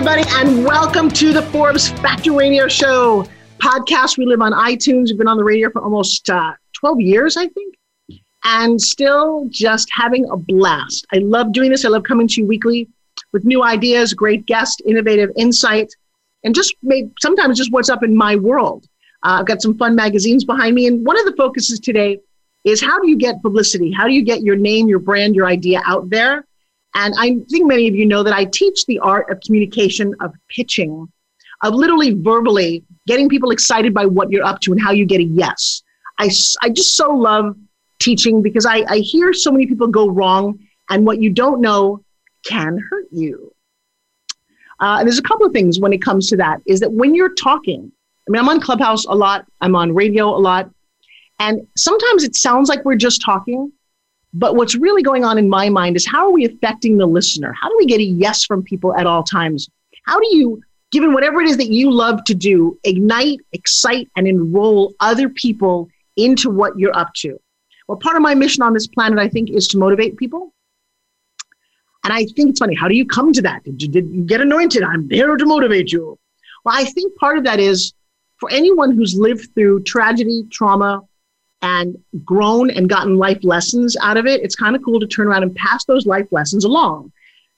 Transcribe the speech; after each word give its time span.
Everybody, 0.00 0.24
and 0.30 0.64
welcome 0.64 1.10
to 1.10 1.34
the 1.34 1.42
Forbes 1.42 1.90
Factor 1.90 2.32
Radio 2.32 2.68
Show 2.68 3.26
podcast. 3.58 4.16
We 4.16 4.24
live 4.24 4.40
on 4.40 4.52
iTunes. 4.52 5.08
We've 5.08 5.18
been 5.18 5.28
on 5.28 5.36
the 5.36 5.44
radio 5.44 5.68
for 5.68 5.82
almost 5.82 6.30
uh, 6.30 6.54
12 6.72 7.02
years, 7.02 7.36
I 7.36 7.48
think, 7.48 7.74
and 8.42 8.80
still 8.80 9.46
just 9.50 9.90
having 9.92 10.26
a 10.30 10.38
blast. 10.38 11.06
I 11.12 11.18
love 11.18 11.52
doing 11.52 11.70
this. 11.70 11.84
I 11.84 11.88
love 11.88 12.04
coming 12.04 12.26
to 12.28 12.40
you 12.40 12.46
weekly 12.46 12.88
with 13.34 13.44
new 13.44 13.62
ideas, 13.62 14.14
great 14.14 14.46
guests, 14.46 14.80
innovative 14.86 15.32
insight, 15.36 15.92
and 16.44 16.54
just 16.54 16.74
maybe 16.82 17.10
sometimes 17.20 17.58
just 17.58 17.70
what's 17.70 17.90
up 17.90 18.02
in 18.02 18.16
my 18.16 18.36
world. 18.36 18.86
Uh, 19.22 19.40
I've 19.40 19.46
got 19.46 19.60
some 19.60 19.76
fun 19.76 19.94
magazines 19.94 20.46
behind 20.46 20.74
me, 20.74 20.86
and 20.86 21.04
one 21.04 21.18
of 21.18 21.26
the 21.26 21.36
focuses 21.36 21.78
today 21.78 22.20
is 22.64 22.80
how 22.80 22.98
do 23.00 23.10
you 23.10 23.18
get 23.18 23.42
publicity? 23.42 23.92
How 23.92 24.06
do 24.06 24.14
you 24.14 24.24
get 24.24 24.40
your 24.40 24.56
name, 24.56 24.88
your 24.88 24.98
brand, 24.98 25.34
your 25.34 25.44
idea 25.44 25.82
out 25.84 26.08
there? 26.08 26.46
And 26.94 27.14
I 27.18 27.38
think 27.48 27.66
many 27.66 27.88
of 27.88 27.94
you 27.94 28.06
know 28.06 28.22
that 28.22 28.34
I 28.34 28.44
teach 28.44 28.86
the 28.86 28.98
art 28.98 29.30
of 29.30 29.40
communication, 29.40 30.14
of 30.20 30.34
pitching, 30.48 31.10
of 31.62 31.74
literally 31.74 32.14
verbally 32.14 32.84
getting 33.06 33.28
people 33.28 33.50
excited 33.50 33.94
by 33.94 34.06
what 34.06 34.30
you're 34.30 34.44
up 34.44 34.60
to 34.60 34.72
and 34.72 34.80
how 34.80 34.92
you 34.92 35.04
get 35.04 35.20
a 35.20 35.24
yes. 35.24 35.82
I, 36.18 36.30
I 36.62 36.70
just 36.70 36.96
so 36.96 37.12
love 37.12 37.56
teaching 37.98 38.42
because 38.42 38.66
I, 38.66 38.84
I 38.88 38.98
hear 38.98 39.32
so 39.32 39.52
many 39.52 39.66
people 39.66 39.86
go 39.86 40.08
wrong, 40.08 40.58
and 40.88 41.06
what 41.06 41.20
you 41.20 41.30
don't 41.30 41.60
know 41.60 42.02
can 42.44 42.78
hurt 42.78 43.06
you. 43.12 43.54
Uh, 44.80 44.96
and 44.98 45.06
there's 45.06 45.18
a 45.18 45.22
couple 45.22 45.46
of 45.46 45.52
things 45.52 45.78
when 45.78 45.92
it 45.92 46.02
comes 46.02 46.28
to 46.28 46.36
that 46.36 46.60
is 46.66 46.80
that 46.80 46.90
when 46.90 47.14
you're 47.14 47.34
talking, 47.34 47.92
I 48.26 48.30
mean, 48.30 48.40
I'm 48.40 48.48
on 48.48 48.60
Clubhouse 48.60 49.04
a 49.04 49.14
lot, 49.14 49.46
I'm 49.60 49.76
on 49.76 49.94
radio 49.94 50.28
a 50.28 50.38
lot, 50.38 50.70
and 51.38 51.66
sometimes 51.76 52.24
it 52.24 52.34
sounds 52.34 52.68
like 52.68 52.84
we're 52.84 52.96
just 52.96 53.22
talking, 53.22 53.72
but 54.32 54.54
what's 54.54 54.74
really 54.74 55.02
going 55.02 55.24
on 55.24 55.38
in 55.38 55.48
my 55.48 55.68
mind 55.68 55.96
is 55.96 56.06
how 56.06 56.26
are 56.26 56.30
we 56.30 56.44
affecting 56.44 56.98
the 56.98 57.06
listener? 57.06 57.54
How 57.60 57.68
do 57.68 57.76
we 57.78 57.86
get 57.86 58.00
a 58.00 58.04
yes 58.04 58.44
from 58.44 58.62
people 58.62 58.94
at 58.94 59.06
all 59.06 59.22
times? 59.22 59.68
How 60.04 60.20
do 60.20 60.36
you, 60.36 60.62
given 60.92 61.12
whatever 61.12 61.40
it 61.40 61.48
is 61.48 61.56
that 61.56 61.70
you 61.70 61.90
love 61.90 62.22
to 62.24 62.34
do, 62.34 62.78
ignite, 62.84 63.40
excite, 63.52 64.08
and 64.16 64.28
enroll 64.28 64.94
other 65.00 65.28
people 65.28 65.88
into 66.16 66.48
what 66.50 66.78
you're 66.78 66.96
up 66.96 67.12
to? 67.14 67.40
Well, 67.88 67.98
part 67.98 68.16
of 68.16 68.22
my 68.22 68.34
mission 68.34 68.62
on 68.62 68.72
this 68.72 68.86
planet, 68.86 69.18
I 69.18 69.28
think, 69.28 69.50
is 69.50 69.66
to 69.68 69.78
motivate 69.78 70.16
people. 70.16 70.54
And 72.04 72.12
I 72.12 72.24
think 72.24 72.50
it's 72.50 72.60
funny. 72.60 72.74
How 72.74 72.88
do 72.88 72.94
you 72.94 73.04
come 73.04 73.32
to 73.32 73.42
that? 73.42 73.64
Did 73.64 73.82
you, 73.82 73.88
did 73.88 74.10
you 74.10 74.22
get 74.22 74.40
anointed? 74.40 74.82
I'm 74.82 75.08
there 75.08 75.36
to 75.36 75.44
motivate 75.44 75.92
you. 75.92 76.18
Well, 76.64 76.74
I 76.76 76.84
think 76.84 77.16
part 77.16 77.36
of 77.36 77.44
that 77.44 77.58
is 77.58 77.92
for 78.38 78.50
anyone 78.50 78.92
who's 78.94 79.14
lived 79.14 79.52
through 79.54 79.82
tragedy, 79.82 80.46
trauma, 80.50 81.02
and 81.62 81.96
grown 82.24 82.70
and 82.70 82.88
gotten 82.88 83.16
life 83.16 83.42
lessons 83.42 83.96
out 84.00 84.16
of 84.16 84.26
it, 84.26 84.42
it's 84.42 84.56
kind 84.56 84.74
of 84.74 84.82
cool 84.82 85.00
to 85.00 85.06
turn 85.06 85.26
around 85.26 85.42
and 85.42 85.54
pass 85.54 85.84
those 85.84 86.06
life 86.06 86.26
lessons 86.30 86.64
along 86.64 87.12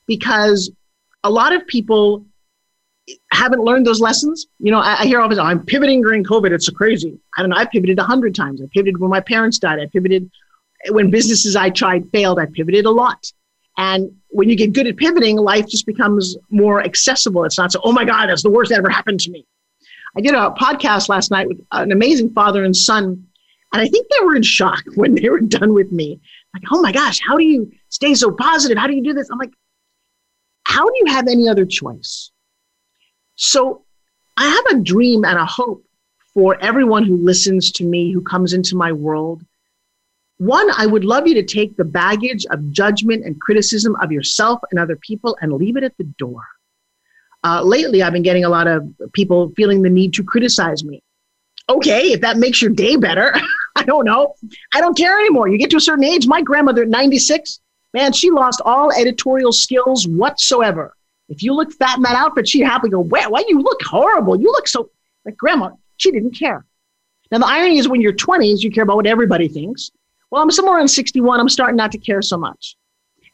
because 0.07 0.71
a 1.25 1.31
lot 1.31 1.55
of 1.55 1.67
people 1.67 2.25
haven't 3.31 3.63
learned 3.63 3.87
those 3.87 4.01
lessons. 4.01 4.47
You 4.59 4.73
know, 4.73 4.79
I, 4.79 5.01
I 5.01 5.07
hear 5.07 5.21
all 5.21 5.29
time, 5.29 5.41
I'm 5.41 5.65
pivoting 5.65 6.03
during 6.03 6.25
COVID. 6.25 6.53
It's 6.53 6.67
so 6.67 6.73
crazy. 6.73 7.19
I 7.37 7.43
don't 7.43 7.51
know. 7.51 7.57
I 7.57 7.65
pivoted 7.65 7.99
a 7.99 8.05
hundred 8.05 8.35
times. 8.35 8.61
I 8.61 8.67
pivoted 8.73 8.99
when 8.99 9.11
my 9.11 9.21
parents 9.21 9.59
died. 9.59 9.81
I 9.81 9.87
pivoted 9.87 10.31
when 10.91 11.11
businesses 11.11 11.57
I 11.57 11.71
tried 11.71 12.11
failed. 12.11 12.39
I 12.39 12.47
pivoted 12.47 12.87
a 12.87 12.91
lot. 12.91 13.33
And 13.77 14.17
when 14.29 14.49
you 14.49 14.57
get 14.57 14.73
good 14.73 14.87
at 14.87 14.97
pivoting, 14.97 15.37
life 15.37 15.67
just 15.67 15.87
becomes 15.87 16.37
more 16.51 16.83
accessible. 16.85 17.45
It's 17.45 17.59
not 17.59 17.73
so, 17.73 17.81
oh 17.85 17.93
my 17.93 18.05
God, 18.05 18.27
that's 18.27 18.43
the 18.43 18.51
worst 18.51 18.71
that 18.71 18.79
ever 18.79 18.91
happened 18.91 19.21
to 19.21 19.31
me. 19.31 19.47
I 20.17 20.21
did 20.21 20.35
a 20.35 20.51
podcast 20.51 21.09
last 21.09 21.31
night 21.31 21.49
with 21.49 21.61
an 21.73 21.91
amazing 21.91 22.33
father 22.35 22.65
and 22.65 22.77
son 22.77 23.27
and 23.73 23.81
I 23.81 23.89
think 23.89 24.07
they 24.09 24.25
were 24.25 24.37
in 24.37 24.43
shock 24.43 24.83
when 24.95 25.15
they 25.15 25.29
were 25.29 25.41
done 25.41 25.75
with 25.75 25.93
me. 25.93 26.21
Like, 26.55 26.65
oh 26.71 26.83
my 26.83 26.93
gosh, 26.93 27.19
how 27.27 27.37
do 27.37 27.45
you 27.45 27.73
stay 27.89 28.15
so 28.15 28.31
positive? 28.31 28.77
How 28.77 28.87
do 28.87 28.95
you 28.95 29.03
do 29.03 29.15
this? 29.15 29.31
I'm 29.31 29.39
like, 29.39 29.55
how 30.65 30.85
do 30.85 30.93
you 31.05 31.07
have 31.07 31.29
any 31.29 31.49
other 31.49 31.65
choice? 31.65 32.31
So 33.37 33.85
I 34.37 34.49
have 34.49 34.79
a 34.79 34.83
dream 34.83 35.25
and 35.25 35.39
a 35.39 35.47
hope 35.47 35.85
for 36.35 36.63
everyone 36.63 37.05
who 37.05 37.17
listens 37.17 37.71
to 37.73 37.85
me, 37.85 38.13
who 38.13 38.23
comes 38.23 38.53
into 38.53 38.77
my 38.77 38.93
world. 38.93 39.45
One, 40.39 40.71
I 40.77 40.87
would 40.87 41.05
love 41.05 41.27
you 41.27 41.35
to 41.35 41.43
take 41.43 41.77
the 41.77 41.85
baggage 41.85 42.45
of 42.47 42.71
judgment 42.71 43.25
and 43.25 43.41
criticism 43.41 43.97
of 44.03 44.11
yourself 44.11 44.61
and 44.71 44.81
other 44.81 44.97
people 44.97 45.37
and 45.41 45.53
leave 45.53 45.77
it 45.77 45.85
at 45.85 45.97
the 45.99 46.05
door. 46.05 46.43
Uh, 47.45 47.63
lately, 47.63 48.03
I've 48.03 48.13
been 48.13 48.23
getting 48.23 48.45
a 48.45 48.49
lot 48.49 48.67
of 48.67 48.89
people 49.13 49.53
feeling 49.57 49.83
the 49.83 49.91
need 49.91 50.15
to 50.15 50.25
criticize 50.25 50.85
me. 50.85 51.03
Okay, 51.69 52.13
if 52.13 52.21
that 52.21 52.39
makes 52.39 52.61
your 52.61 52.71
day 52.71 52.97
better. 52.97 53.35
I 53.77 53.85
don't 53.85 54.05
know. 54.05 54.35
I 54.75 54.81
don't 54.81 54.97
care 54.97 55.19
anymore. 55.19 55.49
You 55.49 55.59
get 55.59 55.71
to 55.71 55.77
a 55.77 55.81
certain 55.81 56.05
age. 56.05 56.27
My 56.27 56.43
grandmother 56.43 56.83
at 56.83 56.89
96, 56.89 57.61
man, 57.95 58.13
she 58.13 58.31
lost 58.31 58.61
all 58.65 58.93
editorial 58.93 59.53
skills 59.53 60.07
whatsoever. 60.07 60.95
If 61.29 61.43
you 61.43 61.55
look 61.55 61.73
fat 61.73 61.97
in 61.97 62.03
that 62.03 62.17
outfit, 62.17 62.49
she'd 62.49 62.63
happily 62.63 62.91
go, 62.91 63.01
Why, 63.01 63.27
why 63.27 63.45
you 63.49 63.61
look 63.61 63.81
horrible? 63.83 64.39
You 64.41 64.53
look 64.53 64.69
so 64.69 64.91
like 65.25 65.37
grandma. 65.37 65.71
She 65.97 66.11
didn't 66.11 66.37
care. 66.39 66.65
Now, 67.31 67.39
the 67.39 67.47
irony 67.47 67.79
is 67.79 67.89
when 67.89 68.03
you're 68.03 68.13
20s, 68.13 68.63
you 68.63 68.71
care 68.71 68.85
about 68.85 68.97
what 68.97 69.07
everybody 69.07 69.49
thinks. 69.49 69.91
Well, 70.31 70.43
I'm 70.43 70.51
somewhere 70.51 70.77
around 70.77 70.89
61. 70.89 71.41
I'm 71.41 71.49
starting 71.49 71.77
not 71.77 71.93
to 71.93 71.99
care 71.99 72.21
so 72.21 72.37
much. 72.37 72.77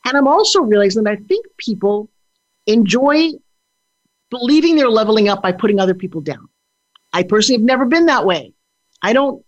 And 0.04 0.16
I'm 0.16 0.28
also 0.28 0.62
realizing 0.62 1.02
that 1.04 1.10
I 1.10 1.16
think 1.16 1.46
people 1.56 2.08
enjoy 2.66 3.32
believing 4.30 4.76
they're 4.76 4.88
leveling 4.88 5.28
up 5.28 5.42
by 5.42 5.52
putting 5.52 5.80
other 5.80 5.94
people 5.94 6.20
down. 6.20 6.48
I 7.12 7.22
personally 7.22 7.60
have 7.60 7.66
never 7.66 7.86
been 7.86 8.06
that 8.06 8.26
way. 8.26 8.52
I 9.02 9.12
don't 9.12 9.44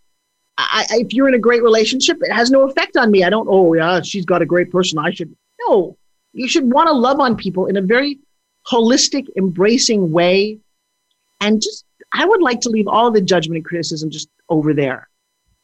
I, 0.71 0.87
if 0.91 1.13
you're 1.13 1.29
in 1.29 1.35
a 1.35 1.39
great 1.39 1.63
relationship, 1.63 2.19
it 2.23 2.33
has 2.33 2.51
no 2.51 2.69
effect 2.69 2.97
on 2.97 3.11
me. 3.11 3.25
I 3.25 3.31
don't, 3.31 3.49
oh, 3.51 3.73
yeah, 3.75 4.01
she's 4.03 4.25
got 4.25 4.43
a 4.43 4.47
great 4.47 4.71
person. 4.71 4.99
I 4.99 5.11
should. 5.11 5.35
No, 5.67 5.97
you 6.33 6.49
should 6.49 6.71
want 6.71 6.89
to 6.89 6.93
love 6.93 7.21
on 7.21 7.37
people 7.37 7.67
in 7.67 7.77
a 7.77 7.83
very 7.83 8.19
holistic, 8.71 9.27
embracing 9.37 10.11
way. 10.11 10.59
And 11.41 11.61
just, 11.61 11.85
I 12.13 12.25
would 12.25 12.43
like 12.43 12.61
to 12.63 12.69
leave 12.69 12.89
all 12.89 13.11
the 13.11 13.21
judgment 13.21 13.57
and 13.57 13.65
criticism 13.65 14.11
just 14.11 14.29
over 14.49 14.75
there. 14.75 15.09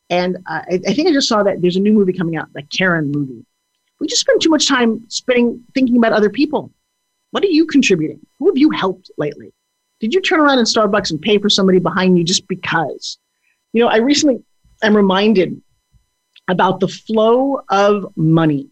And 0.09 0.37
uh, 0.47 0.63
I, 0.71 0.81
I 0.87 0.95
think 0.95 1.09
I 1.09 1.13
just 1.13 1.29
saw 1.29 1.43
that 1.43 1.61
there's 1.61 1.77
a 1.77 1.81
new 1.81 1.93
movie 1.93 2.13
coming 2.13 2.37
out, 2.37 2.49
like 2.55 2.71
Karen 2.71 3.11
movie. 3.11 3.45
We 4.01 4.07
just 4.07 4.21
spend 4.21 4.41
too 4.41 4.51
much 4.51 4.69
time 4.69 5.05
spending 5.09 5.65
thinking 5.75 5.97
about 5.97 6.13
other 6.13 6.31
people. 6.31 6.71
What 7.33 7.43
are 7.43 7.49
you 7.49 7.67
contributing? 7.67 8.21
Who 8.39 8.47
have 8.49 8.57
you 8.57 8.71
helped 8.71 9.11
lately? 9.19 9.53
Did 10.01 10.15
you 10.15 10.21
turn 10.21 10.41
around 10.41 10.59
in 10.59 10.65
Starbucks 10.65 11.11
and 11.11 11.21
pay 11.21 11.39
for 11.39 11.49
somebody 11.49 11.79
behind 11.79 12.19
you 12.19 12.25
just 12.25 12.47
because? 12.47 13.19
You 13.73 13.83
know, 13.83 13.89
I 13.89 13.97
recently 13.97 14.43
am 14.83 14.97
reminded 14.97 15.61
about 16.49 16.81
the 16.81 16.89
flow 16.89 17.61
of 17.71 18.07
money, 18.17 18.69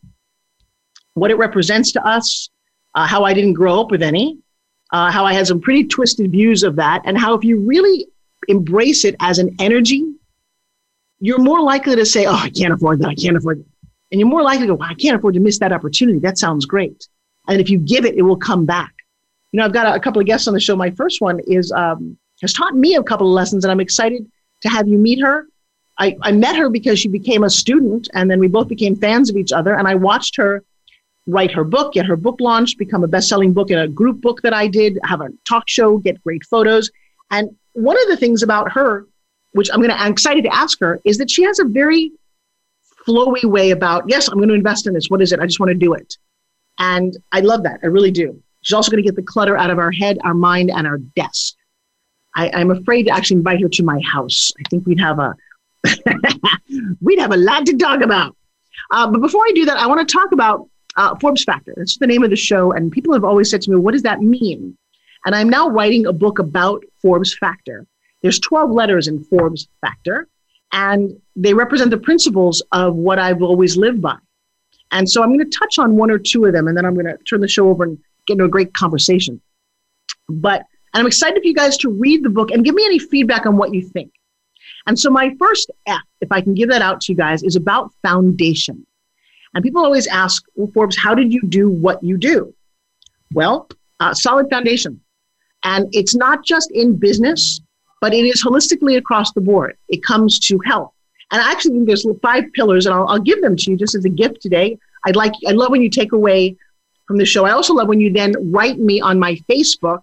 what 1.14 1.30
it 1.30 1.36
represents 1.36 1.92
to 1.92 2.06
us, 2.06 2.50
uh, 2.94 3.06
how 3.06 3.24
I 3.24 3.34
didn't 3.34 3.54
grow 3.54 3.80
up 3.80 3.90
with 3.90 4.02
any, 4.02 4.38
uh, 4.92 5.10
how 5.10 5.24
I 5.24 5.32
had 5.32 5.46
some 5.46 5.60
pretty 5.60 5.84
twisted 5.84 6.30
views 6.30 6.62
of 6.62 6.76
that, 6.76 7.02
and 7.04 7.18
how 7.18 7.34
if 7.34 7.44
you 7.44 7.58
really 7.60 8.06
embrace 8.48 9.04
it 9.04 9.16
as 9.20 9.38
an 9.38 9.54
energy, 9.58 10.04
you're 11.20 11.38
more 11.38 11.60
likely 11.60 11.96
to 11.96 12.06
say, 12.06 12.26
Oh, 12.26 12.34
I 12.34 12.50
can't 12.50 12.72
afford 12.72 13.00
that. 13.00 13.08
I 13.08 13.14
can't 13.14 13.36
afford 13.36 13.60
that. 13.60 13.66
And 14.12 14.20
you're 14.20 14.28
more 14.28 14.42
likely 14.42 14.66
to 14.66 14.76
go, 14.76 14.82
I 14.82 14.94
can't 14.94 15.16
afford 15.16 15.34
to 15.34 15.40
miss 15.40 15.58
that 15.58 15.72
opportunity. 15.72 16.18
That 16.18 16.38
sounds 16.38 16.66
great. 16.66 17.08
And 17.48 17.60
if 17.60 17.68
you 17.68 17.78
give 17.78 18.04
it, 18.04 18.14
it 18.14 18.22
will 18.22 18.36
come 18.36 18.64
back. 18.64 18.92
You 19.52 19.58
know, 19.58 19.64
I've 19.64 19.72
got 19.72 19.86
a, 19.86 19.94
a 19.94 20.00
couple 20.00 20.20
of 20.20 20.26
guests 20.26 20.46
on 20.48 20.54
the 20.54 20.60
show. 20.60 20.76
My 20.76 20.90
first 20.90 21.20
one 21.20 21.40
is 21.46 21.72
um, 21.72 22.16
has 22.40 22.52
taught 22.52 22.74
me 22.74 22.96
a 22.96 23.02
couple 23.02 23.26
of 23.26 23.32
lessons, 23.32 23.64
and 23.64 23.72
I'm 23.72 23.80
excited 23.80 24.30
to 24.62 24.68
have 24.68 24.88
you 24.88 24.98
meet 24.98 25.20
her. 25.20 25.46
I, 25.98 26.16
I 26.22 26.32
met 26.32 26.56
her 26.56 26.68
because 26.68 26.98
she 26.98 27.08
became 27.08 27.44
a 27.44 27.50
student 27.50 28.08
and 28.14 28.30
then 28.30 28.40
we 28.40 28.48
both 28.48 28.68
became 28.68 28.96
fans 28.96 29.30
of 29.30 29.36
each 29.36 29.52
other. 29.52 29.74
And 29.74 29.86
I 29.86 29.94
watched 29.94 30.36
her 30.36 30.64
write 31.26 31.52
her 31.52 31.64
book, 31.64 31.94
get 31.94 32.06
her 32.06 32.16
book 32.16 32.36
launched, 32.40 32.78
become 32.78 33.04
a 33.04 33.08
best 33.08 33.28
selling 33.28 33.52
book 33.52 33.70
in 33.70 33.78
a 33.78 33.88
group 33.88 34.20
book 34.20 34.42
that 34.42 34.52
I 34.52 34.66
did, 34.66 34.98
have 35.04 35.20
a 35.20 35.28
talk 35.48 35.64
show, 35.68 35.98
get 35.98 36.22
great 36.22 36.44
photos. 36.44 36.90
And 37.30 37.56
one 37.72 38.00
of 38.02 38.08
the 38.08 38.16
things 38.16 38.42
about 38.42 38.70
her, 38.72 39.06
which 39.52 39.70
I'm 39.72 39.78
going 39.78 39.90
to, 39.90 39.98
I'm 39.98 40.12
excited 40.12 40.44
to 40.44 40.54
ask 40.54 40.78
her, 40.80 41.00
is 41.04 41.18
that 41.18 41.30
she 41.30 41.42
has 41.44 41.58
a 41.58 41.64
very 41.64 42.12
flowy 43.06 43.44
way 43.44 43.70
about, 43.70 44.04
yes, 44.06 44.28
I'm 44.28 44.36
going 44.36 44.48
to 44.48 44.54
invest 44.54 44.86
in 44.86 44.94
this. 44.94 45.08
What 45.08 45.22
is 45.22 45.32
it? 45.32 45.40
I 45.40 45.46
just 45.46 45.60
want 45.60 45.70
to 45.70 45.74
do 45.74 45.94
it. 45.94 46.16
And 46.78 47.16
I 47.32 47.40
love 47.40 47.62
that. 47.62 47.80
I 47.82 47.86
really 47.86 48.10
do. 48.10 48.40
She's 48.62 48.74
also 48.74 48.90
going 48.90 49.02
to 49.02 49.06
get 49.06 49.16
the 49.16 49.22
clutter 49.22 49.56
out 49.56 49.70
of 49.70 49.78
our 49.78 49.92
head, 49.92 50.18
our 50.24 50.34
mind, 50.34 50.70
and 50.70 50.86
our 50.86 50.98
desk. 50.98 51.54
I, 52.34 52.50
I'm 52.52 52.70
afraid 52.70 53.04
to 53.04 53.12
actually 53.12 53.38
invite 53.38 53.60
her 53.60 53.68
to 53.68 53.82
my 53.82 54.00
house. 54.00 54.52
I 54.58 54.68
think 54.68 54.86
we'd 54.86 55.00
have 55.00 55.18
a 55.18 55.36
We'd 57.00 57.18
have 57.18 57.32
a 57.32 57.36
lot 57.36 57.66
to 57.66 57.76
talk 57.76 58.00
about. 58.00 58.36
Uh, 58.90 59.10
but 59.10 59.20
before 59.20 59.42
I 59.42 59.52
do 59.54 59.64
that, 59.66 59.78
I 59.78 59.86
want 59.86 60.06
to 60.06 60.12
talk 60.12 60.32
about 60.32 60.68
uh, 60.96 61.14
Forbes 61.16 61.44
Factor. 61.44 61.74
That's 61.76 61.98
the 61.98 62.06
name 62.06 62.22
of 62.22 62.30
the 62.30 62.36
show. 62.36 62.72
And 62.72 62.92
people 62.92 63.12
have 63.12 63.24
always 63.24 63.50
said 63.50 63.62
to 63.62 63.70
me, 63.70 63.76
what 63.76 63.92
does 63.92 64.02
that 64.02 64.20
mean? 64.20 64.76
And 65.26 65.34
I'm 65.34 65.48
now 65.48 65.68
writing 65.68 66.06
a 66.06 66.12
book 66.12 66.38
about 66.38 66.84
Forbes 67.00 67.36
Factor. 67.36 67.86
There's 68.22 68.38
12 68.40 68.70
letters 68.70 69.08
in 69.08 69.24
Forbes 69.24 69.68
Factor, 69.80 70.28
and 70.72 71.18
they 71.36 71.54
represent 71.54 71.90
the 71.90 71.98
principles 71.98 72.62
of 72.72 72.94
what 72.94 73.18
I've 73.18 73.42
always 73.42 73.76
lived 73.76 74.00
by. 74.00 74.16
And 74.90 75.08
so 75.08 75.22
I'm 75.22 75.30
going 75.30 75.50
to 75.50 75.58
touch 75.58 75.78
on 75.78 75.96
one 75.96 76.10
or 76.10 76.18
two 76.18 76.44
of 76.44 76.52
them, 76.52 76.68
and 76.68 76.76
then 76.76 76.84
I'm 76.84 76.94
going 76.94 77.06
to 77.06 77.18
turn 77.24 77.40
the 77.40 77.48
show 77.48 77.68
over 77.68 77.84
and 77.84 77.98
get 78.26 78.34
into 78.34 78.44
a 78.44 78.48
great 78.48 78.72
conversation. 78.74 79.40
But 80.28 80.64
and 80.94 81.00
I'm 81.00 81.06
excited 81.06 81.42
for 81.42 81.46
you 81.46 81.54
guys 81.54 81.76
to 81.78 81.90
read 81.90 82.22
the 82.22 82.30
book 82.30 82.52
and 82.52 82.64
give 82.64 82.74
me 82.74 82.84
any 82.84 83.00
feedback 83.00 83.46
on 83.46 83.56
what 83.56 83.74
you 83.74 83.82
think. 83.82 84.12
And 84.86 84.98
so 84.98 85.10
my 85.10 85.34
first 85.38 85.70
F, 85.86 86.02
if 86.20 86.30
I 86.30 86.40
can 86.40 86.54
give 86.54 86.68
that 86.68 86.82
out 86.82 87.00
to 87.02 87.12
you 87.12 87.16
guys, 87.16 87.42
is 87.42 87.56
about 87.56 87.92
foundation. 88.02 88.86
And 89.54 89.62
people 89.62 89.84
always 89.84 90.06
ask, 90.06 90.44
well, 90.56 90.70
Forbes, 90.74 90.96
how 90.96 91.14
did 91.14 91.32
you 91.32 91.42
do 91.42 91.70
what 91.70 92.02
you 92.02 92.18
do? 92.18 92.54
Well, 93.32 93.68
uh, 94.00 94.12
solid 94.12 94.50
foundation. 94.50 95.00
And 95.64 95.88
it's 95.92 96.14
not 96.14 96.44
just 96.44 96.70
in 96.72 96.96
business, 96.96 97.60
but 98.00 98.12
it 98.12 98.26
is 98.26 98.44
holistically 98.44 98.98
across 98.98 99.32
the 99.32 99.40
board. 99.40 99.76
It 99.88 100.02
comes 100.02 100.38
to 100.40 100.58
health. 100.66 100.92
And 101.30 101.40
I 101.40 101.50
actually 101.50 101.72
think 101.72 101.86
there's 101.86 102.06
five 102.22 102.44
pillars, 102.52 102.84
and 102.84 102.94
I'll, 102.94 103.08
I'll 103.08 103.18
give 103.20 103.40
them 103.40 103.56
to 103.56 103.70
you 103.70 103.76
just 103.76 103.94
as 103.94 104.04
a 104.04 104.10
gift 104.10 104.42
today. 104.42 104.78
I'd 105.06 105.16
like, 105.16 105.32
I 105.48 105.52
love 105.52 105.70
when 105.70 105.82
you 105.82 105.88
take 105.88 106.12
away 106.12 106.56
from 107.06 107.16
the 107.16 107.24
show. 107.24 107.46
I 107.46 107.52
also 107.52 107.74
love 107.74 107.88
when 107.88 108.00
you 108.00 108.12
then 108.12 108.34
write 108.52 108.78
me 108.78 109.00
on 109.00 109.18
my 109.18 109.36
Facebook 109.50 110.00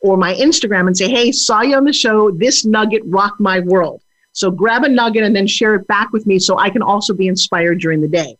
or 0.00 0.16
my 0.16 0.34
Instagram 0.34 0.86
and 0.86 0.96
say, 0.96 1.10
hey, 1.10 1.32
saw 1.32 1.62
you 1.62 1.76
on 1.76 1.84
the 1.84 1.92
show. 1.92 2.30
This 2.30 2.64
nugget 2.64 3.02
rocked 3.04 3.40
my 3.40 3.60
world. 3.60 4.02
So 4.32 4.50
grab 4.50 4.84
a 4.84 4.88
nugget 4.88 5.24
and 5.24 5.34
then 5.34 5.46
share 5.46 5.74
it 5.74 5.86
back 5.86 6.12
with 6.12 6.26
me 6.26 6.38
so 6.38 6.58
I 6.58 6.70
can 6.70 6.82
also 6.82 7.14
be 7.14 7.28
inspired 7.28 7.80
during 7.80 8.00
the 8.00 8.08
day. 8.08 8.36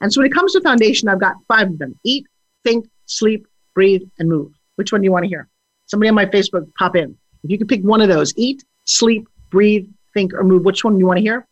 And 0.00 0.12
so 0.12 0.20
when 0.20 0.30
it 0.30 0.34
comes 0.34 0.52
to 0.52 0.60
foundation, 0.60 1.08
I've 1.08 1.20
got 1.20 1.36
five 1.48 1.68
of 1.70 1.78
them 1.78 1.98
eat, 2.04 2.26
think, 2.62 2.86
sleep, 3.06 3.46
breathe, 3.74 4.02
and 4.18 4.28
move. 4.28 4.52
Which 4.76 4.92
one 4.92 5.00
do 5.00 5.06
you 5.06 5.12
want 5.12 5.24
to 5.24 5.28
hear? 5.28 5.48
Somebody 5.86 6.08
on 6.08 6.14
my 6.14 6.26
Facebook, 6.26 6.72
pop 6.74 6.96
in. 6.96 7.16
If 7.42 7.50
you 7.50 7.58
could 7.58 7.68
pick 7.68 7.82
one 7.82 8.00
of 8.00 8.08
those 8.08 8.32
eat, 8.36 8.64
sleep, 8.84 9.28
breathe, 9.50 9.88
think, 10.12 10.34
or 10.34 10.44
move, 10.44 10.64
which 10.64 10.84
one 10.84 10.94
do 10.94 10.98
you 10.98 11.06
want 11.06 11.18
to 11.18 11.22
hear? 11.22 11.46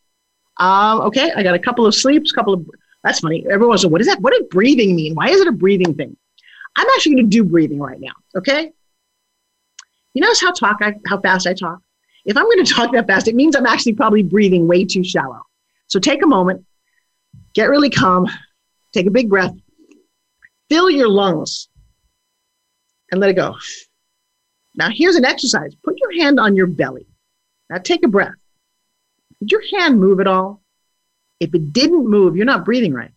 Um, 0.58 1.00
okay, 1.02 1.32
I 1.34 1.42
got 1.42 1.54
a 1.54 1.58
couple 1.58 1.86
of 1.86 1.94
sleeps, 1.94 2.32
a 2.32 2.34
couple 2.34 2.54
of. 2.54 2.66
That's 3.04 3.20
funny. 3.20 3.44
Everyone's 3.50 3.84
like, 3.84 3.92
what 3.92 4.00
is 4.00 4.06
that? 4.06 4.20
What 4.20 4.32
does 4.32 4.46
breathing 4.50 4.94
mean? 4.94 5.14
Why 5.14 5.28
is 5.28 5.40
it 5.40 5.48
a 5.48 5.52
breathing 5.52 5.94
thing? 5.94 6.16
I'm 6.76 6.86
actually 6.94 7.16
going 7.16 7.30
to 7.30 7.30
do 7.30 7.44
breathing 7.44 7.80
right 7.80 8.00
now. 8.00 8.12
Okay. 8.36 8.72
You 10.14 10.22
notice 10.22 10.40
how 10.40 10.52
talk 10.52 10.78
I, 10.80 10.94
how 11.06 11.20
fast 11.20 11.46
I 11.46 11.54
talk? 11.54 11.80
If 12.24 12.36
I'm 12.36 12.44
going 12.44 12.64
to 12.64 12.72
talk 12.72 12.92
that 12.92 13.06
fast, 13.06 13.28
it 13.28 13.34
means 13.34 13.56
I'm 13.56 13.66
actually 13.66 13.94
probably 13.94 14.22
breathing 14.22 14.68
way 14.68 14.84
too 14.84 15.02
shallow. 15.02 15.42
So 15.88 15.98
take 15.98 16.22
a 16.22 16.26
moment, 16.26 16.64
get 17.54 17.68
really 17.68 17.90
calm, 17.90 18.28
take 18.92 19.06
a 19.06 19.10
big 19.10 19.28
breath, 19.28 19.54
fill 20.68 20.88
your 20.88 21.08
lungs, 21.08 21.68
and 23.10 23.20
let 23.20 23.30
it 23.30 23.34
go. 23.34 23.56
Now, 24.74 24.88
here's 24.90 25.16
an 25.16 25.24
exercise 25.24 25.74
put 25.82 25.98
your 26.00 26.22
hand 26.22 26.40
on 26.40 26.56
your 26.56 26.66
belly. 26.66 27.06
Now, 27.68 27.78
take 27.78 28.04
a 28.04 28.08
breath. 28.08 28.34
Did 29.40 29.52
your 29.52 29.62
hand 29.78 30.00
move 30.00 30.20
at 30.20 30.26
all? 30.26 30.62
If 31.40 31.54
it 31.54 31.72
didn't 31.72 32.08
move, 32.08 32.36
you're 32.36 32.46
not 32.46 32.64
breathing 32.64 32.94
right. 32.94 33.10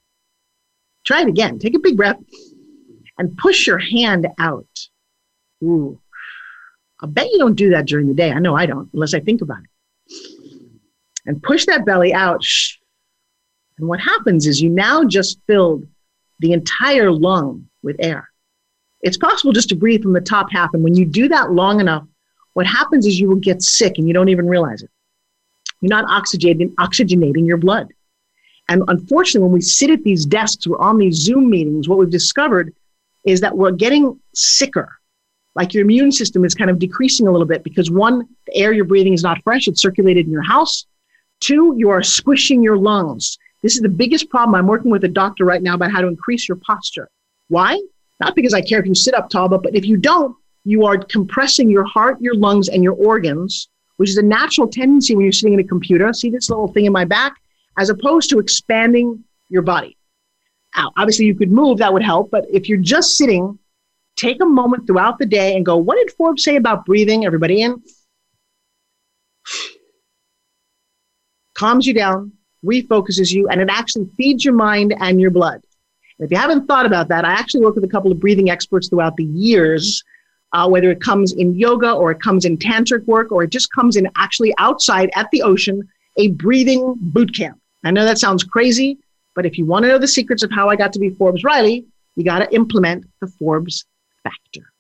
Try 1.06 1.22
it 1.22 1.28
again. 1.28 1.60
Take 1.60 1.76
a 1.76 1.80
big 1.80 1.96
breath 1.96 2.18
and 3.18 3.38
push 3.38 3.68
your 3.68 3.78
hand 3.78 4.28
out. 4.40 4.68
Ooh. 5.64 6.00
I 7.06 7.08
bet 7.08 7.32
you 7.32 7.38
don't 7.38 7.54
do 7.54 7.70
that 7.70 7.86
during 7.86 8.08
the 8.08 8.16
day. 8.16 8.32
I 8.32 8.40
know 8.40 8.56
I 8.56 8.66
don't, 8.66 8.90
unless 8.94 9.14
I 9.14 9.20
think 9.20 9.44
about 9.44 9.60
it. 9.60 10.16
And 11.28 11.42
push 11.42 11.66
that 11.68 11.86
belly 11.86 12.14
out. 12.14 12.44
And 13.78 13.88
what 13.88 14.00
happens 14.00 14.48
is 14.48 14.60
you 14.60 14.70
now 14.70 15.04
just 15.04 15.40
filled 15.46 15.88
the 16.40 16.54
entire 16.54 17.12
lung 17.12 17.68
with 17.84 17.96
air. 18.00 18.30
It's 19.02 19.18
possible 19.18 19.54
just 19.54 19.70
to 19.70 19.76
breathe 19.76 20.02
from 20.02 20.14
the 20.14 20.22
top 20.22 20.52
half. 20.52 20.74
And 20.74 20.84
when 20.84 20.96
you 20.96 21.06
do 21.06 21.28
that 21.28 21.52
long 21.52 21.80
enough, 21.80 22.08
what 22.54 22.66
happens 22.66 23.06
is 23.06 23.20
you 23.20 23.30
will 23.30 23.36
get 23.36 23.62
sick 23.62 24.00
and 24.00 24.08
you 24.08 24.14
don't 24.16 24.30
even 24.30 24.48
realize 24.48 24.82
it. 24.82 24.90
You're 25.82 25.90
not 25.90 26.08
oxygenating, 26.08 26.74
oxygenating 26.76 27.46
your 27.46 27.58
blood. 27.58 27.94
And 28.68 28.82
unfortunately, 28.88 29.46
when 29.46 29.54
we 29.54 29.62
sit 29.62 29.92
at 29.92 30.04
these 30.04 30.26
desks, 30.26 30.66
we're 30.66 30.80
on 30.80 30.98
these 30.98 31.18
Zoom 31.18 31.52
meetings, 31.52 31.88
what 31.88 32.00
we've 32.00 32.10
discovered 32.10 32.74
is 33.26 33.42
that 33.42 33.56
we're 33.56 33.72
getting 33.72 34.20
sicker 34.34 34.98
like 35.56 35.74
your 35.74 35.84
immune 35.84 36.12
system 36.12 36.44
is 36.44 36.54
kind 36.54 36.70
of 36.70 36.80
decreasing 36.80 37.28
a 37.28 37.32
little 37.32 37.48
bit 37.48 37.64
because 37.64 37.90
one, 37.90 38.28
the 38.46 38.56
air 38.56 38.74
you're 38.74 38.86
breathing 38.86 39.14
is 39.14 39.24
not 39.24 39.42
fresh, 39.44 39.68
it's 39.68 39.82
circulated 39.82 40.26
in 40.26 40.32
your 40.32 40.44
house. 40.44 40.86
Two, 41.40 41.74
you 41.78 41.90
are 41.90 42.04
squishing 42.04 42.62
your 42.62 42.78
lungs. 42.78 43.38
This 43.62 43.76
is 43.76 43.82
the 43.82 43.90
biggest 43.90 44.30
problem. 44.30 44.56
I'm 44.56 44.68
working 44.68 44.92
with 44.92 45.04
a 45.06 45.10
doctor 45.10 45.46
right 45.46 45.62
now 45.62 45.76
about 45.76 45.92
how 45.92 46.02
to 46.02 46.08
increase 46.08 46.48
your 46.48 46.58
posture. 46.58 47.10
Why? 47.48 47.82
Not 48.20 48.36
because 48.36 48.54
I 48.54 48.62
care 48.62 48.80
if 48.80 48.86
you 48.86 48.96
sit 48.96 49.14
up 49.14 49.30
tall, 49.30 49.50
but, 49.50 49.64
but 49.64 49.76
if 49.76 49.86
you 49.86 49.98
don't, 49.98 50.36
you 50.66 50.86
are 50.86 50.98
compressing 50.98 51.70
your 51.70 51.84
heart, 51.84 52.20
your 52.22 52.36
lungs, 52.36 52.70
and 52.70 52.84
your 52.84 52.94
organs, 52.94 53.70
which 53.98 54.10
is 54.10 54.18
a 54.18 54.24
natural 54.24 54.68
tendency 54.68 55.16
when 55.16 55.24
you're 55.24 55.32
sitting 55.32 55.54
in 55.54 55.60
a 55.60 55.64
computer. 55.64 56.12
See 56.14 56.30
this 56.30 56.50
little 56.50 56.68
thing 56.68 56.86
in 56.86 56.94
my 56.94 57.06
back? 57.06 57.36
As 57.78 57.90
opposed 57.90 58.30
to 58.32 58.40
expanding 58.40 59.24
your 59.50 59.62
body. 59.62 59.98
Now, 60.76 60.92
obviously, 60.98 61.26
you 61.26 61.36
could 61.36 61.52
move, 61.52 61.78
that 61.80 61.94
would 61.94 62.04
help, 62.04 62.32
but 62.32 62.46
if 62.52 62.68
you're 62.68 62.78
just 62.78 63.18
sitting, 63.18 63.58
take 64.16 64.42
a 64.42 64.46
moment 64.46 64.88
throughout 64.88 65.20
the 65.20 65.26
day 65.26 65.56
and 65.56 65.66
go, 65.66 65.78
what 65.78 65.98
did 65.98 66.12
Forbes 66.16 66.44
say 66.44 66.56
about 66.56 66.86
breathing? 66.86 67.26
Everybody 67.26 67.62
in. 67.62 67.82
Calms 71.54 71.88
you 71.88 71.94
down, 71.94 72.34
refocuses 72.66 73.32
you, 73.32 73.48
and 73.48 73.62
it 73.62 73.70
actually 73.70 74.10
feeds 74.18 74.44
your 74.44 74.54
mind 74.54 74.94
and 75.00 75.22
your 75.22 75.32
blood. 75.32 75.62
If 76.20 76.32
you 76.32 76.38
haven't 76.38 76.68
thought 76.68 76.86
about 76.86 77.10
that, 77.10 77.26
I 77.26 77.32
actually 77.32 77.66
work 77.66 77.76
with 77.76 77.84
a 77.84 77.90
couple 77.90 78.12
of 78.12 78.20
breathing 78.20 78.50
experts 78.50 78.88
throughout 78.88 79.18
the 79.18 79.26
years, 79.26 80.04
uh, 80.54 80.68
whether 80.68 80.90
it 80.90 81.02
comes 81.02 81.34
in 81.34 81.56
yoga 81.56 81.92
or 81.92 82.12
it 82.12 82.22
comes 82.22 82.46
in 82.46 82.58
tantric 82.58 83.06
work 83.06 83.32
or 83.32 83.44
it 83.44 83.50
just 83.50 83.72
comes 83.72 83.98
in 83.98 84.10
actually 84.18 84.54
outside 84.58 85.10
at 85.16 85.30
the 85.32 85.42
ocean, 85.42 85.88
a 86.18 86.30
breathing 86.30 86.96
boot 87.00 87.36
camp. 87.36 87.60
I 87.84 87.92
know 87.92 88.06
that 88.06 88.18
sounds 88.18 88.44
crazy, 88.44 88.98
but 89.36 89.46
if 89.46 89.58
you 89.58 89.66
want 89.66 89.84
to 89.84 89.90
know 89.90 90.00
the 90.00 90.08
secrets 90.08 90.44
of 90.44 90.52
how 90.52 90.70
I 90.70 90.76
got 90.76 90.94
to 90.94 91.00
be 91.00 91.10
Forbes 91.10 91.44
Riley, 91.44 91.86
you 92.16 92.24
got 92.24 92.40
to 92.40 92.56
implement 92.56 93.06
the 93.20 93.28
Forbes 93.28 93.86
factor. 94.26 94.72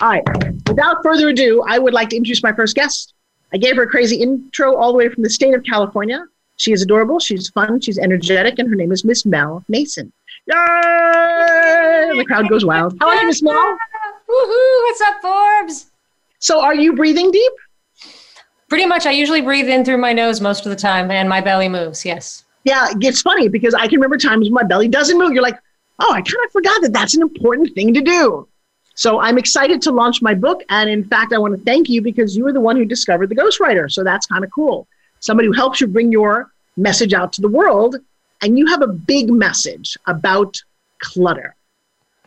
All 0.00 0.08
right, 0.08 0.24
without 0.66 1.02
further 1.02 1.28
ado, 1.28 1.62
I 1.66 1.78
would 1.78 1.92
like 1.92 2.08
to 2.10 2.16
introduce 2.16 2.42
my 2.42 2.52
first 2.52 2.74
guest. 2.74 3.14
I 3.52 3.56
gave 3.58 3.76
her 3.76 3.82
a 3.82 3.86
crazy 3.86 4.16
intro 4.16 4.76
all 4.76 4.92
the 4.92 4.98
way 4.98 5.08
from 5.08 5.22
the 5.22 5.30
state 5.30 5.54
of 5.54 5.64
California. 5.64 6.24
She 6.56 6.72
is 6.72 6.82
adorable, 6.82 7.18
she's 7.20 7.48
fun, 7.50 7.80
she's 7.80 7.98
energetic, 7.98 8.58
and 8.58 8.68
her 8.68 8.74
name 8.74 8.92
is 8.92 9.04
Miss 9.04 9.26
Mel 9.26 9.64
Mason. 9.68 10.12
Yay! 10.46 10.54
The 10.54 12.24
crowd 12.26 12.48
goes 12.48 12.64
wild. 12.64 12.96
How 13.00 13.08
are 13.08 13.16
you, 13.16 13.26
Miss 13.26 13.42
Mel? 13.42 13.54
Woohoo! 13.54 14.82
What's 14.84 15.00
up, 15.00 15.20
Forbes? 15.20 15.90
So, 16.38 16.60
are 16.60 16.74
you 16.74 16.94
breathing 16.94 17.30
deep? 17.30 17.52
Pretty 18.68 18.86
much. 18.86 19.06
I 19.06 19.12
usually 19.12 19.40
breathe 19.40 19.68
in 19.68 19.84
through 19.84 19.98
my 19.98 20.12
nose 20.12 20.40
most 20.40 20.66
of 20.66 20.70
the 20.70 20.76
time, 20.76 21.10
and 21.10 21.28
my 21.28 21.40
belly 21.40 21.68
moves. 21.68 22.04
Yes. 22.04 22.44
Yeah, 22.64 22.88
it's 23.00 23.22
funny 23.22 23.48
because 23.48 23.74
I 23.74 23.86
can 23.88 23.96
remember 23.96 24.18
times 24.18 24.46
when 24.46 24.52
my 24.54 24.62
belly 24.62 24.88
doesn't 24.88 25.16
move. 25.16 25.32
You're 25.32 25.42
like, 25.42 25.58
oh, 26.00 26.12
I 26.12 26.20
kind 26.20 26.44
of 26.44 26.52
forgot 26.52 26.82
that 26.82 26.92
that's 26.92 27.14
an 27.14 27.22
important 27.22 27.74
thing 27.74 27.94
to 27.94 28.00
do. 28.00 28.46
So 28.98 29.20
I'm 29.20 29.38
excited 29.38 29.80
to 29.82 29.92
launch 29.92 30.22
my 30.22 30.34
book. 30.34 30.64
And 30.70 30.90
in 30.90 31.04
fact, 31.04 31.32
I 31.32 31.38
want 31.38 31.56
to 31.56 31.64
thank 31.64 31.88
you 31.88 32.02
because 32.02 32.36
you 32.36 32.42
were 32.42 32.52
the 32.52 32.60
one 32.60 32.74
who 32.74 32.84
discovered 32.84 33.28
the 33.28 33.36
ghostwriter. 33.36 33.88
So 33.90 34.02
that's 34.02 34.26
kind 34.26 34.42
of 34.42 34.50
cool. 34.50 34.88
Somebody 35.20 35.46
who 35.46 35.52
helps 35.52 35.80
you 35.80 35.86
bring 35.86 36.10
your 36.10 36.50
message 36.76 37.12
out 37.12 37.32
to 37.34 37.40
the 37.40 37.48
world. 37.48 37.94
And 38.42 38.58
you 38.58 38.66
have 38.66 38.82
a 38.82 38.88
big 38.88 39.30
message 39.30 39.96
about 40.08 40.60
clutter. 40.98 41.54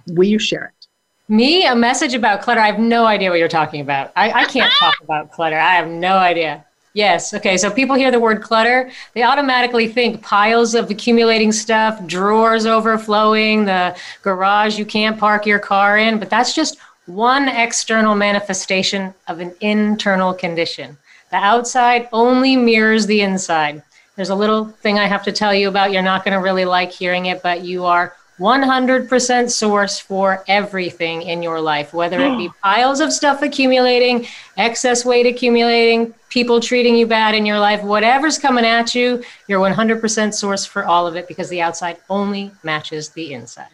Will 0.07 0.29
you 0.29 0.39
share 0.39 0.71
it? 0.73 0.87
Me, 1.27 1.65
a 1.65 1.75
message 1.75 2.13
about 2.13 2.41
clutter? 2.41 2.61
I 2.61 2.67
have 2.67 2.79
no 2.79 3.05
idea 3.05 3.31
what 3.31 3.39
you're 3.39 3.49
talking 3.49 3.81
about. 3.81 4.13
I, 4.15 4.31
I 4.31 4.45
can't 4.45 4.71
talk 4.79 4.95
about 5.01 5.29
clutter. 5.33 5.57
I 5.57 5.73
have 5.73 5.89
no 5.89 6.15
idea. 6.15 6.65
Yes. 6.93 7.33
Okay. 7.33 7.57
So 7.57 7.71
people 7.71 7.95
hear 7.95 8.11
the 8.11 8.19
word 8.19 8.41
clutter, 8.41 8.91
they 9.13 9.23
automatically 9.23 9.87
think 9.87 10.21
piles 10.21 10.75
of 10.75 10.89
accumulating 10.89 11.51
stuff, 11.51 12.05
drawers 12.05 12.65
overflowing, 12.65 13.65
the 13.65 13.95
garage 14.21 14.77
you 14.77 14.85
can't 14.85 15.17
park 15.17 15.45
your 15.45 15.59
car 15.59 15.97
in. 15.97 16.19
But 16.19 16.29
that's 16.29 16.53
just 16.53 16.77
one 17.05 17.47
external 17.47 18.13
manifestation 18.15 19.13
of 19.27 19.39
an 19.39 19.53
internal 19.61 20.33
condition. 20.33 20.97
The 21.29 21.37
outside 21.37 22.09
only 22.11 22.57
mirrors 22.57 23.05
the 23.05 23.21
inside. 23.21 23.81
There's 24.17 24.29
a 24.29 24.35
little 24.35 24.65
thing 24.65 24.99
I 24.99 25.07
have 25.07 25.23
to 25.23 25.31
tell 25.31 25.53
you 25.53 25.69
about. 25.69 25.93
You're 25.93 26.01
not 26.01 26.25
going 26.25 26.37
to 26.37 26.43
really 26.43 26.65
like 26.65 26.91
hearing 26.91 27.27
it, 27.27 27.41
but 27.41 27.63
you 27.63 27.85
are 27.85 28.13
100% 28.39 29.49
source 29.49 29.99
for 29.99 30.43
everything 30.47 31.21
in 31.21 31.41
your 31.41 31.61
life, 31.61 31.93
whether 31.93 32.19
it 32.19 32.37
be 32.37 32.47
hmm. 32.47 32.53
piles 32.63 32.99
of 32.99 33.13
stuff 33.13 33.41
accumulating, 33.41 34.25
excess 34.57 35.05
weight 35.05 35.25
accumulating, 35.25 36.13
people 36.31 36.59
treating 36.59 36.95
you 36.95 37.05
bad 37.05 37.35
in 37.35 37.45
your 37.45 37.59
life, 37.59 37.83
whatever's 37.83 38.39
coming 38.39 38.65
at 38.65 38.95
you, 38.95 39.23
you're 39.47 39.59
100% 39.59 40.33
source 40.33 40.65
for 40.65 40.85
all 40.85 41.05
of 41.05 41.15
it 41.15 41.27
because 41.27 41.49
the 41.49 41.61
outside 41.61 41.97
only 42.09 42.51
matches 42.63 43.09
the 43.09 43.33
inside. 43.33 43.67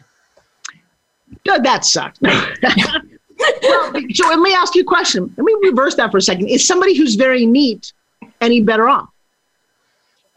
That 1.44 1.84
sucks. 1.84 2.20
well, 2.20 2.46
so 4.12 4.28
let 4.28 4.40
me 4.40 4.52
ask 4.52 4.74
you 4.74 4.82
a 4.82 4.84
question. 4.84 5.32
Let 5.36 5.44
me 5.44 5.54
reverse 5.62 5.94
that 5.94 6.10
for 6.10 6.18
a 6.18 6.22
second. 6.22 6.48
Is 6.48 6.66
somebody 6.66 6.96
who's 6.96 7.14
very 7.14 7.46
neat 7.46 7.92
any 8.40 8.60
better 8.60 8.88
off? 8.88 9.08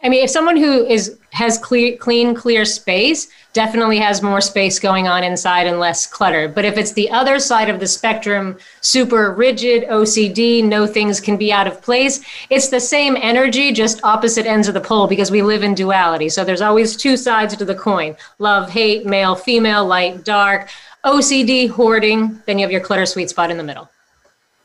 I 0.04 0.10
mean, 0.10 0.24
if 0.24 0.30
someone 0.30 0.58
who 0.58 0.86
is 0.86 1.18
has 1.32 1.58
clear, 1.58 1.96
clean, 1.96 2.36
clear 2.36 2.66
space 2.66 3.30
definitely 3.54 4.00
has 4.00 4.22
more 4.22 4.42
space 4.42 4.80
going 4.80 5.08
on 5.08 5.24
inside 5.24 5.68
and 5.68 5.80
less 5.80 6.06
clutter. 6.06 6.48
But 6.48 6.66
if 6.66 6.78
it's 6.78 6.92
the 6.92 7.10
other 7.10 7.40
side 7.40 7.70
of 7.70 7.80
the 7.80 7.88
spectrum, 7.88 8.58
super 8.82 9.32
rigid, 9.34 9.84
OCD, 9.84 10.64
no 10.64 10.86
things 10.88 11.20
can 11.20 11.38
be 11.38 11.54
out 11.54 11.68
of 11.68 11.82
place, 11.82 12.22
it's 12.50 12.70
the 12.70 12.80
same 12.80 13.16
energy, 13.22 13.72
just 13.72 14.04
opposite 14.04 14.46
ends 14.46 14.68
of 14.68 14.74
the 14.74 14.82
pole 14.82 15.08
because 15.08 15.32
we 15.32 15.42
live 15.42 15.64
in 15.64 15.76
duality. 15.76 16.30
So 16.30 16.44
there's 16.44 16.62
always 16.62 16.98
two 16.98 17.16
sides 17.16 17.56
to 17.56 17.66
the 17.66 17.76
coin 17.76 18.16
love, 18.40 18.70
hate, 18.70 19.06
male, 19.06 19.36
female, 19.36 19.86
light, 19.86 20.26
dark, 20.26 20.70
OCD, 21.06 21.70
hoarding. 21.70 22.42
Then 22.46 22.58
you 22.60 22.64
have 22.66 22.72
your 22.72 22.82
clutter 22.82 23.06
sweet 23.06 23.30
spot 23.30 23.52
in 23.52 23.58
the 23.58 23.64
middle. 23.64 23.90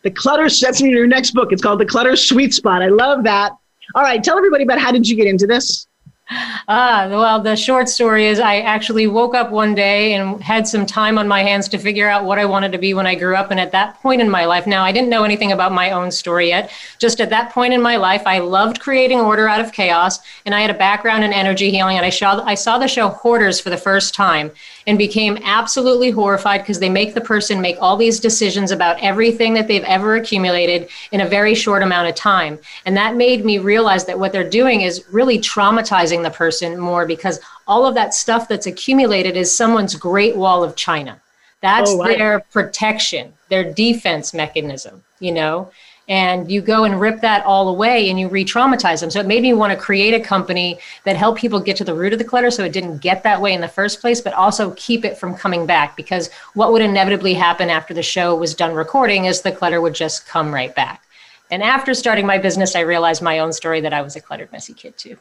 The 0.02 0.10
clutter, 0.10 0.48
that's 0.48 0.80
in 0.80 0.90
your 0.90 1.06
next 1.06 1.32
book. 1.32 1.52
It's 1.52 1.62
called 1.62 1.80
The 1.80 1.86
Clutter 1.86 2.14
Sweet 2.14 2.54
Spot. 2.54 2.80
I 2.80 2.86
love 2.86 3.24
that. 3.24 3.52
All 3.94 4.02
right, 4.02 4.22
tell 4.22 4.36
everybody 4.36 4.64
about 4.64 4.78
how 4.78 4.90
did 4.90 5.08
you 5.08 5.16
get 5.16 5.26
into 5.26 5.46
this? 5.46 5.86
Ah, 6.28 7.06
well, 7.08 7.40
the 7.40 7.54
short 7.54 7.88
story 7.88 8.26
is 8.26 8.40
I 8.40 8.58
actually 8.58 9.06
woke 9.06 9.36
up 9.36 9.52
one 9.52 9.76
day 9.76 10.14
and 10.14 10.42
had 10.42 10.66
some 10.66 10.84
time 10.84 11.18
on 11.18 11.28
my 11.28 11.44
hands 11.44 11.68
to 11.68 11.78
figure 11.78 12.08
out 12.08 12.24
what 12.24 12.40
I 12.40 12.44
wanted 12.44 12.72
to 12.72 12.78
be 12.78 12.94
when 12.94 13.06
I 13.06 13.14
grew 13.14 13.36
up. 13.36 13.52
And 13.52 13.60
at 13.60 13.70
that 13.70 14.02
point 14.02 14.20
in 14.20 14.28
my 14.28 14.44
life, 14.44 14.66
now 14.66 14.82
I 14.82 14.90
didn't 14.90 15.08
know 15.08 15.22
anything 15.22 15.52
about 15.52 15.70
my 15.70 15.92
own 15.92 16.10
story 16.10 16.48
yet. 16.48 16.72
Just 16.98 17.20
at 17.20 17.30
that 17.30 17.52
point 17.52 17.74
in 17.74 17.80
my 17.80 17.96
life, 17.96 18.22
I 18.26 18.40
loved 18.40 18.80
creating 18.80 19.20
order 19.20 19.48
out 19.48 19.60
of 19.60 19.72
chaos. 19.72 20.18
And 20.44 20.52
I 20.52 20.60
had 20.60 20.70
a 20.70 20.74
background 20.74 21.22
in 21.22 21.32
energy 21.32 21.70
healing. 21.70 21.96
And 21.96 22.04
I 22.04 22.10
saw, 22.10 22.42
I 22.42 22.56
saw 22.56 22.78
the 22.78 22.88
show 22.88 23.08
Hoarders 23.10 23.60
for 23.60 23.70
the 23.70 23.76
first 23.76 24.12
time 24.12 24.50
and 24.88 24.98
became 24.98 25.38
absolutely 25.44 26.10
horrified 26.10 26.62
because 26.62 26.80
they 26.80 26.88
make 26.88 27.14
the 27.14 27.20
person 27.20 27.60
make 27.60 27.76
all 27.80 27.96
these 27.96 28.18
decisions 28.18 28.72
about 28.72 29.00
everything 29.00 29.54
that 29.54 29.68
they've 29.68 29.84
ever 29.84 30.16
accumulated 30.16 30.88
in 31.12 31.20
a 31.20 31.28
very 31.28 31.54
short 31.54 31.84
amount 31.84 32.08
of 32.08 32.16
time. 32.16 32.58
And 32.84 32.96
that 32.96 33.14
made 33.14 33.44
me 33.44 33.58
realize 33.58 34.06
that 34.06 34.18
what 34.18 34.32
they're 34.32 34.48
doing 34.48 34.80
is 34.80 35.04
really 35.12 35.38
traumatizing 35.38 36.15
the 36.22 36.30
person 36.30 36.78
more 36.78 37.06
because 37.06 37.40
all 37.66 37.86
of 37.86 37.94
that 37.94 38.14
stuff 38.14 38.48
that's 38.48 38.66
accumulated 38.66 39.36
is 39.36 39.54
someone's 39.54 39.94
great 39.94 40.36
wall 40.36 40.62
of 40.62 40.76
China. 40.76 41.20
That's 41.62 41.90
oh, 41.90 42.04
their 42.04 42.40
protection, 42.52 43.32
their 43.48 43.72
defense 43.72 44.34
mechanism, 44.34 45.02
you 45.20 45.32
know? 45.32 45.70
and 46.08 46.50
you 46.50 46.60
go 46.60 46.84
and 46.84 47.00
rip 47.00 47.20
that 47.20 47.44
all 47.44 47.68
away 47.68 48.08
and 48.08 48.20
you 48.20 48.28
re-traumatize 48.28 49.00
them 49.00 49.10
so 49.10 49.18
it 49.18 49.26
made 49.26 49.42
me 49.42 49.52
want 49.52 49.72
to 49.72 49.78
create 49.78 50.14
a 50.14 50.20
company 50.20 50.78
that 51.04 51.16
helped 51.16 51.40
people 51.40 51.58
get 51.58 51.76
to 51.76 51.84
the 51.84 51.94
root 51.94 52.12
of 52.12 52.18
the 52.18 52.24
clutter 52.24 52.50
so 52.50 52.64
it 52.64 52.72
didn't 52.72 52.98
get 52.98 53.22
that 53.22 53.40
way 53.40 53.52
in 53.52 53.60
the 53.60 53.68
first 53.68 54.00
place 54.00 54.20
but 54.20 54.32
also 54.34 54.72
keep 54.76 55.04
it 55.04 55.18
from 55.18 55.34
coming 55.34 55.66
back 55.66 55.96
because 55.96 56.30
what 56.54 56.72
would 56.72 56.82
inevitably 56.82 57.34
happen 57.34 57.68
after 57.68 57.92
the 57.92 58.02
show 58.02 58.36
was 58.36 58.54
done 58.54 58.74
recording 58.74 59.24
is 59.24 59.42
the 59.42 59.52
clutter 59.52 59.80
would 59.80 59.94
just 59.94 60.26
come 60.26 60.54
right 60.54 60.74
back 60.74 61.02
and 61.50 61.62
after 61.62 61.92
starting 61.94 62.26
my 62.26 62.38
business 62.38 62.76
i 62.76 62.80
realized 62.80 63.22
my 63.22 63.40
own 63.40 63.52
story 63.52 63.80
that 63.80 63.92
i 63.92 64.02
was 64.02 64.16
a 64.16 64.20
cluttered 64.20 64.50
messy 64.52 64.74
kid 64.74 64.96
too 64.96 65.16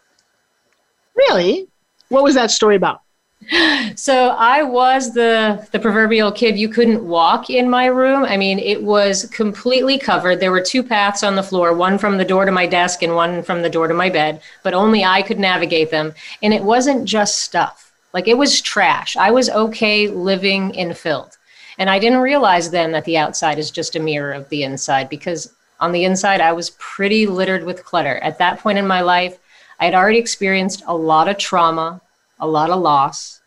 really 1.15 1.67
what 2.09 2.23
was 2.23 2.35
that 2.35 2.51
story 2.51 2.75
about 2.75 3.01
so 3.95 4.29
I 4.29 4.63
was 4.63 5.13
the 5.13 5.67
the 5.71 5.79
proverbial 5.79 6.31
kid 6.31 6.57
you 6.57 6.67
couldn't 6.67 7.05
walk 7.05 7.49
in 7.49 7.69
my 7.69 7.85
room. 7.85 8.23
I 8.23 8.37
mean, 8.37 8.57
it 8.57 8.81
was 8.81 9.25
completely 9.25 9.99
covered. 9.99 10.39
There 10.39 10.51
were 10.51 10.61
two 10.61 10.81
paths 10.81 11.23
on 11.23 11.35
the 11.35 11.43
floor, 11.43 11.73
one 11.73 11.97
from 11.97 12.17
the 12.17 12.25
door 12.25 12.45
to 12.45 12.51
my 12.51 12.65
desk 12.65 13.03
and 13.03 13.13
one 13.13 13.43
from 13.43 13.61
the 13.61 13.69
door 13.69 13.87
to 13.87 13.93
my 13.93 14.09
bed, 14.09 14.41
but 14.63 14.73
only 14.73 15.03
I 15.03 15.21
could 15.21 15.39
navigate 15.39 15.91
them. 15.91 16.13
And 16.41 16.53
it 16.53 16.63
wasn't 16.63 17.05
just 17.05 17.39
stuff. 17.39 17.93
Like 18.13 18.27
it 18.27 18.37
was 18.37 18.61
trash. 18.61 19.15
I 19.15 19.29
was 19.29 19.49
okay 19.49 20.07
living 20.07 20.73
in 20.73 20.93
filth. 20.93 21.37
And 21.77 21.89
I 21.89 21.99
didn't 21.99 22.19
realize 22.19 22.71
then 22.71 22.93
that 22.93 23.05
the 23.05 23.17
outside 23.17 23.59
is 23.59 23.69
just 23.69 23.95
a 23.95 23.99
mirror 23.99 24.31
of 24.31 24.49
the 24.49 24.63
inside 24.63 25.09
because 25.09 25.53
on 25.79 25.91
the 25.91 26.05
inside 26.05 26.41
I 26.41 26.53
was 26.53 26.71
pretty 26.79 27.27
littered 27.27 27.63
with 27.63 27.83
clutter. 27.83 28.15
At 28.17 28.39
that 28.39 28.59
point 28.59 28.77
in 28.77 28.87
my 28.87 29.01
life, 29.01 29.37
I 29.79 29.85
had 29.85 29.93
already 29.93 30.19
experienced 30.19 30.83
a 30.87 30.95
lot 30.95 31.27
of 31.27 31.37
trauma 31.37 32.01
a 32.39 32.47
lot 32.47 32.69
of 32.69 32.81
loss. 32.81 33.41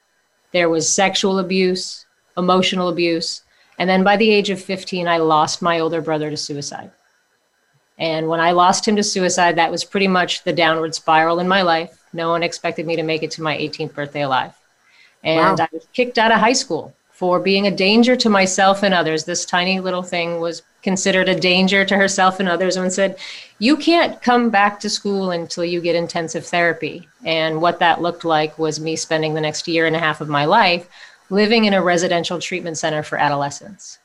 There 0.52 0.68
was 0.68 0.88
sexual 0.88 1.38
abuse, 1.38 2.06
emotional 2.36 2.88
abuse. 2.88 3.42
And 3.78 3.88
then 3.88 4.02
by 4.02 4.16
the 4.16 4.30
age 4.30 4.50
of 4.50 4.60
15, 4.60 5.06
I 5.06 5.18
lost 5.18 5.62
my 5.62 5.80
older 5.80 6.00
brother 6.00 6.30
to 6.30 6.36
suicide. 6.36 6.90
And 7.98 8.28
when 8.28 8.40
I 8.40 8.52
lost 8.52 8.86
him 8.86 8.96
to 8.96 9.02
suicide, 9.02 9.56
that 9.56 9.70
was 9.70 9.84
pretty 9.84 10.08
much 10.08 10.44
the 10.44 10.52
downward 10.52 10.94
spiral 10.94 11.40
in 11.40 11.48
my 11.48 11.62
life. 11.62 12.04
No 12.12 12.30
one 12.30 12.42
expected 12.42 12.86
me 12.86 12.96
to 12.96 13.02
make 13.02 13.22
it 13.22 13.30
to 13.32 13.42
my 13.42 13.56
18th 13.56 13.94
birthday 13.94 14.22
alive. 14.22 14.52
And 15.24 15.58
wow. 15.58 15.64
I 15.64 15.68
was 15.72 15.86
kicked 15.92 16.16
out 16.16 16.32
of 16.32 16.38
high 16.38 16.52
school 16.52 16.94
for 17.18 17.40
being 17.40 17.66
a 17.66 17.70
danger 17.72 18.14
to 18.14 18.28
myself 18.30 18.84
and 18.84 18.94
others. 18.94 19.24
This 19.24 19.44
tiny 19.44 19.80
little 19.80 20.04
thing 20.04 20.38
was 20.38 20.62
considered 20.82 21.28
a 21.28 21.34
danger 21.34 21.84
to 21.84 21.96
herself 21.96 22.38
and 22.38 22.48
others 22.48 22.76
and 22.76 22.92
said, 22.92 23.18
You 23.58 23.76
can't 23.76 24.22
come 24.22 24.50
back 24.50 24.78
to 24.78 24.88
school 24.88 25.32
until 25.32 25.64
you 25.64 25.80
get 25.80 25.96
intensive 25.96 26.46
therapy. 26.46 27.08
And 27.24 27.60
what 27.60 27.80
that 27.80 28.00
looked 28.00 28.24
like 28.24 28.56
was 28.56 28.78
me 28.78 28.94
spending 28.94 29.34
the 29.34 29.40
next 29.40 29.66
year 29.66 29.84
and 29.84 29.96
a 29.96 29.98
half 29.98 30.20
of 30.20 30.28
my 30.28 30.44
life 30.44 30.88
living 31.28 31.64
in 31.64 31.74
a 31.74 31.82
residential 31.82 32.38
treatment 32.38 32.78
center 32.78 33.02
for 33.02 33.18
adolescents. 33.18 33.98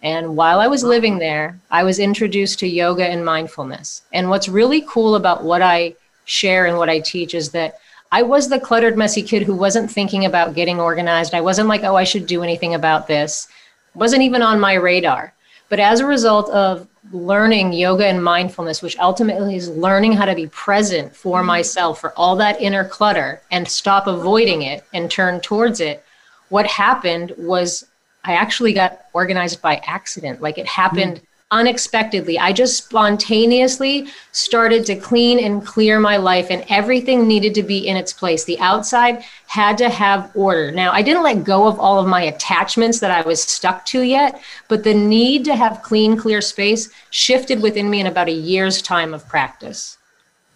And 0.00 0.36
while 0.36 0.60
I 0.60 0.68
was 0.68 0.84
living 0.84 1.18
there, 1.18 1.58
I 1.72 1.82
was 1.82 1.98
introduced 1.98 2.60
to 2.60 2.68
yoga 2.68 3.04
and 3.04 3.24
mindfulness. 3.24 4.02
And 4.12 4.30
what's 4.30 4.48
really 4.48 4.82
cool 4.82 5.16
about 5.16 5.42
what 5.42 5.60
I 5.60 5.96
share 6.24 6.66
and 6.66 6.78
what 6.78 6.88
I 6.88 7.00
teach 7.00 7.34
is 7.34 7.50
that 7.50 7.80
I 8.12 8.22
was 8.22 8.48
the 8.48 8.58
cluttered, 8.58 8.98
messy 8.98 9.22
kid 9.22 9.42
who 9.42 9.54
wasn't 9.54 9.90
thinking 9.90 10.24
about 10.24 10.54
getting 10.54 10.80
organized. 10.80 11.34
I 11.34 11.40
wasn't 11.40 11.68
like, 11.68 11.84
oh, 11.84 11.96
I 11.96 12.04
should 12.04 12.26
do 12.26 12.42
anything 12.42 12.74
about 12.74 13.06
this. 13.06 13.46
Wasn't 13.94 14.22
even 14.22 14.42
on 14.42 14.58
my 14.58 14.74
radar. 14.74 15.32
But 15.68 15.78
as 15.78 16.00
a 16.00 16.06
result 16.06 16.50
of 16.50 16.88
learning 17.12 17.72
yoga 17.72 18.06
and 18.06 18.22
mindfulness, 18.22 18.82
which 18.82 18.98
ultimately 18.98 19.54
is 19.54 19.68
learning 19.68 20.12
how 20.12 20.24
to 20.24 20.34
be 20.34 20.48
present 20.48 21.14
for 21.14 21.38
mm-hmm. 21.38 21.46
myself 21.46 22.00
for 22.00 22.12
all 22.16 22.34
that 22.36 22.60
inner 22.60 22.84
clutter 22.84 23.40
and 23.50 23.66
stop 23.66 24.08
avoiding 24.08 24.62
it 24.62 24.84
and 24.92 25.10
turn 25.10 25.40
towards 25.40 25.80
it, 25.80 26.04
what 26.48 26.66
happened 26.66 27.32
was 27.38 27.86
I 28.24 28.34
actually 28.34 28.72
got 28.72 29.06
organized 29.12 29.62
by 29.62 29.80
accident. 29.86 30.42
Like 30.42 30.58
it 30.58 30.66
happened 30.66 31.18
mm 31.18 31.24
unexpectedly. 31.50 32.38
I 32.38 32.52
just 32.52 32.76
spontaneously 32.76 34.08
started 34.32 34.86
to 34.86 34.96
clean 34.96 35.38
and 35.38 35.66
clear 35.66 35.98
my 35.98 36.16
life, 36.16 36.46
and 36.50 36.64
everything 36.68 37.26
needed 37.26 37.54
to 37.54 37.62
be 37.62 37.88
in 37.88 37.96
its 37.96 38.12
place. 38.12 38.44
The 38.44 38.58
outside 38.60 39.24
had 39.46 39.76
to 39.78 39.88
have 39.88 40.30
order. 40.34 40.70
Now, 40.70 40.92
I 40.92 41.02
didn't 41.02 41.24
let 41.24 41.44
go 41.44 41.66
of 41.66 41.78
all 41.80 41.98
of 41.98 42.06
my 42.06 42.22
attachments 42.22 43.00
that 43.00 43.10
I 43.10 43.22
was 43.22 43.42
stuck 43.42 43.84
to 43.86 44.02
yet, 44.02 44.40
but 44.68 44.84
the 44.84 44.94
need 44.94 45.44
to 45.46 45.56
have 45.56 45.82
clean, 45.82 46.16
clear 46.16 46.40
space 46.40 46.88
shifted 47.10 47.60
within 47.60 47.90
me 47.90 48.00
in 48.00 48.06
about 48.06 48.28
a 48.28 48.32
year's 48.32 48.80
time 48.80 49.12
of 49.12 49.28
practice. 49.28 49.98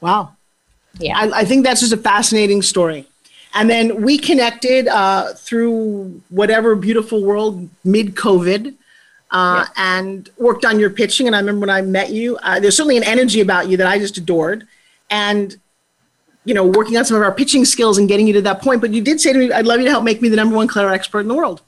Wow. 0.00 0.36
Yeah. 0.98 1.18
I, 1.18 1.40
I 1.40 1.44
think 1.44 1.64
that's 1.64 1.80
just 1.80 1.92
a 1.92 1.96
fascinating 1.96 2.62
story. 2.62 3.06
And 3.54 3.70
then 3.70 4.02
we 4.02 4.18
connected 4.18 4.88
uh, 4.88 5.32
through 5.34 6.20
whatever 6.28 6.74
beautiful 6.74 7.24
world 7.24 7.68
mid 7.84 8.14
COVID 8.14 8.74
uh, 9.34 9.66
yeah. 9.66 9.96
and 9.96 10.30
worked 10.38 10.64
on 10.64 10.78
your 10.78 10.90
pitching. 10.90 11.26
And 11.26 11.34
I 11.34 11.40
remember 11.40 11.60
when 11.60 11.70
I 11.70 11.82
met 11.82 12.10
you, 12.10 12.36
uh, 12.38 12.60
there's 12.60 12.76
certainly 12.76 12.96
an 12.96 13.04
energy 13.04 13.40
about 13.40 13.68
you 13.68 13.76
that 13.76 13.86
I 13.86 13.98
just 13.98 14.16
adored. 14.16 14.66
And, 15.10 15.56
you 16.44 16.54
know, 16.54 16.64
working 16.64 16.96
on 16.96 17.04
some 17.04 17.16
of 17.16 17.22
our 17.22 17.32
pitching 17.32 17.64
skills 17.64 17.98
and 17.98 18.08
getting 18.08 18.26
you 18.26 18.32
to 18.34 18.42
that 18.42 18.62
point. 18.62 18.80
But 18.80 18.92
you 18.92 19.02
did 19.02 19.20
say 19.20 19.32
to 19.32 19.38
me, 19.38 19.52
I'd 19.52 19.66
love 19.66 19.80
you 19.80 19.86
to 19.86 19.90
help 19.90 20.04
make 20.04 20.22
me 20.22 20.28
the 20.28 20.36
number 20.36 20.54
one 20.54 20.68
clutter 20.68 20.90
expert 20.90 21.20
in 21.20 21.28
the 21.28 21.34
world. 21.34 21.62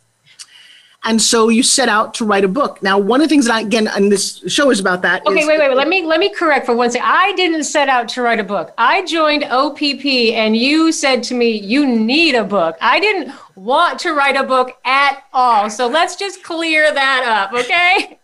And 1.07 1.23
so 1.23 1.49
you 1.49 1.63
set 1.63 1.89
out 1.89 2.15
to 2.15 2.25
write 2.25 2.45
a 2.45 2.49
book. 2.49 2.83
Now, 2.83 2.99
one 2.99 3.21
of 3.21 3.27
the 3.27 3.29
things 3.29 3.47
that 3.47 3.55
I, 3.55 3.61
again, 3.61 3.87
and 3.87 4.11
this 4.11 4.43
show 4.49 4.71
is 4.71 4.81
about 4.81 5.03
that. 5.03 5.25
Okay, 5.25 5.47
wait, 5.47 5.59
wait, 5.59 5.69
wait. 5.69 5.77
Let 5.77 5.89
me 5.89 6.05
let 6.05 6.19
me 6.19 6.29
correct 6.29 6.67
for 6.67 6.75
one 6.75 6.91
second. 6.91 7.09
I 7.09 7.33
didn't 7.33 7.63
set 7.63 7.89
out 7.89 8.09
to 8.11 8.23
write 8.23 8.41
a 8.41 8.45
book. 8.45 8.75
I 8.77 9.05
joined 9.05 9.45
OPP, 9.45 10.05
and 10.35 10.57
you 10.57 10.91
said 10.91 11.23
to 11.25 11.35
me, 11.35 11.51
"You 11.51 11.87
need 11.87 12.35
a 12.35 12.45
book." 12.45 12.77
I 12.81 12.99
didn't 12.99 13.33
want 13.55 14.01
to 14.01 14.13
write 14.15 14.37
a 14.37 14.43
book 14.43 14.77
at 14.85 15.23
all. 15.33 15.71
So 15.71 15.87
let's 15.87 16.17
just 16.17 16.43
clear 16.43 16.93
that 16.93 17.23
up, 17.25 17.59
okay? 17.59 18.19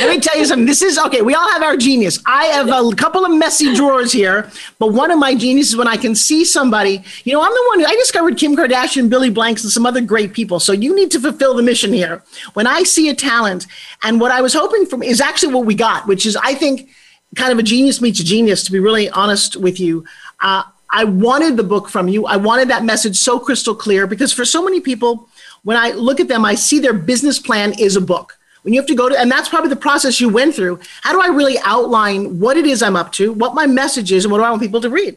Let 0.00 0.10
me 0.10 0.20
tell 0.20 0.36
you 0.38 0.44
something. 0.44 0.66
This 0.66 0.82
is 0.82 0.98
okay. 0.98 1.22
We 1.22 1.34
all 1.34 1.48
have 1.50 1.62
our 1.62 1.76
genius. 1.76 2.18
I 2.26 2.46
have 2.46 2.68
a 2.68 2.94
couple 2.96 3.24
of 3.24 3.32
messy 3.32 3.74
drawers 3.74 4.12
here, 4.12 4.50
but 4.78 4.92
one 4.92 5.10
of 5.10 5.18
my 5.18 5.34
geniuses 5.34 5.76
when 5.76 5.88
I 5.88 5.96
can 5.96 6.14
see 6.14 6.44
somebody. 6.44 7.02
You 7.24 7.32
know, 7.32 7.42
I'm 7.42 7.52
the 7.52 7.64
one 7.68 7.80
who 7.80 7.86
I 7.86 7.94
discovered 7.94 8.36
Kim 8.36 8.56
Kardashian, 8.56 9.08
Billy 9.08 9.30
Blanks, 9.30 9.62
and 9.62 9.72
some 9.72 9.86
other 9.86 10.00
great 10.00 10.32
people. 10.32 10.60
So 10.60 10.72
you 10.72 10.94
need 10.94 11.10
to 11.12 11.20
fulfill 11.20 11.54
the 11.54 11.62
mission 11.62 11.92
here. 11.92 12.22
When 12.54 12.66
I 12.66 12.82
see 12.82 13.08
a 13.08 13.14
talent, 13.14 13.66
and 14.02 14.20
what 14.20 14.32
I 14.32 14.40
was 14.40 14.54
hoping 14.54 14.86
for 14.86 15.02
is 15.02 15.20
actually 15.20 15.54
what 15.54 15.66
we 15.66 15.74
got, 15.74 16.06
which 16.06 16.26
is 16.26 16.36
I 16.36 16.54
think 16.54 16.90
kind 17.34 17.52
of 17.52 17.58
a 17.58 17.62
genius 17.62 18.00
meets 18.00 18.20
a 18.20 18.24
genius. 18.24 18.64
To 18.64 18.72
be 18.72 18.78
really 18.78 19.08
honest 19.10 19.56
with 19.56 19.78
you, 19.78 20.04
uh, 20.40 20.64
I 20.90 21.04
wanted 21.04 21.56
the 21.56 21.64
book 21.64 21.88
from 21.88 22.08
you. 22.08 22.26
I 22.26 22.36
wanted 22.36 22.68
that 22.68 22.84
message 22.84 23.16
so 23.16 23.38
crystal 23.38 23.74
clear 23.74 24.06
because 24.06 24.32
for 24.32 24.44
so 24.44 24.64
many 24.64 24.80
people, 24.80 25.28
when 25.62 25.76
I 25.76 25.92
look 25.92 26.20
at 26.20 26.28
them, 26.28 26.44
I 26.44 26.54
see 26.54 26.78
their 26.78 26.92
business 26.92 27.38
plan 27.38 27.78
is 27.78 27.96
a 27.96 28.00
book 28.00 28.38
when 28.66 28.74
you 28.74 28.80
have 28.80 28.88
to 28.88 28.96
go 28.96 29.08
to, 29.08 29.16
and 29.16 29.30
that's 29.30 29.48
probably 29.48 29.70
the 29.70 29.76
process 29.76 30.20
you 30.20 30.28
went 30.28 30.52
through. 30.52 30.80
How 31.02 31.12
do 31.12 31.22
I 31.22 31.32
really 31.32 31.56
outline 31.64 32.40
what 32.40 32.56
it 32.56 32.66
is 32.66 32.82
I'm 32.82 32.96
up 32.96 33.12
to, 33.12 33.32
what 33.32 33.54
my 33.54 33.64
message 33.64 34.10
is, 34.10 34.24
and 34.24 34.32
what 34.32 34.38
do 34.38 34.44
I 34.44 34.50
want 34.50 34.60
people 34.60 34.80
to 34.80 34.90
read? 34.90 35.16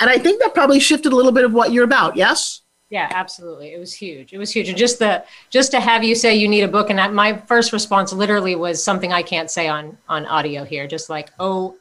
And 0.00 0.10
I 0.10 0.18
think 0.18 0.42
that 0.42 0.52
probably 0.52 0.80
shifted 0.80 1.10
a 1.14 1.16
little 1.16 1.32
bit 1.32 1.46
of 1.46 1.54
what 1.54 1.72
you're 1.72 1.84
about. 1.84 2.14
Yes. 2.14 2.60
Yeah, 2.90 3.08
absolutely. 3.10 3.72
It 3.72 3.78
was 3.78 3.94
huge. 3.94 4.34
It 4.34 4.38
was 4.38 4.52
huge. 4.52 4.68
And 4.68 4.76
just 4.76 4.98
the 4.98 5.24
just 5.48 5.70
to 5.70 5.80
have 5.80 6.04
you 6.04 6.14
say 6.14 6.34
you 6.34 6.46
need 6.46 6.60
a 6.60 6.68
book, 6.68 6.90
and 6.90 6.98
that 6.98 7.14
my 7.14 7.38
first 7.46 7.72
response 7.72 8.12
literally 8.12 8.54
was 8.54 8.84
something 8.84 9.14
I 9.14 9.22
can't 9.22 9.50
say 9.50 9.66
on 9.66 9.96
on 10.06 10.26
audio 10.26 10.62
here. 10.62 10.86
Just 10.86 11.08
like, 11.08 11.30
oh, 11.38 11.76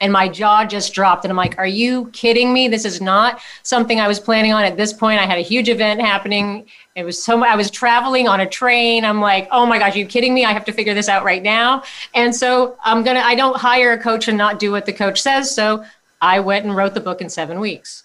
and 0.00 0.12
my 0.12 0.28
jaw 0.28 0.64
just 0.64 0.92
dropped 0.92 1.24
and 1.24 1.30
i'm 1.30 1.36
like 1.36 1.58
are 1.58 1.66
you 1.66 2.06
kidding 2.10 2.52
me? 2.52 2.68
This 2.68 2.84
is 2.84 3.00
not 3.00 3.40
something 3.62 4.00
i 4.00 4.08
was 4.08 4.20
planning 4.20 4.52
on 4.52 4.64
at 4.64 4.76
this 4.76 4.92
point. 4.92 5.20
I 5.20 5.26
had 5.26 5.38
a 5.38 5.42
huge 5.42 5.68
event 5.68 6.00
happening. 6.00 6.66
It 6.94 7.04
was 7.04 7.22
so 7.22 7.42
i 7.44 7.56
was 7.56 7.70
traveling 7.70 8.28
on 8.28 8.40
a 8.40 8.46
train. 8.46 9.04
I'm 9.04 9.20
like 9.20 9.48
oh 9.50 9.66
my 9.66 9.78
gosh 9.78 9.94
are 9.94 9.98
you 9.98 10.06
kidding 10.06 10.34
me? 10.34 10.44
I 10.44 10.52
have 10.52 10.64
to 10.66 10.72
figure 10.72 10.94
this 10.94 11.08
out 11.08 11.24
right 11.24 11.42
now. 11.42 11.82
And 12.14 12.34
so 12.34 12.76
i'm 12.84 13.02
gonna 13.02 13.20
i 13.20 13.34
don't 13.34 13.56
hire 13.56 13.92
a 13.92 13.98
coach 13.98 14.28
and 14.28 14.38
not 14.38 14.58
do 14.58 14.70
what 14.72 14.86
the 14.86 14.92
coach 14.92 15.20
says 15.20 15.54
so 15.54 15.84
i 16.20 16.40
went 16.40 16.64
and 16.64 16.76
wrote 16.76 16.94
the 16.94 17.00
book 17.00 17.20
in 17.20 17.28
seven 17.28 17.60
weeks. 17.60 18.04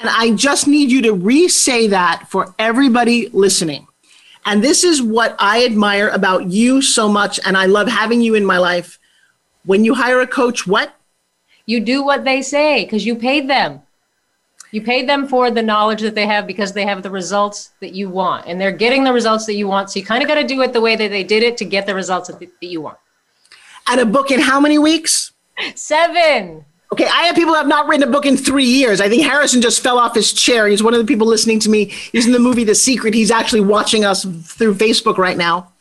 And 0.00 0.08
i 0.08 0.32
just 0.34 0.66
need 0.68 0.90
you 0.90 1.02
to 1.02 1.12
re-say 1.12 1.88
that 1.88 2.26
for 2.28 2.54
everybody 2.58 3.28
listening. 3.28 3.86
And 4.44 4.62
this 4.62 4.84
is 4.84 5.02
what 5.02 5.34
i 5.38 5.64
admire 5.64 6.08
about 6.08 6.50
you 6.50 6.82
so 6.82 7.08
much 7.08 7.40
and 7.44 7.56
i 7.56 7.66
love 7.66 7.88
having 7.88 8.20
you 8.20 8.34
in 8.34 8.44
my 8.44 8.58
life 8.58 8.98
when 9.64 9.84
you 9.84 9.94
hire 9.94 10.20
a 10.20 10.26
coach, 10.26 10.66
what? 10.66 10.94
You 11.66 11.80
do 11.80 12.04
what 12.04 12.24
they 12.24 12.42
say 12.42 12.84
because 12.84 13.06
you 13.06 13.14
paid 13.14 13.48
them. 13.48 13.82
You 14.72 14.80
paid 14.82 15.08
them 15.08 15.28
for 15.28 15.50
the 15.50 15.62
knowledge 15.62 16.00
that 16.00 16.14
they 16.14 16.26
have 16.26 16.46
because 16.46 16.72
they 16.72 16.86
have 16.86 17.02
the 17.02 17.10
results 17.10 17.72
that 17.80 17.92
you 17.92 18.08
want 18.08 18.46
and 18.46 18.58
they're 18.60 18.72
getting 18.72 19.04
the 19.04 19.12
results 19.12 19.44
that 19.46 19.54
you 19.54 19.68
want. 19.68 19.90
So 19.90 20.00
you 20.00 20.06
kind 20.06 20.22
of 20.22 20.28
got 20.28 20.36
to 20.36 20.44
do 20.44 20.62
it 20.62 20.72
the 20.72 20.80
way 20.80 20.96
that 20.96 21.10
they 21.10 21.22
did 21.22 21.42
it 21.42 21.58
to 21.58 21.64
get 21.64 21.86
the 21.86 21.94
results 21.94 22.28
that, 22.28 22.38
that 22.38 22.50
you 22.62 22.80
want. 22.80 22.98
And 23.86 24.00
a 24.00 24.06
book 24.06 24.30
in 24.30 24.40
how 24.40 24.60
many 24.60 24.78
weeks? 24.78 25.32
Seven. 25.74 26.64
Okay, 26.90 27.06
I 27.06 27.22
have 27.24 27.34
people 27.34 27.52
who 27.52 27.58
have 27.58 27.68
not 27.68 27.86
written 27.86 28.06
a 28.08 28.10
book 28.10 28.26
in 28.26 28.36
three 28.36 28.64
years. 28.64 29.00
I 29.00 29.08
think 29.08 29.22
Harrison 29.22 29.62
just 29.62 29.82
fell 29.82 29.98
off 29.98 30.14
his 30.14 30.32
chair. 30.32 30.68
He's 30.68 30.82
one 30.82 30.94
of 30.94 31.00
the 31.00 31.06
people 31.06 31.26
listening 31.26 31.58
to 31.60 31.70
me. 31.70 31.86
He's 31.86 32.26
in 32.26 32.32
the 32.32 32.38
movie 32.38 32.64
The 32.64 32.74
Secret. 32.74 33.14
He's 33.14 33.30
actually 33.30 33.62
watching 33.62 34.04
us 34.04 34.24
through 34.24 34.74
Facebook 34.74 35.18
right 35.18 35.36
now. 35.36 35.72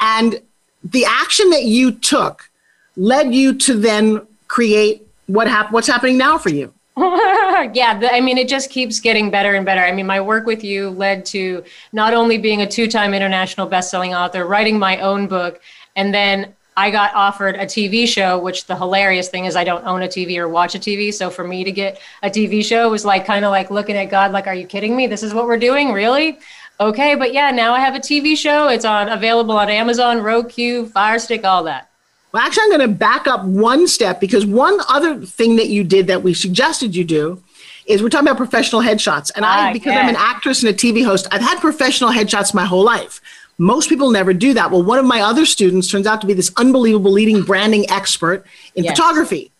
And 0.00 0.40
the 0.82 1.04
action 1.04 1.50
that 1.50 1.64
you 1.64 1.92
took 1.92 2.50
led 2.96 3.34
you 3.34 3.54
to 3.54 3.74
then 3.74 4.26
create 4.48 5.06
what 5.26 5.48
hap- 5.48 5.72
what's 5.72 5.86
happening 5.86 6.18
now 6.18 6.38
for 6.38 6.50
you? 6.50 6.72
yeah, 6.96 7.98
the, 7.98 8.12
I 8.12 8.20
mean, 8.20 8.38
it 8.38 8.48
just 8.48 8.70
keeps 8.70 9.00
getting 9.00 9.30
better 9.30 9.54
and 9.54 9.66
better. 9.66 9.80
I 9.80 9.90
mean, 9.90 10.06
my 10.06 10.20
work 10.20 10.46
with 10.46 10.62
you 10.62 10.90
led 10.90 11.24
to 11.26 11.64
not 11.92 12.14
only 12.14 12.38
being 12.38 12.62
a 12.62 12.68
two 12.68 12.86
time 12.86 13.14
international 13.14 13.66
best-selling 13.66 14.14
author, 14.14 14.46
writing 14.46 14.78
my 14.78 14.98
own 15.00 15.26
book, 15.26 15.60
and 15.96 16.14
then 16.14 16.54
I 16.76 16.90
got 16.90 17.14
offered 17.14 17.56
a 17.56 17.66
TV 17.66 18.06
show, 18.06 18.38
which 18.38 18.66
the 18.66 18.76
hilarious 18.76 19.28
thing 19.28 19.44
is 19.44 19.56
I 19.56 19.64
don't 19.64 19.84
own 19.84 20.02
a 20.02 20.08
TV 20.08 20.38
or 20.38 20.48
watch 20.48 20.74
a 20.74 20.78
TV. 20.78 21.12
So 21.12 21.30
for 21.30 21.44
me 21.44 21.64
to 21.64 21.72
get 21.72 22.00
a 22.22 22.30
TV 22.30 22.64
show 22.64 22.90
was 22.90 23.04
like 23.04 23.24
kind 23.24 23.44
of 23.44 23.50
like 23.50 23.70
looking 23.70 23.96
at 23.96 24.06
God, 24.06 24.32
like, 24.32 24.46
are 24.46 24.54
you 24.54 24.66
kidding 24.66 24.96
me? 24.96 25.06
This 25.06 25.22
is 25.22 25.34
what 25.34 25.46
we're 25.46 25.58
doing? 25.58 25.92
Really? 25.92 26.38
Okay, 26.80 27.14
but 27.14 27.32
yeah, 27.32 27.50
now 27.50 27.72
I 27.72 27.80
have 27.80 27.94
a 27.94 28.00
TV 28.00 28.36
show. 28.36 28.68
It's 28.68 28.84
on 28.84 29.08
available 29.08 29.56
on 29.56 29.68
Amazon, 29.68 30.20
Roku, 30.20 30.86
Fire 30.86 31.20
Stick, 31.20 31.44
all 31.44 31.64
that. 31.64 31.88
Well, 32.34 32.42
actually, 32.42 32.64
I'm 32.64 32.70
going 32.70 32.90
to 32.90 32.96
back 32.96 33.28
up 33.28 33.44
one 33.44 33.86
step 33.86 34.18
because 34.18 34.44
one 34.44 34.80
other 34.88 35.24
thing 35.24 35.54
that 35.54 35.68
you 35.68 35.84
did 35.84 36.08
that 36.08 36.24
we 36.24 36.34
suggested 36.34 36.96
you 36.96 37.04
do 37.04 37.40
is 37.86 38.02
we're 38.02 38.08
talking 38.08 38.26
about 38.26 38.38
professional 38.38 38.82
headshots. 38.82 39.30
And 39.36 39.44
I, 39.44 39.68
ah, 39.68 39.72
because 39.72 39.92
I'm 39.92 40.08
an 40.08 40.16
actress 40.16 40.64
and 40.64 40.74
a 40.74 40.76
TV 40.76 41.04
host, 41.04 41.28
I've 41.30 41.42
had 41.42 41.60
professional 41.60 42.10
headshots 42.10 42.52
my 42.52 42.64
whole 42.64 42.82
life. 42.82 43.20
Most 43.56 43.88
people 43.88 44.10
never 44.10 44.34
do 44.34 44.52
that. 44.52 44.72
Well, 44.72 44.82
one 44.82 44.98
of 44.98 45.04
my 45.04 45.20
other 45.20 45.46
students 45.46 45.88
turns 45.88 46.08
out 46.08 46.20
to 46.22 46.26
be 46.26 46.32
this 46.32 46.50
unbelievable 46.56 47.12
leading 47.12 47.42
branding 47.44 47.88
expert 47.88 48.44
in 48.74 48.82
yes. 48.82 48.98
photography. 48.98 49.52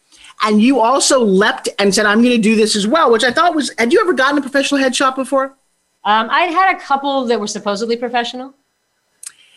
And 0.42 0.60
you 0.60 0.80
also 0.80 1.20
leapt 1.20 1.68
and 1.78 1.94
said, 1.94 2.06
I'm 2.06 2.22
going 2.22 2.34
to 2.34 2.42
do 2.42 2.56
this 2.56 2.74
as 2.74 2.88
well, 2.88 3.12
which 3.12 3.22
I 3.22 3.30
thought 3.30 3.54
was, 3.54 3.70
had 3.78 3.92
you 3.92 4.00
ever 4.00 4.14
gotten 4.14 4.36
a 4.38 4.40
professional 4.40 4.80
headshot 4.80 5.14
before? 5.14 5.54
Um, 6.02 6.28
I'd 6.28 6.50
had 6.50 6.74
a 6.74 6.80
couple 6.80 7.24
that 7.26 7.38
were 7.38 7.46
supposedly 7.46 7.96
professional. 7.96 8.52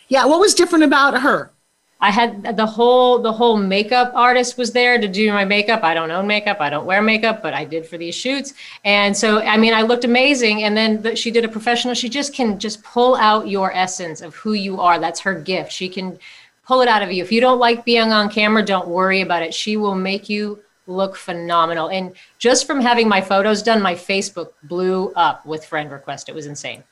Yeah. 0.06 0.24
What 0.26 0.38
was 0.38 0.54
different 0.54 0.84
about 0.84 1.20
her? 1.22 1.50
I 2.00 2.12
had 2.12 2.56
the 2.56 2.66
whole 2.66 3.18
the 3.18 3.32
whole 3.32 3.56
makeup 3.56 4.12
artist 4.14 4.56
was 4.56 4.72
there 4.72 5.00
to 5.00 5.08
do 5.08 5.32
my 5.32 5.44
makeup. 5.44 5.82
I 5.82 5.94
don't 5.94 6.10
own 6.12 6.28
makeup. 6.28 6.58
I 6.60 6.70
don't 6.70 6.86
wear 6.86 7.02
makeup, 7.02 7.42
but 7.42 7.54
I 7.54 7.64
did 7.64 7.86
for 7.86 7.98
these 7.98 8.14
shoots. 8.14 8.54
And 8.84 9.16
so 9.16 9.40
I 9.40 9.56
mean, 9.56 9.74
I 9.74 9.82
looked 9.82 10.04
amazing. 10.04 10.62
And 10.62 10.76
then 10.76 11.02
the, 11.02 11.16
she 11.16 11.32
did 11.32 11.44
a 11.44 11.48
professional. 11.48 11.94
She 11.94 12.08
just 12.08 12.32
can 12.32 12.58
just 12.58 12.82
pull 12.84 13.16
out 13.16 13.48
your 13.48 13.72
essence 13.72 14.20
of 14.20 14.36
who 14.36 14.52
you 14.52 14.80
are. 14.80 15.00
That's 15.00 15.20
her 15.20 15.34
gift. 15.34 15.72
She 15.72 15.88
can 15.88 16.18
pull 16.64 16.82
it 16.82 16.88
out 16.88 17.02
of 17.02 17.10
you. 17.10 17.22
If 17.24 17.32
you 17.32 17.40
don't 17.40 17.58
like 17.58 17.84
being 17.84 18.12
on 18.12 18.30
camera, 18.30 18.64
don't 18.64 18.86
worry 18.86 19.20
about 19.20 19.42
it. 19.42 19.52
She 19.52 19.76
will 19.76 19.96
make 19.96 20.28
you 20.28 20.62
look 20.86 21.16
phenomenal. 21.16 21.88
And 21.88 22.12
just 22.38 22.66
from 22.66 22.80
having 22.80 23.08
my 23.08 23.20
photos 23.20 23.62
done, 23.62 23.82
my 23.82 23.94
Facebook 23.94 24.52
blew 24.62 25.12
up 25.14 25.44
with 25.44 25.64
friend 25.64 25.90
request. 25.90 26.28
It 26.28 26.34
was 26.34 26.46
insane 26.46 26.84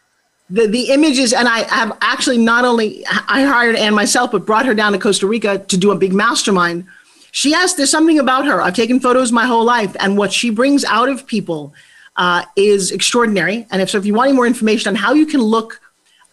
the, 0.48 0.66
the 0.66 0.90
images 0.90 1.32
and 1.32 1.48
i 1.48 1.62
have 1.74 1.96
actually 2.00 2.38
not 2.38 2.64
only 2.64 3.04
i 3.28 3.42
hired 3.42 3.76
anne 3.76 3.94
myself 3.94 4.30
but 4.30 4.46
brought 4.46 4.64
her 4.64 4.74
down 4.74 4.92
to 4.92 4.98
costa 4.98 5.26
rica 5.26 5.59
to 5.59 5.76
do 5.76 5.90
a 5.90 5.96
big 5.96 6.12
mastermind. 6.12 6.87
She 7.32 7.52
has 7.52 7.74
there's 7.74 7.90
something 7.90 8.18
about 8.18 8.46
her. 8.46 8.62
I've 8.62 8.74
taken 8.74 8.98
photos 8.98 9.30
my 9.30 9.44
whole 9.44 9.64
life 9.64 9.94
and 10.00 10.16
what 10.16 10.32
she 10.32 10.48
brings 10.48 10.85
out 10.85 11.11
of 11.11 11.26
people 11.26 11.74
uh, 12.16 12.44
is 12.56 12.90
extraordinary. 12.92 13.66
And 13.70 13.82
if 13.82 13.90
so 13.90 13.98
if 13.98 14.06
you 14.06 14.14
want 14.14 14.28
any 14.28 14.37
more 14.37 14.46
information 14.46 14.88
on 14.88 14.94
how 14.94 15.12
you 15.12 15.26
can 15.26 15.42
look 15.42 15.80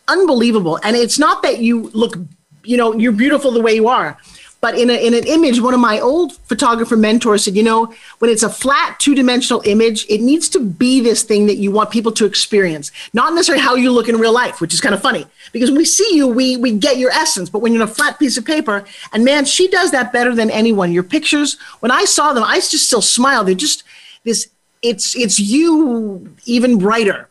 unbelievable 0.08 0.80
and 0.84 0.96
it's 0.96 1.20
not 1.20 1.42
that 1.44 1.60
you 1.60 1.90
look 1.94 2.18
you 2.64 2.78
know 2.78 2.94
you're 2.94 3.14
beautiful 3.14 3.52
the 3.52 3.62
way 3.62 3.74
you 3.74 3.88
are 3.88 4.18
but 4.64 4.80
in, 4.80 4.90
a, 4.90 4.94
in 4.94 5.14
an 5.14 5.26
image, 5.28 5.60
one 5.60 5.74
of 5.74 5.82
my 5.82 6.00
old 6.00 6.38
photographer 6.48 6.96
mentors 6.96 7.44
said, 7.44 7.54
you 7.54 7.64
know, 7.64 7.94
when 8.20 8.32
it's 8.32 8.44
a 8.44 8.50
flat 8.50 8.98
two 8.98 9.14
dimensional 9.14 9.62
image, 9.66 10.06
it 10.08 10.22
needs 10.22 10.48
to 10.48 10.62
be 10.62 11.02
this 11.02 11.22
thing 11.22 11.48
that 11.48 11.58
you 11.58 11.70
want 11.70 11.92
people 11.92 12.14
to 12.14 12.24
experience, 12.24 12.90
not 13.12 13.34
necessarily 13.34 13.62
how 13.62 13.76
you 13.76 13.92
look 13.92 14.08
in 14.08 14.16
real 14.16 14.32
life, 14.32 14.62
which 14.62 14.74
is 14.74 14.80
kind 14.80 14.96
of 14.96 15.02
funny 15.02 15.28
because 15.52 15.70
when 15.70 15.78
we 15.78 15.84
see 15.84 16.08
you, 16.14 16.30
we, 16.30 16.56
we 16.56 16.72
get 16.72 16.96
your 16.96 17.12
essence. 17.12 17.50
But 17.50 17.60
when 17.60 17.74
you're 17.74 17.84
in 17.84 17.90
a 17.90 17.94
flat 17.94 18.18
piece 18.18 18.38
of 18.38 18.46
paper, 18.46 18.86
and 19.12 19.26
man, 19.26 19.44
she 19.44 19.68
does 19.68 19.92
that 19.92 20.14
better 20.14 20.34
than 20.34 20.50
anyone. 20.50 20.94
Your 20.94 21.04
pictures, 21.04 21.60
when 21.82 21.92
I 21.92 22.06
saw 22.06 22.32
them, 22.32 22.46
I 22.46 22.56
just 22.62 22.88
still 22.88 23.02
smile. 23.02 23.44
They're 23.44 23.56
just 23.56 23.84
this, 24.24 24.50
it's, 24.82 25.14
it's 25.18 25.42
you 25.42 26.34
even 26.46 26.78
brighter. 26.78 27.30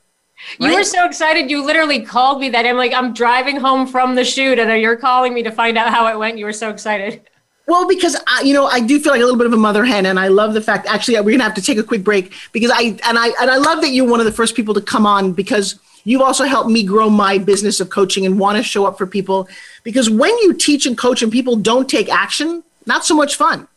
You 0.58 0.68
right? 0.68 0.76
were 0.76 0.84
so 0.84 1.06
excited. 1.06 1.50
You 1.50 1.64
literally 1.64 2.00
called 2.00 2.40
me 2.40 2.50
that. 2.50 2.66
I'm 2.66 2.76
like, 2.76 2.92
I'm 2.92 3.14
driving 3.14 3.56
home 3.56 3.86
from 3.86 4.14
the 4.14 4.24
shoot, 4.24 4.58
and 4.58 4.80
you're 4.80 4.96
calling 4.96 5.34
me 5.34 5.42
to 5.42 5.50
find 5.50 5.78
out 5.78 5.92
how 5.92 6.06
it 6.08 6.18
went. 6.18 6.38
You 6.38 6.44
were 6.44 6.52
so 6.52 6.70
excited. 6.70 7.22
Well, 7.66 7.86
because 7.86 8.16
I, 8.26 8.42
you 8.42 8.52
know, 8.52 8.66
I 8.66 8.80
do 8.80 8.98
feel 8.98 9.12
like 9.12 9.20
a 9.20 9.24
little 9.24 9.38
bit 9.38 9.46
of 9.46 9.52
a 9.52 9.58
mother 9.58 9.84
hen, 9.84 10.06
and 10.06 10.18
I 10.18 10.28
love 10.28 10.52
the 10.54 10.60
fact. 10.60 10.86
Actually, 10.88 11.20
we're 11.20 11.32
gonna 11.32 11.44
have 11.44 11.54
to 11.54 11.62
take 11.62 11.78
a 11.78 11.82
quick 11.82 12.02
break 12.02 12.32
because 12.52 12.72
I 12.74 12.98
and 13.06 13.18
I 13.18 13.28
and 13.40 13.50
I 13.50 13.56
love 13.56 13.80
that 13.82 13.90
you're 13.90 14.08
one 14.08 14.20
of 14.20 14.26
the 14.26 14.32
first 14.32 14.56
people 14.56 14.74
to 14.74 14.80
come 14.80 15.06
on 15.06 15.32
because 15.32 15.78
you've 16.04 16.20
also 16.20 16.44
helped 16.44 16.70
me 16.70 16.82
grow 16.82 17.08
my 17.08 17.38
business 17.38 17.80
of 17.80 17.88
coaching 17.88 18.26
and 18.26 18.38
want 18.38 18.56
to 18.56 18.64
show 18.64 18.84
up 18.84 18.98
for 18.98 19.06
people. 19.06 19.48
Because 19.84 20.10
when 20.10 20.36
you 20.38 20.54
teach 20.54 20.86
and 20.86 20.98
coach 20.98 21.22
and 21.22 21.30
people 21.30 21.54
don't 21.54 21.88
take 21.88 22.08
action, 22.08 22.64
not 22.84 23.04
so 23.04 23.14
much 23.14 23.36
fun. 23.36 23.68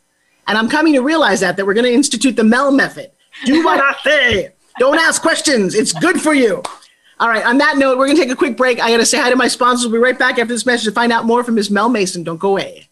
And 0.48 0.58
I'm 0.58 0.70
coming 0.70 0.94
to 0.94 1.02
realize 1.02 1.40
that 1.42 1.58
that 1.58 1.66
we're 1.66 1.74
going 1.74 1.86
to 1.86 1.94
institute 1.94 2.36
the 2.36 2.44
Mel 2.44 2.72
method. 2.72 3.12
Do 3.46 3.64
what 3.64 3.80
I 3.80 3.96
say. 4.04 4.55
Don't 4.80 5.00
ask 5.00 5.22
questions. 5.22 5.74
It's 5.76 5.94
good 5.94 6.22
for 6.22 6.34
you. 6.34 6.62
All 7.20 7.30
right. 7.30 7.46
On 7.46 7.58
that 7.60 7.78
note, 7.78 7.98
we're 7.98 8.08
going 8.08 8.18
to 8.18 8.22
take 8.24 8.32
a 8.32 8.36
quick 8.36 8.58
break. 8.58 8.80
I 8.82 8.90
got 8.90 8.98
to 8.98 9.06
say 9.06 9.18
hi 9.18 9.30
to 9.30 9.36
my 9.36 9.48
sponsors. 9.48 9.88
We'll 9.88 10.00
be 10.02 10.04
right 10.04 10.20
back 10.20 10.38
after 10.38 10.54
this 10.54 10.66
message 10.66 10.86
to 10.86 10.92
find 10.92 11.12
out 11.12 11.26
more 11.26 11.44
from 11.44 11.56
Ms. 11.56 11.72
Mel 11.72 11.90
Mason. 11.90 12.24
Don't 12.24 12.40
go 12.40 12.50
away. 12.50 12.90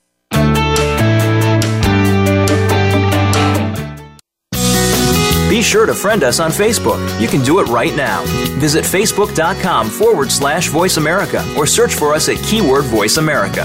Be 5.50 5.62
sure 5.62 5.86
to 5.86 5.94
friend 5.94 6.24
us 6.24 6.40
on 6.40 6.50
Facebook. 6.50 7.22
You 7.22 7.28
can 7.28 7.44
do 7.44 7.60
it 7.60 7.68
right 7.68 7.96
now. 7.96 8.24
Visit 8.60 8.84
facebook.com 8.84 9.88
forward 9.90 10.32
slash 10.32 10.70
voice 10.70 10.98
America 10.98 11.46
or 11.56 11.68
search 11.68 11.94
for 11.94 12.14
us 12.14 12.28
at 12.28 12.38
keyword 12.44 12.86
voice 12.86 13.18
America. 13.18 13.64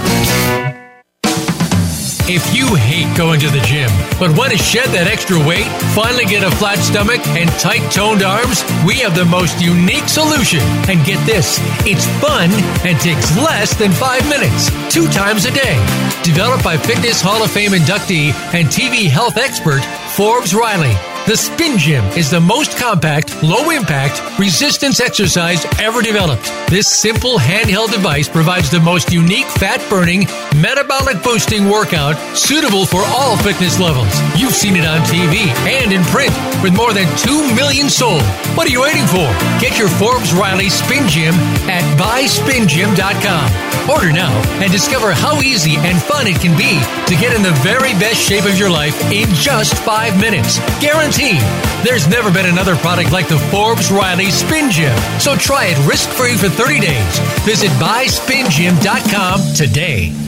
If 2.31 2.55
you 2.55 2.75
hate 2.75 3.09
going 3.17 3.41
to 3.41 3.49
the 3.49 3.61
gym, 3.61 3.89
but 4.21 4.37
want 4.37 4.53
to 4.53 4.59
shed 4.59 4.93
that 4.93 5.09
extra 5.09 5.41
weight, 5.41 5.65
finally 5.97 6.29
get 6.29 6.45
a 6.45 6.53
flat 6.61 6.77
stomach, 6.77 7.25
and 7.33 7.49
tight 7.57 7.81
toned 7.89 8.21
arms, 8.21 8.61
we 8.85 9.01
have 9.01 9.17
the 9.17 9.25
most 9.25 9.57
unique 9.65 10.13
solution. 10.13 10.61
And 10.93 11.01
get 11.09 11.17
this 11.25 11.57
it's 11.89 12.05
fun 12.21 12.53
and 12.85 13.01
takes 13.01 13.33
less 13.41 13.73
than 13.73 13.97
five 13.97 14.21
minutes, 14.29 14.69
two 14.93 15.09
times 15.09 15.49
a 15.49 15.53
day. 15.57 15.81
Developed 16.21 16.61
by 16.61 16.77
Fitness 16.77 17.25
Hall 17.25 17.41
of 17.41 17.51
Fame 17.51 17.73
inductee 17.73 18.37
and 18.53 18.69
TV 18.69 19.09
health 19.09 19.39
expert 19.41 19.81
Forbes 20.13 20.53
Riley. 20.53 20.93
The 21.25 21.37
Spin 21.37 21.81
Gym 21.81 22.05
is 22.13 22.29
the 22.29 22.45
most 22.45 22.77
compact, 22.77 23.43
low 23.43 23.73
impact, 23.73 24.21
resistance 24.39 25.01
exercise 25.01 25.65
ever 25.81 26.03
developed. 26.03 26.53
This 26.71 26.87
simple 26.87 27.39
handheld 27.39 27.93
device 27.93 28.29
provides 28.29 28.71
the 28.71 28.79
most 28.79 29.11
unique 29.11 29.47
fat 29.47 29.81
burning, 29.89 30.29
metabolic 30.61 31.23
boosting 31.23 31.65
workout 31.65 32.15
suitable 32.37 32.85
for 32.85 33.01
all 33.17 33.39
fitness 33.39 33.81
levels. 33.81 34.13
You've 34.37 34.53
seen 34.53 34.77
it 34.77 34.85
on 34.85 35.01
TV 35.09 35.49
and 35.65 35.95
in 35.95 36.05
print 36.13 36.37
with 36.63 36.77
more 36.77 36.93
than 36.93 37.09
2 37.25 37.57
million 37.57 37.89
sold. 37.89 38.21
What 38.53 38.67
are 38.67 38.71
you 38.71 38.83
waiting 38.83 39.07
for? 39.07 39.25
Get 39.65 39.79
your 39.79 39.89
Forbes 39.89 40.35
Riley 40.35 40.69
Spin 40.69 41.09
Gym 41.09 41.33
at 41.73 41.81
buyspingym.com. 41.97 43.49
Order 43.89 44.13
now 44.13 44.37
and 44.61 44.71
discover 44.71 45.15
how 45.15 45.41
easy 45.41 45.77
and 45.77 45.97
fun 46.03 46.27
it 46.27 46.37
can 46.37 46.53
be 46.53 46.77
to 47.09 47.19
get 47.19 47.35
in 47.35 47.41
the 47.41 47.57
very 47.65 47.97
best 47.97 48.21
shape 48.21 48.45
of 48.45 48.59
your 48.59 48.69
life 48.69 49.01
in 49.11 49.33
just 49.33 49.73
five 49.73 50.21
minutes. 50.21 50.61
Guaranteed. 50.85 51.41
There's 51.81 52.07
never 52.09 52.31
been 52.31 52.45
another 52.45 52.77
product 52.77 53.13
like 53.13 53.29
the 53.29 53.39
Forbes 53.49 53.91
Riley 53.91 54.31
Spin 54.31 54.71
Gym. 54.71 54.95
So 55.19 55.37
try 55.37 55.67
it 55.73 55.79
risk 55.89 56.11
free 56.11 56.37
for 56.37 56.49
30 56.59 56.81
days. 56.81 57.19
Visit 57.47 57.71
buyspingym.com 57.79 59.55
today. 59.55 60.28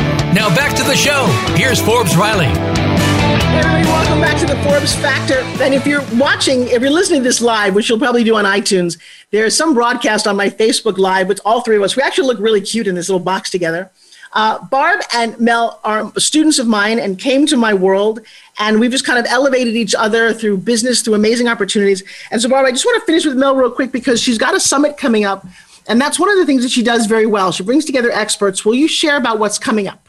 Now 0.33 0.47
back 0.55 0.73
to 0.77 0.83
the 0.83 0.95
show. 0.95 1.25
Here's 1.57 1.81
Forbes 1.81 2.15
Riley. 2.15 2.45
Hey 2.45 3.57
everybody, 3.57 3.83
welcome 3.83 4.21
back 4.21 4.39
to 4.39 4.45
the 4.45 4.55
Forbes 4.63 4.95
Factor. 4.95 5.39
And 5.61 5.73
if 5.73 5.85
you're 5.85 6.05
watching, 6.13 6.69
if 6.69 6.81
you're 6.81 6.89
listening 6.89 7.19
to 7.19 7.27
this 7.27 7.41
live, 7.41 7.75
which 7.75 7.89
you'll 7.89 7.99
probably 7.99 8.23
do 8.23 8.37
on 8.37 8.45
iTunes, 8.45 8.97
there's 9.31 9.57
some 9.57 9.73
broadcast 9.73 10.27
on 10.27 10.37
my 10.37 10.49
Facebook 10.49 10.97
Live 10.97 11.27
with 11.27 11.41
all 11.43 11.59
three 11.59 11.75
of 11.75 11.81
us. 11.81 11.97
We 11.97 12.03
actually 12.03 12.27
look 12.27 12.39
really 12.39 12.61
cute 12.61 12.87
in 12.87 12.95
this 12.95 13.09
little 13.09 13.19
box 13.19 13.49
together. 13.49 13.91
Uh, 14.31 14.63
Barb 14.67 15.01
and 15.13 15.37
Mel 15.37 15.81
are 15.83 16.17
students 16.17 16.59
of 16.59 16.67
mine 16.67 16.97
and 16.97 17.19
came 17.19 17.45
to 17.47 17.57
my 17.57 17.73
world, 17.73 18.21
and 18.57 18.79
we've 18.79 18.91
just 18.91 19.05
kind 19.05 19.19
of 19.19 19.25
elevated 19.25 19.75
each 19.75 19.93
other 19.93 20.33
through 20.33 20.57
business, 20.59 21.01
through 21.01 21.15
amazing 21.15 21.49
opportunities. 21.49 22.03
And 22.31 22.41
so, 22.41 22.47
Barb, 22.47 22.65
I 22.65 22.71
just 22.71 22.85
want 22.85 23.01
to 23.01 23.05
finish 23.05 23.25
with 23.25 23.35
Mel 23.35 23.53
real 23.57 23.69
quick 23.69 23.91
because 23.91 24.21
she's 24.21 24.37
got 24.37 24.55
a 24.55 24.61
summit 24.61 24.95
coming 24.95 25.25
up, 25.25 25.45
and 25.89 25.99
that's 25.99 26.17
one 26.17 26.29
of 26.29 26.37
the 26.37 26.45
things 26.45 26.63
that 26.63 26.71
she 26.71 26.83
does 26.83 27.05
very 27.05 27.25
well. 27.25 27.51
She 27.51 27.63
brings 27.63 27.83
together 27.83 28.11
experts. 28.11 28.63
Will 28.63 28.75
you 28.75 28.87
share 28.87 29.17
about 29.17 29.37
what's 29.37 29.59
coming 29.59 29.89
up? 29.89 30.07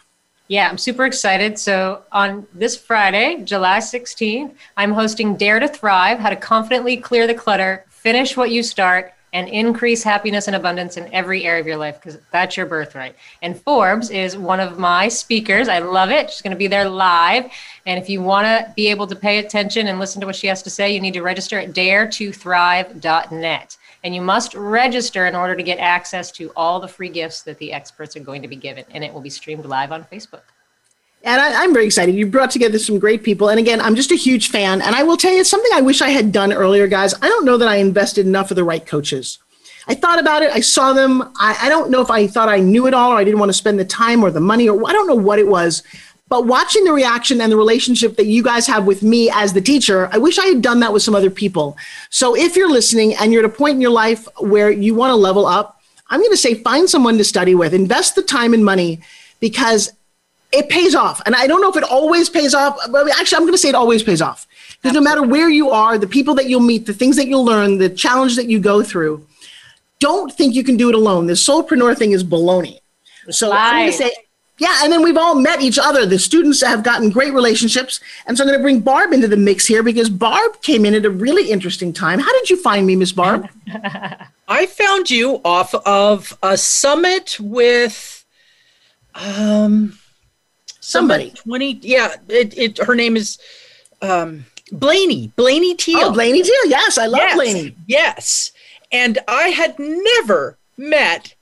Yeah, 0.52 0.68
I'm 0.68 0.76
super 0.76 1.06
excited. 1.06 1.58
So, 1.58 2.02
on 2.12 2.46
this 2.52 2.76
Friday, 2.76 3.40
July 3.42 3.78
16th, 3.78 4.54
I'm 4.76 4.92
hosting 4.92 5.34
Dare 5.34 5.58
to 5.58 5.66
Thrive 5.66 6.18
How 6.18 6.28
to 6.28 6.36
Confidently 6.36 6.98
Clear 6.98 7.26
the 7.26 7.32
Clutter, 7.32 7.86
Finish 7.88 8.36
What 8.36 8.50
You 8.50 8.62
Start, 8.62 9.14
and 9.32 9.48
Increase 9.48 10.02
Happiness 10.02 10.48
and 10.48 10.56
Abundance 10.56 10.98
in 10.98 11.10
Every 11.10 11.44
Area 11.44 11.62
of 11.62 11.66
Your 11.66 11.78
Life 11.78 11.98
because 11.98 12.18
that's 12.32 12.54
your 12.54 12.66
birthright. 12.66 13.16
And 13.40 13.58
Forbes 13.58 14.10
is 14.10 14.36
one 14.36 14.60
of 14.60 14.78
my 14.78 15.08
speakers. 15.08 15.68
I 15.68 15.78
love 15.78 16.10
it. 16.10 16.30
She's 16.30 16.42
going 16.42 16.50
to 16.50 16.58
be 16.58 16.66
there 16.66 16.86
live. 16.86 17.50
And 17.86 17.98
if 17.98 18.10
you 18.10 18.20
want 18.20 18.44
to 18.44 18.70
be 18.76 18.88
able 18.88 19.06
to 19.06 19.16
pay 19.16 19.38
attention 19.38 19.86
and 19.86 19.98
listen 19.98 20.20
to 20.20 20.26
what 20.26 20.36
she 20.36 20.48
has 20.48 20.62
to 20.64 20.70
say, 20.70 20.92
you 20.92 21.00
need 21.00 21.14
to 21.14 21.22
register 21.22 21.58
at 21.58 21.72
daretothrive.net. 21.72 23.78
And 24.04 24.14
you 24.14 24.20
must 24.20 24.54
register 24.54 25.26
in 25.26 25.34
order 25.34 25.54
to 25.54 25.62
get 25.62 25.78
access 25.78 26.32
to 26.32 26.52
all 26.56 26.80
the 26.80 26.88
free 26.88 27.08
gifts 27.08 27.42
that 27.42 27.58
the 27.58 27.72
experts 27.72 28.16
are 28.16 28.20
going 28.20 28.42
to 28.42 28.48
be 28.48 28.56
given. 28.56 28.84
And 28.90 29.04
it 29.04 29.12
will 29.12 29.20
be 29.20 29.30
streamed 29.30 29.64
live 29.64 29.92
on 29.92 30.04
Facebook. 30.04 30.42
And 31.24 31.40
I, 31.40 31.62
am 31.62 31.72
very 31.72 31.86
excited. 31.86 32.16
You 32.16 32.26
brought 32.26 32.50
together 32.50 32.78
some 32.78 32.98
great 32.98 33.22
people. 33.22 33.48
And 33.48 33.60
again, 33.60 33.80
I'm 33.80 33.94
just 33.94 34.10
a 34.10 34.16
huge 34.16 34.50
fan. 34.50 34.82
And 34.82 34.96
I 34.96 35.04
will 35.04 35.16
tell 35.16 35.32
you, 35.32 35.44
something 35.44 35.70
I 35.72 35.80
wish 35.80 36.02
I 36.02 36.08
had 36.08 36.32
done 36.32 36.52
earlier, 36.52 36.88
guys. 36.88 37.14
I 37.14 37.28
don't 37.28 37.44
know 37.44 37.56
that 37.58 37.68
I 37.68 37.76
invested 37.76 38.26
enough 38.26 38.50
of 38.50 38.56
the 38.56 38.64
right 38.64 38.84
coaches. 38.84 39.38
I 39.86 39.94
thought 39.94 40.20
about 40.20 40.42
it. 40.42 40.50
I 40.50 40.60
saw 40.60 40.92
them. 40.92 41.22
I, 41.36 41.56
I 41.62 41.68
don't 41.68 41.90
know 41.90 42.00
if 42.00 42.10
I 42.10 42.26
thought 42.26 42.48
I 42.48 42.58
knew 42.58 42.86
it 42.86 42.94
all 42.94 43.12
or 43.12 43.16
I 43.16 43.24
didn't 43.24 43.40
want 43.40 43.50
to 43.50 43.54
spend 43.54 43.78
the 43.78 43.84
time 43.84 44.22
or 44.22 44.30
the 44.30 44.40
money 44.40 44.68
or 44.68 44.88
I 44.88 44.92
don't 44.92 45.06
know 45.06 45.14
what 45.14 45.38
it 45.38 45.46
was. 45.46 45.82
But 46.32 46.46
watching 46.46 46.84
the 46.84 46.94
reaction 46.94 47.42
and 47.42 47.52
the 47.52 47.58
relationship 47.58 48.16
that 48.16 48.24
you 48.24 48.42
guys 48.42 48.66
have 48.66 48.86
with 48.86 49.02
me 49.02 49.28
as 49.28 49.52
the 49.52 49.60
teacher, 49.60 50.08
I 50.12 50.16
wish 50.16 50.38
I 50.38 50.46
had 50.46 50.62
done 50.62 50.80
that 50.80 50.90
with 50.90 51.02
some 51.02 51.14
other 51.14 51.28
people. 51.28 51.76
So 52.08 52.34
if 52.34 52.56
you're 52.56 52.70
listening 52.70 53.14
and 53.16 53.34
you're 53.34 53.44
at 53.44 53.50
a 53.50 53.52
point 53.52 53.74
in 53.74 53.82
your 53.82 53.90
life 53.90 54.26
where 54.38 54.70
you 54.70 54.94
want 54.94 55.10
to 55.10 55.14
level 55.14 55.44
up, 55.44 55.82
I'm 56.08 56.20
going 56.20 56.30
to 56.30 56.38
say 56.38 56.54
find 56.54 56.88
someone 56.88 57.18
to 57.18 57.24
study 57.24 57.54
with, 57.54 57.74
invest 57.74 58.14
the 58.14 58.22
time 58.22 58.54
and 58.54 58.64
money 58.64 59.02
because 59.40 59.92
it 60.52 60.70
pays 60.70 60.94
off. 60.94 61.20
And 61.26 61.36
I 61.36 61.46
don't 61.46 61.60
know 61.60 61.68
if 61.68 61.76
it 61.76 61.84
always 61.84 62.30
pays 62.30 62.54
off, 62.54 62.78
but 62.90 63.10
actually, 63.20 63.36
I'm 63.36 63.42
going 63.42 63.52
to 63.52 63.58
say 63.58 63.68
it 63.68 63.74
always 63.74 64.02
pays 64.02 64.22
off. 64.22 64.46
Because 64.80 64.94
no 64.94 65.02
matter 65.02 65.22
where 65.22 65.50
you 65.50 65.68
are, 65.68 65.98
the 65.98 66.06
people 66.06 66.34
that 66.36 66.48
you'll 66.48 66.60
meet, 66.60 66.86
the 66.86 66.94
things 66.94 67.16
that 67.16 67.26
you'll 67.26 67.44
learn, 67.44 67.76
the 67.76 67.90
challenge 67.90 68.36
that 68.36 68.46
you 68.46 68.58
go 68.58 68.82
through, 68.82 69.26
don't 69.98 70.32
think 70.32 70.54
you 70.54 70.64
can 70.64 70.78
do 70.78 70.88
it 70.88 70.94
alone. 70.94 71.26
The 71.26 71.34
solopreneur 71.34 71.94
thing 71.94 72.12
is 72.12 72.24
baloney. 72.24 72.78
So 73.28 73.52
I'm 73.52 73.82
going 73.82 73.92
to 73.92 73.98
say 73.98 74.12
yeah, 74.58 74.80
and 74.82 74.92
then 74.92 75.02
we've 75.02 75.16
all 75.16 75.34
met 75.34 75.60
each 75.60 75.78
other. 75.78 76.04
The 76.06 76.18
students 76.18 76.62
have 76.62 76.84
gotten 76.84 77.10
great 77.10 77.32
relationships. 77.32 78.00
And 78.26 78.36
so 78.36 78.44
I'm 78.44 78.48
going 78.48 78.58
to 78.58 78.62
bring 78.62 78.80
Barb 78.80 79.12
into 79.12 79.26
the 79.26 79.36
mix 79.36 79.66
here 79.66 79.82
because 79.82 80.10
Barb 80.10 80.60
came 80.62 80.84
in 80.84 80.94
at 80.94 81.04
a 81.04 81.10
really 81.10 81.50
interesting 81.50 81.92
time. 81.92 82.18
How 82.18 82.32
did 82.32 82.50
you 82.50 82.56
find 82.56 82.86
me, 82.86 82.94
Miss 82.94 83.12
Barb? 83.12 83.48
I 84.48 84.66
found 84.66 85.10
you 85.10 85.40
off 85.44 85.74
of 85.74 86.36
a 86.42 86.56
summit 86.56 87.38
with 87.40 88.24
um 89.14 89.98
somebody. 90.80 91.30
20 91.30 91.80
yeah, 91.82 92.16
it, 92.28 92.56
it 92.56 92.78
her 92.78 92.94
name 92.94 93.16
is 93.16 93.38
um 94.00 94.44
Blaney, 94.70 95.32
Blaney 95.36 95.74
Teal. 95.74 96.00
Oh, 96.02 96.12
Blaney 96.12 96.42
Teal. 96.42 96.66
Yes, 96.66 96.98
I 96.98 97.06
love 97.06 97.20
yes, 97.20 97.34
Blaney. 97.34 97.76
Yes. 97.86 98.52
And 98.90 99.18
I 99.26 99.48
had 99.48 99.78
never 99.78 100.58
met 100.76 101.34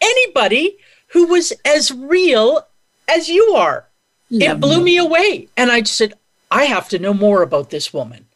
anybody 0.00 0.78
who 1.12 1.26
was 1.26 1.52
as 1.64 1.92
real 1.92 2.66
as 3.08 3.28
you 3.28 3.54
are. 3.54 3.86
it 4.30 4.60
blew 4.60 4.82
me 4.82 4.96
away. 4.96 5.48
And 5.56 5.70
I 5.70 5.82
just 5.82 5.96
said, 5.96 6.14
I 6.50 6.64
have 6.64 6.88
to 6.90 6.98
know 6.98 7.12
more 7.14 7.42
about 7.42 7.70
this 7.70 7.92
woman. 7.92 8.26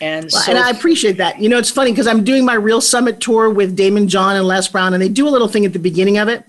And, 0.00 0.28
well, 0.32 0.42
so, 0.42 0.50
and 0.50 0.58
I 0.58 0.70
appreciate 0.70 1.18
that. 1.18 1.40
You 1.40 1.48
know, 1.48 1.58
it's 1.58 1.70
funny 1.70 1.92
because 1.92 2.06
I'm 2.06 2.24
doing 2.24 2.44
my 2.44 2.54
real 2.54 2.80
summit 2.80 3.20
tour 3.20 3.50
with 3.50 3.76
Daymond 3.76 4.08
John 4.08 4.36
and 4.36 4.46
Les 4.46 4.68
Brown, 4.68 4.92
and 4.92 5.02
they 5.02 5.08
do 5.08 5.28
a 5.28 5.30
little 5.30 5.48
thing 5.48 5.64
at 5.64 5.72
the 5.72 5.78
beginning 5.78 6.18
of 6.18 6.28
it. 6.28 6.44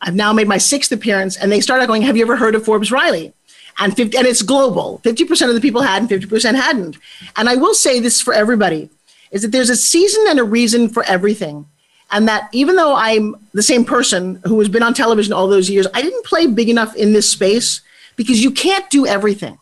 I've 0.00 0.14
now 0.14 0.32
made 0.32 0.48
my 0.48 0.58
sixth 0.58 0.92
appearance, 0.92 1.36
and 1.36 1.50
they 1.50 1.60
started 1.60 1.86
going, 1.86 2.02
Have 2.02 2.16
you 2.16 2.22
ever 2.22 2.36
heard 2.36 2.54
of 2.54 2.64
Forbes 2.64 2.92
Riley? 2.92 3.32
And, 3.80 3.94
50, 3.96 4.18
and 4.18 4.26
it's 4.26 4.42
global. 4.42 5.00
50% 5.04 5.48
of 5.48 5.54
the 5.54 5.60
people 5.60 5.82
had, 5.82 6.02
and 6.02 6.10
50% 6.10 6.56
hadn't. 6.56 6.98
And 7.36 7.48
I 7.48 7.54
will 7.54 7.74
say 7.74 8.00
this 8.00 8.20
for 8.20 8.34
everybody 8.34 8.90
is 9.30 9.42
that 9.42 9.52
there's 9.52 9.70
a 9.70 9.76
season 9.76 10.24
and 10.28 10.40
a 10.40 10.44
reason 10.44 10.88
for 10.88 11.04
everything 11.04 11.66
and 12.10 12.28
that 12.28 12.48
even 12.52 12.76
though 12.76 12.94
I'm 12.94 13.36
the 13.52 13.62
same 13.62 13.84
person 13.84 14.40
who 14.46 14.58
has 14.60 14.68
been 14.68 14.82
on 14.82 14.94
television 14.94 15.32
all 15.32 15.48
those 15.48 15.68
years, 15.68 15.86
I 15.92 16.02
didn't 16.02 16.24
play 16.24 16.46
big 16.46 16.68
enough 16.68 16.94
in 16.96 17.12
this 17.12 17.30
space 17.30 17.82
because 18.16 18.42
you 18.42 18.50
can't 18.50 18.88
do 18.90 19.06
everything. 19.06 19.58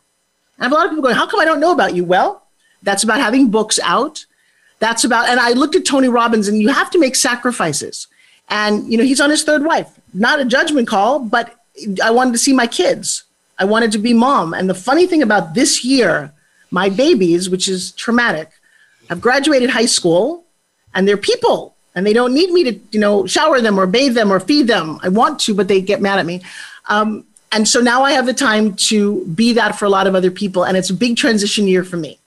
I 0.58 0.64
have 0.64 0.72
a 0.72 0.74
lot 0.74 0.86
of 0.86 0.90
people 0.90 1.02
going, 1.02 1.16
How 1.16 1.26
come 1.26 1.40
I 1.40 1.44
don't 1.44 1.60
know 1.60 1.72
about 1.72 1.94
you? 1.94 2.04
Well, 2.04 2.46
that's 2.82 3.02
about 3.02 3.20
having 3.20 3.50
books 3.50 3.78
out. 3.82 4.24
That's 4.78 5.04
about, 5.04 5.28
and 5.28 5.40
I 5.40 5.52
looked 5.52 5.74
at 5.74 5.84
Tony 5.84 6.08
Robbins, 6.08 6.48
and 6.48 6.58
you 6.58 6.68
have 6.68 6.90
to 6.90 6.98
make 6.98 7.16
sacrifices. 7.16 8.06
And, 8.48 8.90
you 8.90 8.98
know, 8.98 9.04
he's 9.04 9.20
on 9.20 9.30
his 9.30 9.42
third 9.42 9.64
wife. 9.64 9.98
Not 10.12 10.38
a 10.38 10.44
judgment 10.44 10.86
call, 10.86 11.18
but 11.18 11.54
I 12.02 12.10
wanted 12.10 12.32
to 12.32 12.38
see 12.38 12.52
my 12.52 12.66
kids. 12.66 13.24
I 13.58 13.64
wanted 13.64 13.90
to 13.92 13.98
be 13.98 14.12
mom. 14.12 14.52
And 14.52 14.68
the 14.68 14.74
funny 14.74 15.06
thing 15.06 15.22
about 15.22 15.54
this 15.54 15.84
year, 15.84 16.32
my 16.70 16.88
babies, 16.88 17.48
which 17.48 17.68
is 17.68 17.92
traumatic, 17.92 18.50
have 19.08 19.20
graduated 19.20 19.70
high 19.70 19.86
school 19.86 20.44
and 20.94 21.08
they're 21.08 21.16
people 21.16 21.75
and 21.96 22.06
they 22.06 22.12
don't 22.12 22.34
need 22.34 22.50
me 22.50 22.62
to, 22.62 22.78
you 22.92 23.00
know, 23.00 23.26
shower 23.26 23.60
them 23.60 23.80
or 23.80 23.86
bathe 23.86 24.14
them 24.14 24.30
or 24.30 24.38
feed 24.38 24.66
them. 24.66 25.00
I 25.02 25.08
want 25.08 25.40
to, 25.40 25.54
but 25.54 25.66
they 25.66 25.80
get 25.80 26.02
mad 26.02 26.18
at 26.18 26.26
me. 26.26 26.42
Um, 26.88 27.24
and 27.50 27.66
so 27.66 27.80
now 27.80 28.02
I 28.02 28.12
have 28.12 28.26
the 28.26 28.34
time 28.34 28.74
to 28.74 29.24
be 29.28 29.54
that 29.54 29.78
for 29.78 29.86
a 29.86 29.88
lot 29.88 30.06
of 30.06 30.14
other 30.14 30.30
people, 30.30 30.64
and 30.64 30.76
it's 30.76 30.90
a 30.90 30.94
big 30.94 31.16
transition 31.16 31.66
year 31.66 31.82
for 31.82 31.96
me. 31.96 32.18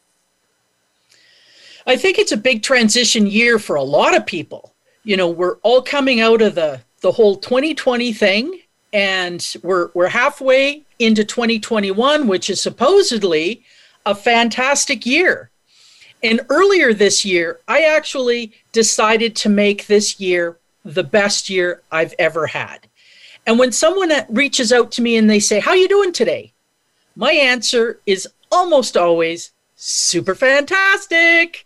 I 1.85 1.95
think 1.95 2.17
it's 2.17 2.31
a 2.31 2.37
big 2.37 2.63
transition 2.63 3.27
year 3.27 3.59
for 3.59 3.75
a 3.75 3.83
lot 3.83 4.15
of 4.15 4.25
people. 4.25 4.73
You 5.03 5.17
know, 5.17 5.29
we're 5.29 5.57
all 5.57 5.81
coming 5.81 6.19
out 6.19 6.41
of 6.41 6.55
the 6.55 6.81
the 7.01 7.11
whole 7.11 7.37
2020 7.37 8.11
thing, 8.11 8.59
and 8.91 9.55
we're 9.61 9.91
we're 9.93 10.07
halfway 10.07 10.83
into 10.97 11.23
2021, 11.23 12.27
which 12.27 12.49
is 12.49 12.59
supposedly 12.59 13.63
a 14.05 14.15
fantastic 14.15 15.05
year. 15.05 15.51
And 16.21 16.41
earlier 16.49 16.93
this 16.93 17.23
year, 17.23 17.59
I 17.67 17.83
actually 17.83 18.51
decided 18.71 19.35
to 19.37 19.49
make 19.49 19.87
this 19.87 20.19
year 20.19 20.57
the 20.83 21.03
best 21.03 21.49
year 21.49 21.81
I've 21.91 22.13
ever 22.19 22.47
had. 22.47 22.87
And 23.45 23.57
when 23.57 23.71
someone 23.71 24.11
uh, 24.11 24.25
reaches 24.29 24.73
out 24.73 24.91
to 24.93 25.01
me 25.01 25.15
and 25.15 25.29
they 25.29 25.39
say, 25.39 25.59
"How 25.59 25.73
you 25.73 25.87
doing 25.87 26.11
today?" 26.11 26.53
My 27.15 27.31
answer 27.31 27.99
is 28.05 28.27
almost 28.51 28.97
always 28.97 29.51
super 29.75 30.35
fantastic, 30.35 31.65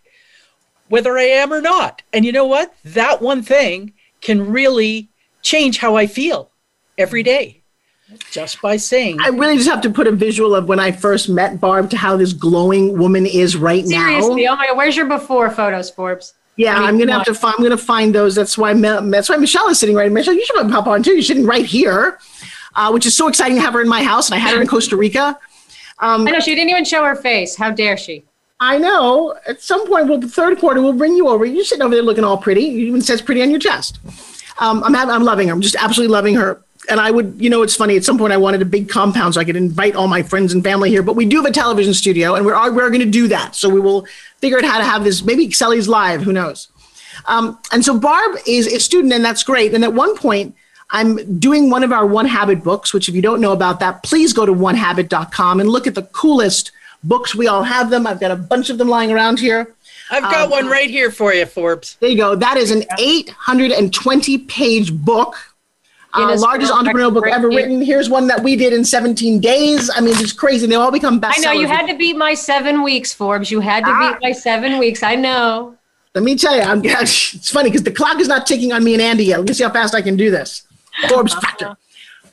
whether 0.88 1.18
I 1.18 1.24
am 1.24 1.52
or 1.52 1.60
not. 1.60 2.02
And 2.12 2.24
you 2.24 2.32
know 2.32 2.46
what? 2.46 2.74
That 2.84 3.20
one 3.20 3.42
thing 3.42 3.92
can 4.20 4.50
really 4.50 5.08
change 5.42 5.78
how 5.78 5.96
I 5.96 6.06
feel 6.06 6.50
every 6.96 7.22
day 7.22 7.63
just 8.30 8.60
by 8.60 8.76
saying. 8.76 9.18
I 9.20 9.28
really 9.28 9.56
just 9.56 9.68
have 9.68 9.80
to 9.82 9.90
put 9.90 10.06
a 10.06 10.12
visual 10.12 10.54
of 10.54 10.68
when 10.68 10.78
I 10.78 10.92
first 10.92 11.28
met 11.28 11.60
Barb 11.60 11.90
to 11.90 11.96
how 11.96 12.16
this 12.16 12.32
glowing 12.32 12.98
woman 12.98 13.26
is 13.26 13.56
right 13.56 13.84
Seriously, 13.86 13.96
now. 13.96 14.20
Seriously, 14.20 14.48
oh 14.48 14.56
my 14.56 14.66
God, 14.68 14.76
where's 14.76 14.96
your 14.96 15.06
before 15.06 15.50
photos, 15.50 15.90
Forbes? 15.90 16.34
Yeah, 16.56 16.74
I 16.74 16.78
mean, 16.80 16.88
I'm 16.88 16.98
gonna 16.98 17.12
have 17.12 17.24
to 17.24 17.34
find. 17.34 17.54
I'm 17.58 17.64
gonna 17.64 17.76
find 17.76 18.14
those. 18.14 18.34
That's 18.34 18.56
why. 18.56 18.74
That's 18.74 19.28
why 19.28 19.36
Michelle 19.36 19.68
is 19.68 19.80
sitting 19.80 19.96
right. 19.96 20.10
Michelle, 20.12 20.34
you 20.34 20.44
should 20.44 20.70
pop 20.70 20.86
on 20.86 21.02
too. 21.02 21.12
You're 21.12 21.22
sitting 21.22 21.46
right 21.46 21.66
here, 21.66 22.18
uh, 22.76 22.90
which 22.92 23.06
is 23.06 23.16
so 23.16 23.26
exciting 23.26 23.56
to 23.56 23.62
have 23.62 23.72
her 23.72 23.80
in 23.80 23.88
my 23.88 24.04
house. 24.04 24.28
And 24.28 24.36
I 24.36 24.38
had 24.38 24.54
her 24.54 24.60
in 24.60 24.68
Costa 24.68 24.96
Rica. 24.96 25.36
Um, 25.98 26.28
I 26.28 26.30
know 26.30 26.40
she 26.40 26.54
didn't 26.54 26.70
even 26.70 26.84
show 26.84 27.04
her 27.04 27.16
face. 27.16 27.56
How 27.56 27.70
dare 27.70 27.96
she? 27.96 28.24
I 28.60 28.78
know. 28.78 29.34
At 29.48 29.62
some 29.62 29.84
point, 29.88 30.06
we'll 30.06 30.18
the 30.18 30.28
third 30.28 30.58
quarter, 30.58 30.80
we'll 30.80 30.92
bring 30.92 31.16
you 31.16 31.26
over. 31.26 31.44
You're 31.44 31.64
sitting 31.64 31.82
over 31.82 31.94
there 31.94 32.04
looking 32.04 32.22
all 32.22 32.38
pretty. 32.38 32.62
You 32.62 32.86
even 32.86 33.02
says 33.02 33.20
pretty 33.20 33.42
on 33.42 33.50
your 33.50 33.58
chest. 33.58 33.98
Um, 34.60 34.84
I'm 34.84 34.94
I'm 34.94 35.24
loving 35.24 35.48
her. 35.48 35.54
I'm 35.54 35.60
just 35.60 35.74
absolutely 35.74 36.12
loving 36.12 36.36
her 36.36 36.63
and 36.88 37.00
I 37.00 37.10
would, 37.10 37.36
you 37.38 37.50
know, 37.50 37.62
it's 37.62 37.76
funny. 37.76 37.96
At 37.96 38.04
some 38.04 38.18
point, 38.18 38.32
I 38.32 38.36
wanted 38.36 38.62
a 38.62 38.66
big 38.66 38.88
compound 38.88 39.34
so 39.34 39.40
I 39.40 39.44
could 39.44 39.56
invite 39.56 39.94
all 39.94 40.08
my 40.08 40.22
friends 40.22 40.52
and 40.52 40.62
family 40.62 40.90
here. 40.90 41.02
But 41.02 41.16
we 41.16 41.26
do 41.26 41.36
have 41.36 41.46
a 41.46 41.50
television 41.50 41.94
studio, 41.94 42.34
and 42.34 42.44
we're 42.44 42.54
we're 42.72 42.90
going 42.90 43.00
to 43.00 43.10
do 43.10 43.28
that. 43.28 43.54
So 43.54 43.68
we 43.68 43.80
will 43.80 44.06
figure 44.38 44.58
out 44.58 44.64
how 44.64 44.78
to 44.78 44.84
have 44.84 45.04
this. 45.04 45.22
Maybe 45.24 45.44
Excelli's 45.44 45.88
live. 45.88 46.22
Who 46.22 46.32
knows? 46.32 46.68
Um, 47.26 47.58
and 47.72 47.84
so 47.84 47.98
Barb 47.98 48.38
is 48.46 48.66
a 48.66 48.78
student, 48.78 49.12
and 49.12 49.24
that's 49.24 49.42
great. 49.42 49.74
And 49.74 49.84
at 49.84 49.94
one 49.94 50.16
point, 50.16 50.54
I'm 50.90 51.38
doing 51.38 51.70
one 51.70 51.84
of 51.84 51.92
our 51.92 52.06
One 52.06 52.26
Habit 52.26 52.62
books. 52.62 52.92
Which, 52.92 53.08
if 53.08 53.14
you 53.14 53.22
don't 53.22 53.40
know 53.40 53.52
about 53.52 53.80
that, 53.80 54.02
please 54.02 54.32
go 54.32 54.44
to 54.44 54.52
onehabit.com 54.52 55.60
and 55.60 55.68
look 55.68 55.86
at 55.86 55.94
the 55.94 56.02
coolest 56.02 56.72
books. 57.02 57.34
We 57.34 57.46
all 57.46 57.62
have 57.62 57.90
them. 57.90 58.06
I've 58.06 58.20
got 58.20 58.30
a 58.30 58.36
bunch 58.36 58.70
of 58.70 58.78
them 58.78 58.88
lying 58.88 59.12
around 59.12 59.38
here. 59.38 59.74
I've 60.10 60.22
got 60.22 60.44
um, 60.44 60.50
one 60.50 60.66
right 60.66 60.90
here 60.90 61.10
for 61.10 61.32
you, 61.32 61.46
Forbes. 61.46 61.96
There 62.00 62.10
you 62.10 62.16
go. 62.16 62.34
That 62.36 62.58
is 62.58 62.70
an 62.70 62.84
820 62.98 64.38
page 64.38 64.92
book 64.92 65.53
uh, 66.14 66.36
largest 66.38 66.72
entrepreneurial 66.72 67.12
book 67.12 67.26
ever 67.26 67.48
written. 67.48 67.82
Here's 67.82 68.08
one 68.08 68.26
that 68.28 68.42
we 68.42 68.56
did 68.56 68.72
in 68.72 68.84
17 68.84 69.40
days. 69.40 69.90
I 69.94 70.00
mean, 70.00 70.14
it's 70.16 70.32
crazy. 70.32 70.66
They 70.66 70.74
all 70.74 70.90
become 70.92 71.20
bestsellers. 71.20 71.46
I 71.46 71.54
know 71.54 71.60
you 71.60 71.66
had 71.66 71.86
to 71.86 71.96
beat 71.96 72.16
my 72.16 72.34
seven 72.34 72.82
weeks, 72.82 73.12
Forbes. 73.12 73.50
You 73.50 73.60
had 73.60 73.84
to 73.84 73.90
ah. 73.90 74.12
beat 74.12 74.22
my 74.22 74.32
seven 74.32 74.78
weeks. 74.78 75.02
I 75.02 75.14
know. 75.14 75.76
Let 76.14 76.22
me 76.22 76.36
tell 76.36 76.54
you, 76.54 76.62
I'm, 76.62 76.80
it's 76.84 77.50
funny 77.50 77.70
because 77.70 77.82
the 77.82 77.90
clock 77.90 78.20
is 78.20 78.28
not 78.28 78.46
ticking 78.46 78.72
on 78.72 78.84
me 78.84 78.94
and 78.94 79.02
Andy 79.02 79.24
yet. 79.24 79.38
Let 79.38 79.48
me 79.48 79.54
see 79.54 79.64
how 79.64 79.70
fast 79.70 79.94
I 79.94 80.02
can 80.02 80.16
do 80.16 80.30
this. 80.30 80.62
Forbes 81.08 81.34
factor. 81.34 81.76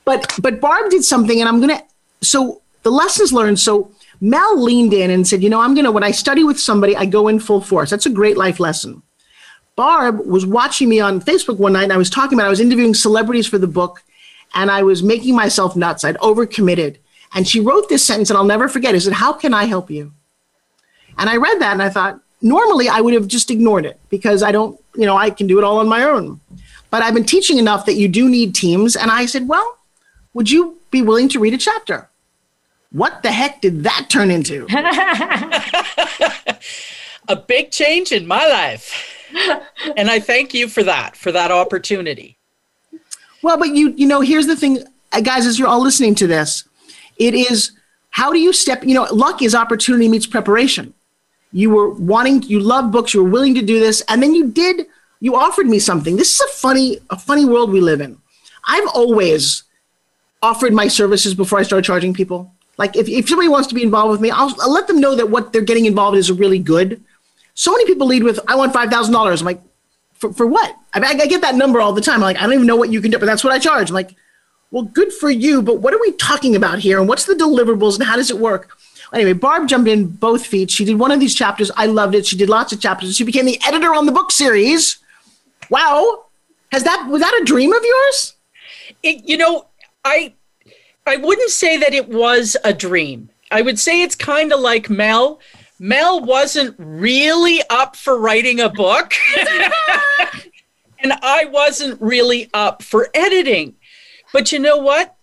But 0.04 0.36
but 0.40 0.60
Barb 0.60 0.90
did 0.90 1.04
something, 1.04 1.40
and 1.40 1.48
I'm 1.48 1.60
gonna. 1.60 1.82
So 2.20 2.62
the 2.82 2.90
lessons 2.90 3.32
learned. 3.32 3.58
So 3.58 3.90
Mel 4.20 4.60
leaned 4.60 4.92
in 4.92 5.10
and 5.10 5.26
said, 5.26 5.42
you 5.42 5.50
know, 5.50 5.60
I'm 5.60 5.74
gonna 5.74 5.90
when 5.90 6.04
I 6.04 6.12
study 6.12 6.44
with 6.44 6.58
somebody, 6.58 6.96
I 6.96 7.06
go 7.06 7.28
in 7.28 7.40
full 7.40 7.60
force. 7.60 7.90
That's 7.90 8.06
a 8.06 8.10
great 8.10 8.36
life 8.36 8.60
lesson. 8.60 9.02
Barb 9.76 10.26
was 10.26 10.44
watching 10.44 10.88
me 10.88 11.00
on 11.00 11.20
Facebook 11.20 11.58
one 11.58 11.72
night 11.72 11.84
and 11.84 11.92
I 11.92 11.96
was 11.96 12.10
talking 12.10 12.38
about, 12.38 12.46
I 12.46 12.50
was 12.50 12.60
interviewing 12.60 12.94
celebrities 12.94 13.46
for 13.46 13.58
the 13.58 13.66
book 13.66 14.02
and 14.54 14.70
I 14.70 14.82
was 14.82 15.02
making 15.02 15.34
myself 15.34 15.76
nuts. 15.76 16.04
I'd 16.04 16.18
overcommitted. 16.18 16.98
And 17.34 17.48
she 17.48 17.60
wrote 17.60 17.88
this 17.88 18.04
sentence 18.04 18.28
and 18.28 18.36
I'll 18.36 18.44
never 18.44 18.68
forget. 18.68 18.94
It 18.94 19.00
said, 19.00 19.14
How 19.14 19.32
can 19.32 19.54
I 19.54 19.64
help 19.64 19.90
you? 19.90 20.12
And 21.18 21.30
I 21.30 21.36
read 21.36 21.60
that 21.60 21.72
and 21.72 21.82
I 21.82 21.88
thought, 21.88 22.20
normally 22.42 22.88
I 22.88 23.00
would 23.00 23.14
have 23.14 23.26
just 23.26 23.50
ignored 23.50 23.86
it 23.86 23.98
because 24.10 24.42
I 24.42 24.52
don't, 24.52 24.78
you 24.94 25.06
know, 25.06 25.16
I 25.16 25.30
can 25.30 25.46
do 25.46 25.58
it 25.58 25.64
all 25.64 25.78
on 25.78 25.88
my 25.88 26.04
own. 26.04 26.40
But 26.90 27.02
I've 27.02 27.14
been 27.14 27.24
teaching 27.24 27.56
enough 27.56 27.86
that 27.86 27.94
you 27.94 28.08
do 28.08 28.28
need 28.28 28.54
teams. 28.54 28.96
And 28.96 29.10
I 29.10 29.24
said, 29.24 29.48
Well, 29.48 29.78
would 30.34 30.50
you 30.50 30.78
be 30.90 31.00
willing 31.00 31.30
to 31.30 31.40
read 31.40 31.54
a 31.54 31.58
chapter? 31.58 32.10
What 32.90 33.22
the 33.22 33.32
heck 33.32 33.62
did 33.62 33.84
that 33.84 34.08
turn 34.10 34.30
into? 34.30 34.66
a 37.28 37.36
big 37.36 37.70
change 37.70 38.12
in 38.12 38.26
my 38.26 38.46
life 38.46 39.21
and 39.96 40.10
I 40.10 40.20
thank 40.20 40.54
you 40.54 40.68
for 40.68 40.82
that, 40.82 41.16
for 41.16 41.32
that 41.32 41.50
opportunity. 41.50 42.36
Well, 43.42 43.58
but 43.58 43.74
you, 43.74 43.90
you 43.96 44.06
know, 44.06 44.20
here's 44.20 44.46
the 44.46 44.56
thing, 44.56 44.84
uh, 45.12 45.20
guys, 45.20 45.46
as 45.46 45.58
you're 45.58 45.68
all 45.68 45.82
listening 45.82 46.14
to 46.16 46.26
this, 46.26 46.64
it 47.16 47.34
is 47.34 47.72
how 48.10 48.32
do 48.32 48.38
you 48.38 48.52
step, 48.52 48.84
you 48.84 48.94
know, 48.94 49.04
luck 49.12 49.42
is 49.42 49.54
opportunity 49.54 50.08
meets 50.08 50.26
preparation. 50.26 50.94
You 51.52 51.70
were 51.70 51.90
wanting, 51.90 52.42
you 52.42 52.60
love 52.60 52.90
books, 52.92 53.12
you 53.12 53.22
were 53.22 53.30
willing 53.30 53.54
to 53.54 53.62
do 53.62 53.80
this, 53.80 54.02
and 54.08 54.22
then 54.22 54.34
you 54.34 54.48
did, 54.48 54.86
you 55.20 55.36
offered 55.36 55.66
me 55.66 55.78
something. 55.78 56.16
This 56.16 56.34
is 56.34 56.40
a 56.40 56.52
funny, 56.52 56.98
a 57.10 57.18
funny 57.18 57.44
world 57.44 57.70
we 57.70 57.80
live 57.80 58.00
in. 58.00 58.18
I've 58.66 58.88
always 58.94 59.64
offered 60.42 60.72
my 60.72 60.88
services 60.88 61.34
before 61.34 61.58
I 61.58 61.62
start 61.62 61.84
charging 61.84 62.14
people. 62.14 62.52
Like 62.78 62.96
if, 62.96 63.08
if 63.08 63.28
somebody 63.28 63.48
wants 63.48 63.68
to 63.68 63.74
be 63.74 63.82
involved 63.82 64.12
with 64.12 64.20
me, 64.20 64.30
I'll, 64.30 64.54
I'll 64.60 64.72
let 64.72 64.86
them 64.86 65.00
know 65.00 65.14
that 65.14 65.30
what 65.30 65.52
they're 65.52 65.62
getting 65.62 65.86
involved 65.86 66.14
in 66.14 66.20
is 66.20 66.32
really 66.32 66.58
good 66.58 67.02
so 67.54 67.72
many 67.72 67.86
people 67.86 68.06
lead 68.06 68.22
with, 68.22 68.40
I 68.48 68.56
want 68.56 68.72
$5,000. 68.72 69.40
I'm 69.40 69.44
like, 69.44 69.62
for, 70.14 70.32
for 70.32 70.46
what? 70.46 70.76
I, 70.94 71.00
mean, 71.00 71.20
I, 71.20 71.26
get 71.26 71.40
that 71.40 71.54
number 71.54 71.80
all 71.80 71.92
the 71.92 72.00
time. 72.00 72.16
I'm 72.16 72.20
like, 72.20 72.36
I 72.36 72.42
don't 72.42 72.52
even 72.52 72.66
know 72.66 72.76
what 72.76 72.90
you 72.90 73.00
can 73.00 73.10
do, 73.10 73.18
but 73.18 73.26
that's 73.26 73.42
what 73.42 73.52
I 73.52 73.58
charge. 73.58 73.90
I'm 73.90 73.94
like, 73.94 74.14
well, 74.70 74.84
good 74.84 75.12
for 75.12 75.30
you, 75.30 75.62
but 75.62 75.80
what 75.80 75.92
are 75.92 76.00
we 76.00 76.12
talking 76.12 76.56
about 76.56 76.78
here? 76.78 76.98
And 76.98 77.08
what's 77.08 77.26
the 77.26 77.34
deliverables 77.34 77.98
and 77.98 78.04
how 78.04 78.16
does 78.16 78.30
it 78.30 78.38
work? 78.38 78.76
Anyway, 79.12 79.34
Barb 79.34 79.68
jumped 79.68 79.88
in 79.88 80.06
both 80.08 80.46
feet. 80.46 80.70
She 80.70 80.84
did 80.84 80.98
one 80.98 81.10
of 81.10 81.20
these 81.20 81.34
chapters. 81.34 81.70
I 81.76 81.86
loved 81.86 82.14
it. 82.14 82.24
She 82.24 82.36
did 82.36 82.48
lots 82.48 82.72
of 82.72 82.80
chapters. 82.80 83.14
She 83.14 83.24
became 83.24 83.44
the 83.44 83.60
editor 83.66 83.94
on 83.94 84.06
the 84.06 84.12
book 84.12 84.30
series. 84.30 84.98
Wow. 85.68 86.24
Has 86.70 86.84
that, 86.84 87.06
was 87.10 87.20
that 87.20 87.38
a 87.42 87.44
dream 87.44 87.72
of 87.72 87.82
yours? 87.84 88.34
It, 89.02 89.28
you 89.28 89.36
know, 89.36 89.66
I, 90.04 90.32
I 91.06 91.16
wouldn't 91.16 91.50
say 91.50 91.76
that 91.76 91.92
it 91.92 92.08
was 92.08 92.56
a 92.64 92.72
dream. 92.72 93.28
I 93.50 93.60
would 93.60 93.78
say 93.78 94.02
it's 94.02 94.14
kind 94.14 94.52
of 94.52 94.60
like 94.60 94.88
Mel 94.88 95.40
Mel 95.82 96.20
wasn't 96.20 96.76
really 96.78 97.60
up 97.68 97.96
for 97.96 98.16
writing 98.16 98.60
a 98.60 98.68
book. 98.68 99.14
and 101.00 101.12
I 101.22 101.46
wasn't 101.46 102.00
really 102.00 102.48
up 102.54 102.84
for 102.84 103.10
editing. 103.12 103.74
But 104.32 104.52
you 104.52 104.60
know 104.60 104.76
what? 104.76 105.16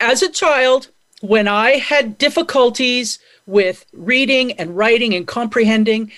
As 0.00 0.20
a 0.20 0.28
child, 0.28 0.88
when 1.20 1.46
I 1.46 1.76
had 1.76 2.18
difficulties 2.18 3.20
with 3.46 3.86
reading 3.92 4.50
and 4.54 4.76
writing 4.76 5.14
and 5.14 5.28
comprehending, 5.28 6.10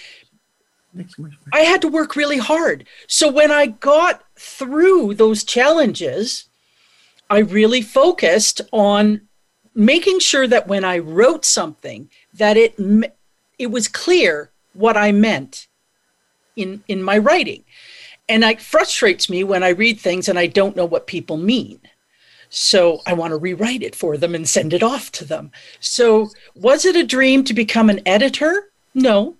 I 1.52 1.60
had 1.60 1.82
to 1.82 1.88
work 1.88 2.16
really 2.16 2.38
hard. 2.38 2.86
So 3.06 3.30
when 3.30 3.50
I 3.50 3.66
got 3.66 4.22
through 4.36 5.16
those 5.16 5.44
challenges, 5.44 6.46
I 7.28 7.40
really 7.40 7.82
focused 7.82 8.62
on 8.72 9.20
making 9.74 10.20
sure 10.20 10.46
that 10.46 10.66
when 10.66 10.82
I 10.82 10.96
wrote 10.96 11.44
something 11.44 12.08
that 12.32 12.56
it 12.56 12.74
it 13.58 13.70
was 13.70 13.88
clear 13.88 14.50
what 14.74 14.96
I 14.96 15.12
meant 15.12 15.66
in 16.54 16.82
in 16.88 17.02
my 17.02 17.18
writing. 17.18 17.64
And 18.28 18.42
it 18.42 18.60
frustrates 18.60 19.30
me 19.30 19.44
when 19.44 19.62
I 19.62 19.68
read 19.68 20.00
things 20.00 20.28
and 20.28 20.38
I 20.38 20.46
don't 20.46 20.76
know 20.76 20.84
what 20.84 21.06
people 21.06 21.36
mean. 21.36 21.80
So 22.48 23.02
I 23.06 23.12
want 23.12 23.32
to 23.32 23.36
rewrite 23.36 23.82
it 23.82 23.94
for 23.94 24.16
them 24.16 24.34
and 24.34 24.48
send 24.48 24.72
it 24.72 24.82
off 24.82 25.12
to 25.12 25.24
them. 25.24 25.50
So 25.80 26.30
was 26.54 26.84
it 26.84 26.96
a 26.96 27.04
dream 27.04 27.44
to 27.44 27.54
become 27.54 27.90
an 27.90 28.00
editor? 28.06 28.70
No. 28.94 29.36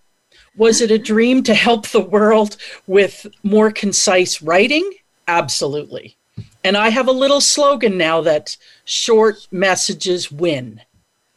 Was 0.56 0.80
it 0.80 0.90
a 0.90 0.98
dream 0.98 1.42
to 1.44 1.54
help 1.54 1.88
the 1.88 2.00
world 2.00 2.56
with 2.86 3.26
more 3.42 3.70
concise 3.70 4.40
writing? 4.40 4.88
Absolutely. 5.28 6.16
And 6.64 6.76
I 6.76 6.88
have 6.88 7.08
a 7.08 7.12
little 7.12 7.40
slogan 7.40 7.96
now 7.96 8.20
that 8.22 8.56
short 8.84 9.46
messages 9.50 10.32
win. 10.32 10.80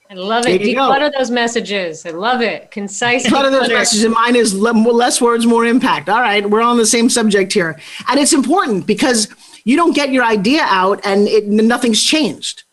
I 0.09 0.15
love 0.15 0.47
it. 0.47 0.61
Declutter 0.61 1.11
those 1.15 1.29
messages. 1.29 2.03
I 2.03 2.09
love 2.09 2.41
it. 2.41 2.71
Concise. 2.71 3.27
Declutter 3.27 3.51
those 3.51 3.69
messages. 3.69 4.07
Mine 4.09 4.35
is 4.35 4.55
less 4.55 5.21
words, 5.21 5.45
more 5.45 5.65
impact. 5.65 6.09
All 6.09 6.19
right, 6.19 6.49
we're 6.49 6.61
on 6.61 6.77
the 6.77 6.85
same 6.85 7.09
subject 7.09 7.53
here, 7.53 7.79
and 8.07 8.19
it's 8.19 8.33
important 8.33 8.87
because 8.87 9.27
you 9.65 9.75
don't 9.75 9.95
get 9.95 10.11
your 10.11 10.23
idea 10.23 10.63
out 10.63 10.99
and 11.05 11.27
it, 11.27 11.45
nothing's 11.47 12.03
changed. 12.03 12.63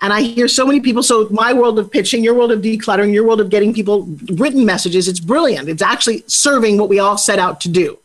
And 0.00 0.12
I 0.12 0.22
hear 0.22 0.48
so 0.48 0.64
many 0.64 0.80
people. 0.80 1.02
So 1.02 1.28
my 1.30 1.52
world 1.52 1.78
of 1.78 1.90
pitching, 1.90 2.22
your 2.22 2.32
world 2.34 2.52
of 2.52 2.60
decluttering, 2.60 3.12
your 3.12 3.26
world 3.26 3.40
of 3.40 3.50
getting 3.50 3.74
people 3.74 4.08
written 4.34 4.64
messages. 4.64 5.08
It's 5.08 5.20
brilliant. 5.20 5.68
It's 5.68 5.82
actually 5.82 6.22
serving 6.28 6.78
what 6.78 6.88
we 6.88 7.00
all 7.00 7.18
set 7.18 7.38
out 7.38 7.60
to 7.62 7.68
do. 7.68 7.98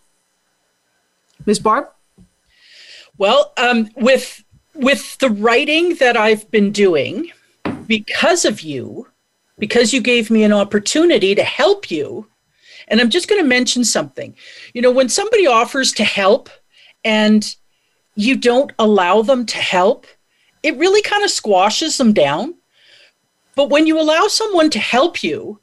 Ms. 1.46 1.60
Barb. 1.60 1.88
Well, 3.18 3.54
um, 3.58 3.90
with 3.96 4.44
with 4.74 5.18
the 5.20 5.30
writing 5.30 5.96
that 5.96 6.18
I've 6.18 6.50
been 6.50 6.72
doing 6.72 7.32
because 7.88 8.46
of 8.46 8.62
you, 8.62 9.08
because 9.58 9.94
you 9.94 10.02
gave 10.02 10.30
me 10.30 10.44
an 10.44 10.54
opportunity 10.54 11.36
to 11.36 11.44
help 11.44 11.92
you. 11.92 12.28
And 12.88 13.00
I'm 13.00 13.10
just 13.10 13.28
going 13.28 13.42
to 13.42 13.48
mention 13.48 13.84
something. 13.84 14.36
You 14.74 14.82
know, 14.82 14.92
when 14.92 15.10
somebody 15.10 15.48
offers 15.48 15.92
to 15.94 16.04
help 16.04 16.50
and 17.06 17.56
you 18.16 18.36
don't 18.36 18.72
allow 18.78 19.22
them 19.22 19.46
to 19.46 19.58
help, 19.58 20.06
it 20.64 20.78
really 20.78 21.02
kind 21.02 21.24
of 21.24 21.30
squashes 21.30 21.98
them 21.98 22.14
down. 22.14 22.56
But 23.56 23.70
when 23.70 23.88
you 23.88 24.00
allow 24.00 24.28
someone 24.28 24.70
to 24.72 24.80
help 24.80 25.24
you, 25.24 25.60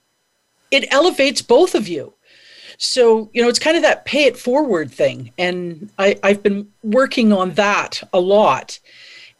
it 0.71 0.93
elevates 0.93 1.43
both 1.43 1.75
of 1.75 1.89
you. 1.89 2.15
So, 2.79 3.29
you 3.35 3.43
know, 3.43 3.49
it's 3.49 3.59
kind 3.59 3.77
of 3.77 3.83
that 3.83 4.07
pay 4.07 4.25
it 4.25 4.39
forward 4.39 4.91
thing. 4.91 5.33
And 5.37 5.91
I, 5.99 6.19
I've 6.23 6.43
been 6.43 6.69
working 6.83 7.33
on 7.33 7.53
that 7.55 8.03
a 8.13 8.21
lot. 8.21 8.79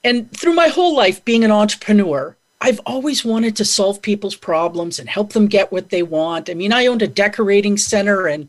And 0.05 0.31
through 0.37 0.55
my 0.55 0.69
whole 0.69 0.95
life 0.95 1.25
being 1.25 1.45
an 1.45 1.51
entrepreneur, 1.51 2.37
I've 2.63 2.81
always 2.85 3.25
wanted 3.25 3.57
to 3.57 3.65
solve 3.65 4.03
people's 4.03 4.37
problems 4.37 4.99
and 4.99 5.09
help 5.09 5.33
them 5.33 5.47
get 5.47 5.73
what 5.73 5.89
they 5.89 6.03
want. 6.03 6.51
I 6.51 6.55
mean, 6.55 6.73
I 6.73 6.87
owned 6.87 7.01
a 7.01 7.09
decorating 7.09 7.79
center 7.79 8.27
and 8.27 8.49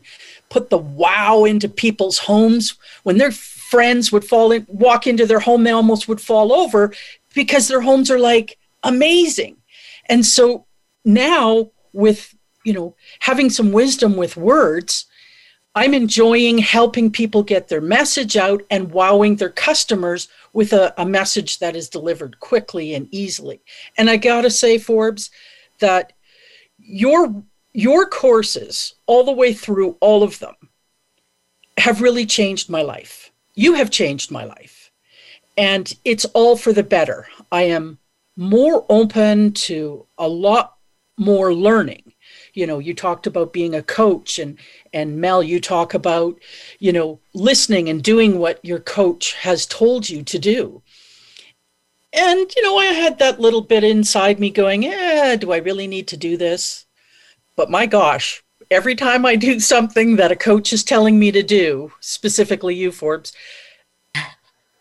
put 0.50 0.68
the 0.68 0.78
wow 0.78 1.44
into 1.44 1.68
people's 1.68 2.18
homes. 2.18 2.74
When 3.04 3.16
their 3.16 3.32
friends 3.32 4.12
would 4.12 4.24
fall 4.24 4.52
in, 4.52 4.66
walk 4.68 5.06
into 5.06 5.24
their 5.24 5.40
home, 5.40 5.64
they 5.64 5.70
almost 5.70 6.08
would 6.08 6.20
fall 6.20 6.52
over 6.52 6.92
because 7.34 7.68
their 7.68 7.80
homes 7.80 8.10
are 8.10 8.18
like 8.18 8.58
amazing. 8.82 9.56
And 10.06 10.26
so 10.26 10.66
now 11.06 11.70
with, 11.94 12.34
you 12.64 12.74
know, 12.74 12.94
having 13.20 13.48
some 13.48 13.72
wisdom 13.72 14.16
with 14.16 14.36
words, 14.36 15.06
I'm 15.74 15.94
enjoying 15.94 16.58
helping 16.58 17.10
people 17.10 17.42
get 17.42 17.68
their 17.68 17.80
message 17.80 18.36
out 18.36 18.62
and 18.70 18.92
wowing 18.92 19.36
their 19.36 19.50
customers 19.50 20.28
with 20.52 20.72
a, 20.72 20.92
a 21.00 21.06
message 21.06 21.60
that 21.60 21.74
is 21.74 21.88
delivered 21.88 22.40
quickly 22.40 22.94
and 22.94 23.08
easily. 23.10 23.62
And 23.96 24.10
I 24.10 24.16
gotta 24.18 24.50
say, 24.50 24.78
Forbes, 24.78 25.30
that 25.78 26.12
your 26.78 27.42
your 27.72 28.06
courses, 28.06 28.94
all 29.06 29.24
the 29.24 29.32
way 29.32 29.54
through 29.54 29.96
all 30.00 30.22
of 30.22 30.38
them, 30.40 30.54
have 31.78 32.02
really 32.02 32.26
changed 32.26 32.68
my 32.68 32.82
life. 32.82 33.32
You 33.54 33.74
have 33.74 33.90
changed 33.90 34.30
my 34.30 34.44
life. 34.44 34.90
And 35.56 35.92
it's 36.04 36.26
all 36.26 36.56
for 36.56 36.72
the 36.72 36.82
better. 36.82 37.28
I 37.50 37.62
am 37.62 37.98
more 38.36 38.84
open 38.88 39.52
to 39.52 40.06
a 40.18 40.28
lot 40.28 40.76
more 41.18 41.54
learning. 41.54 42.11
You 42.54 42.66
know, 42.66 42.78
you 42.78 42.94
talked 42.94 43.26
about 43.26 43.52
being 43.52 43.74
a 43.74 43.82
coach 43.82 44.38
and 44.38 44.58
and 44.92 45.20
Mel, 45.20 45.42
you 45.42 45.60
talk 45.60 45.94
about, 45.94 46.38
you 46.78 46.92
know, 46.92 47.20
listening 47.34 47.88
and 47.88 48.02
doing 48.02 48.38
what 48.38 48.64
your 48.64 48.78
coach 48.78 49.34
has 49.34 49.66
told 49.66 50.08
you 50.08 50.22
to 50.22 50.38
do. 50.38 50.82
And, 52.12 52.52
you 52.54 52.62
know, 52.62 52.76
I 52.76 52.86
had 52.86 53.18
that 53.18 53.40
little 53.40 53.62
bit 53.62 53.84
inside 53.84 54.38
me 54.38 54.50
going, 54.50 54.84
eh, 54.84 55.36
do 55.36 55.52
I 55.52 55.58
really 55.58 55.86
need 55.86 56.08
to 56.08 56.16
do 56.16 56.36
this? 56.36 56.84
But 57.56 57.70
my 57.70 57.86
gosh, 57.86 58.44
every 58.70 58.94
time 58.94 59.24
I 59.24 59.36
do 59.36 59.58
something 59.74 60.16
that 60.16 60.32
a 60.32 60.36
coach 60.36 60.72
is 60.72 60.84
telling 60.84 61.18
me 61.18 61.32
to 61.32 61.42
do, 61.42 61.92
specifically 62.00 62.74
you, 62.74 62.92
Forbes, 62.92 63.32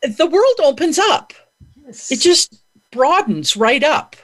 the 0.01 0.27
world 0.27 0.55
opens 0.61 0.99
up. 0.99 1.33
Yes. 1.85 2.11
It 2.11 2.19
just 2.19 2.63
broadens 2.91 3.55
right 3.55 3.83
up. 3.83 4.15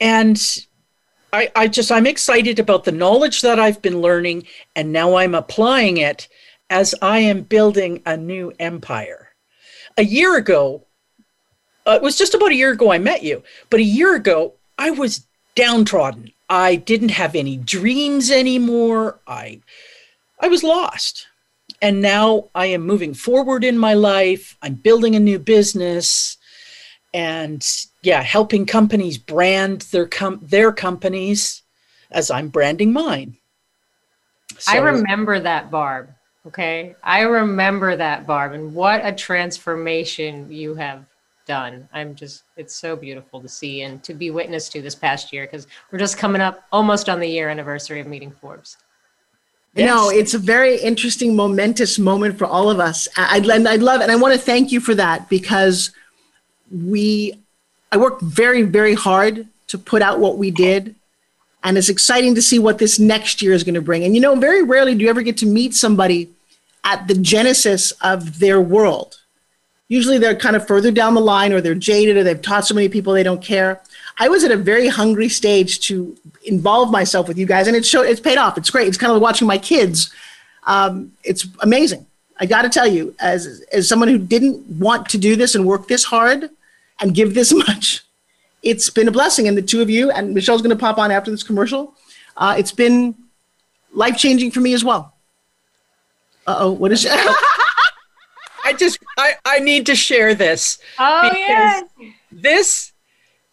And 0.00 0.38
I, 1.32 1.50
I 1.56 1.68
just 1.68 1.90
I'm 1.90 2.06
excited 2.06 2.58
about 2.58 2.84
the 2.84 2.92
knowledge 2.92 3.40
that 3.40 3.58
I've 3.58 3.80
been 3.80 4.00
learning, 4.00 4.46
and 4.76 4.92
now 4.92 5.16
I'm 5.16 5.34
applying 5.34 5.96
it 5.96 6.28
as 6.68 6.94
I 7.00 7.20
am 7.20 7.42
building 7.42 8.02
a 8.04 8.16
new 8.16 8.52
empire. 8.58 9.30
A 9.96 10.04
year 10.04 10.36
ago, 10.36 10.86
uh, 11.86 11.92
it 11.92 12.02
was 12.02 12.18
just 12.18 12.34
about 12.34 12.50
a 12.50 12.56
year 12.56 12.72
ago 12.72 12.92
I 12.92 12.98
met 12.98 13.22
you, 13.22 13.42
but 13.70 13.80
a 13.80 13.84
year 13.84 14.14
ago 14.14 14.54
I 14.78 14.90
was 14.90 15.26
downtrodden. 15.54 16.32
I 16.48 16.76
didn't 16.76 17.10
have 17.10 17.34
any 17.34 17.56
dreams 17.56 18.30
anymore. 18.30 19.20
I 19.26 19.60
I 20.40 20.48
was 20.48 20.62
lost. 20.62 21.28
And 21.80 22.00
now 22.00 22.50
I 22.54 22.66
am 22.66 22.82
moving 22.82 23.12
forward 23.12 23.64
in 23.64 23.76
my 23.76 23.94
life. 23.94 24.56
I'm 24.62 24.74
building 24.74 25.16
a 25.16 25.20
new 25.20 25.38
business 25.38 26.36
and 27.14 27.66
yeah, 28.02 28.22
helping 28.22 28.66
companies 28.66 29.18
brand 29.18 29.82
their 29.92 30.06
com- 30.06 30.40
their 30.42 30.72
companies 30.72 31.62
as 32.10 32.30
I'm 32.30 32.48
branding 32.48 32.92
mine. 32.92 33.36
So, 34.58 34.72
I 34.72 34.76
remember 34.78 35.40
that, 35.40 35.70
Barb. 35.70 36.10
Okay, 36.46 36.96
I 37.02 37.20
remember 37.22 37.96
that, 37.96 38.26
Barb, 38.26 38.52
and 38.52 38.74
what 38.74 39.00
a 39.04 39.12
transformation 39.12 40.50
you 40.50 40.74
have 40.74 41.04
done. 41.46 41.88
I'm 41.92 42.14
just, 42.14 42.44
it's 42.56 42.74
so 42.74 42.96
beautiful 42.96 43.40
to 43.40 43.48
see 43.48 43.82
and 43.82 44.02
to 44.02 44.14
be 44.14 44.30
witness 44.30 44.68
to 44.70 44.82
this 44.82 44.94
past 44.94 45.32
year 45.32 45.44
because 45.44 45.66
we're 45.90 45.98
just 45.98 46.18
coming 46.18 46.40
up 46.40 46.64
almost 46.72 47.08
on 47.08 47.20
the 47.20 47.26
year 47.26 47.48
anniversary 47.48 48.00
of 48.00 48.06
meeting 48.06 48.32
Forbes. 48.32 48.76
Yes. 49.74 49.86
No, 49.86 50.10
it's 50.10 50.34
a 50.34 50.38
very 50.38 50.76
interesting, 50.76 51.34
momentous 51.34 51.98
moment 51.98 52.36
for 52.36 52.44
all 52.44 52.70
of 52.70 52.78
us. 52.78 53.08
I'd, 53.16 53.48
I'd 53.48 53.82
love, 53.82 54.00
and 54.00 54.12
I 54.12 54.16
want 54.16 54.34
to 54.34 54.40
thank 54.40 54.70
you 54.70 54.80
for 54.80 54.94
that 54.96 55.28
because 55.28 55.92
we 56.72 57.38
I 57.90 57.98
worked 57.98 58.22
very, 58.22 58.62
very 58.62 58.94
hard 58.94 59.46
to 59.68 59.78
put 59.78 60.02
out 60.02 60.18
what 60.18 60.38
we 60.38 60.50
did. 60.50 60.94
And 61.64 61.78
it's 61.78 61.88
exciting 61.88 62.34
to 62.34 62.42
see 62.42 62.58
what 62.58 62.78
this 62.78 62.98
next 62.98 63.40
year 63.40 63.52
is 63.52 63.62
going 63.62 63.74
to 63.74 63.82
bring. 63.82 64.02
And 64.02 64.14
you 64.14 64.20
know, 64.20 64.34
very 64.34 64.62
rarely 64.62 64.94
do 64.94 65.04
you 65.04 65.10
ever 65.10 65.22
get 65.22 65.36
to 65.38 65.46
meet 65.46 65.74
somebody 65.74 66.30
at 66.84 67.06
the 67.06 67.14
genesis 67.14 67.92
of 68.00 68.38
their 68.38 68.60
world. 68.60 69.20
Usually 69.88 70.18
they're 70.18 70.34
kind 70.34 70.56
of 70.56 70.66
further 70.66 70.90
down 70.90 71.14
the 71.14 71.20
line 71.20 71.52
or 71.52 71.60
they're 71.60 71.74
jaded 71.74 72.16
or 72.16 72.24
they've 72.24 72.40
taught 72.40 72.66
so 72.66 72.74
many 72.74 72.88
people 72.88 73.12
they 73.12 73.22
don't 73.22 73.42
care. 73.42 73.80
I 74.18 74.28
was 74.28 74.42
at 74.42 74.50
a 74.50 74.56
very 74.56 74.88
hungry 74.88 75.28
stage 75.28 75.80
to 75.86 76.16
involve 76.44 76.90
myself 76.90 77.28
with 77.28 77.38
you 77.38 77.46
guys, 77.46 77.66
and 77.66 77.76
it 77.76 77.84
showed, 77.84 78.06
it's 78.06 78.20
paid 78.20 78.38
off. 78.38 78.58
It's 78.58 78.70
great. 78.70 78.88
It's 78.88 78.96
kind 78.96 79.10
of 79.10 79.16
like 79.16 79.22
watching 79.22 79.46
my 79.46 79.58
kids. 79.58 80.12
Um, 80.66 81.12
it's 81.24 81.46
amazing. 81.60 82.06
I 82.38 82.46
got 82.46 82.62
to 82.62 82.68
tell 82.68 82.86
you, 82.86 83.14
as, 83.20 83.64
as 83.72 83.88
someone 83.88 84.08
who 84.08 84.18
didn't 84.18 84.66
want 84.78 85.08
to 85.10 85.18
do 85.18 85.36
this 85.36 85.54
and 85.54 85.66
work 85.66 85.88
this 85.88 86.04
hard, 86.04 86.50
and 87.02 87.14
give 87.14 87.34
this 87.34 87.52
much. 87.66 88.02
It's 88.62 88.88
been 88.88 89.08
a 89.08 89.12
blessing. 89.12 89.48
And 89.48 89.58
the 89.58 89.62
two 89.62 89.82
of 89.82 89.90
you, 89.90 90.10
and 90.10 90.34
Michelle's 90.34 90.62
going 90.62 90.76
to 90.76 90.80
pop 90.80 90.98
on 90.98 91.10
after 91.10 91.30
this 91.30 91.42
commercial, 91.42 91.94
uh, 92.36 92.54
it's 92.56 92.72
been 92.72 93.14
life 93.92 94.16
changing 94.16 94.52
for 94.52 94.60
me 94.60 94.72
as 94.72 94.84
well. 94.84 95.14
Uh 96.46 96.56
oh, 96.60 96.72
what 96.72 96.90
is 96.92 97.04
it? 97.04 97.12
I 98.64 98.72
just, 98.72 98.98
I, 99.18 99.34
I 99.44 99.58
need 99.58 99.86
to 99.86 99.94
share 99.96 100.34
this. 100.34 100.78
Oh, 100.98 101.30
yes. 101.32 101.84
This, 102.30 102.92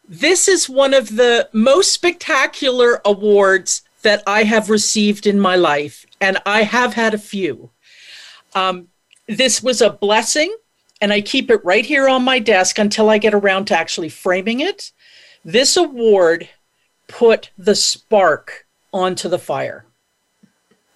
this 0.07 0.47
is 0.47 0.69
one 0.69 0.93
of 0.93 1.15
the 1.15 1.49
most 1.51 1.93
spectacular 1.93 3.01
awards 3.03 3.81
that 4.03 4.23
I 4.25 4.43
have 4.43 4.69
received 4.69 5.27
in 5.27 5.39
my 5.39 5.55
life, 5.55 6.05
and 6.21 6.37
I 6.45 6.63
have 6.63 6.93
had 6.93 7.13
a 7.13 7.17
few. 7.17 7.71
Um, 8.55 8.87
this 9.27 9.61
was 9.61 9.81
a 9.81 9.89
blessing 9.89 10.55
and 11.01 11.13
I 11.13 11.21
keep 11.21 11.49
it 11.49 11.63
right 11.63 11.85
here 11.85 12.07
on 12.07 12.23
my 12.23 12.39
desk 12.39 12.77
until 12.79 13.09
I 13.09 13.17
get 13.17 13.33
around 13.33 13.65
to 13.65 13.77
actually 13.77 14.09
framing 14.09 14.59
it. 14.59 14.91
This 15.45 15.77
award 15.77 16.49
put 17.07 17.51
the 17.57 17.75
spark 17.75 18.65
onto 18.91 19.29
the 19.29 19.39
fire. 19.39 19.85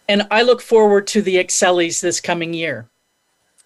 And 0.08 0.28
I 0.30 0.42
look 0.42 0.62
forward 0.62 1.08
to 1.08 1.22
the 1.22 1.38
Excellis 1.38 2.02
this 2.02 2.20
coming 2.20 2.54
year. 2.54 2.90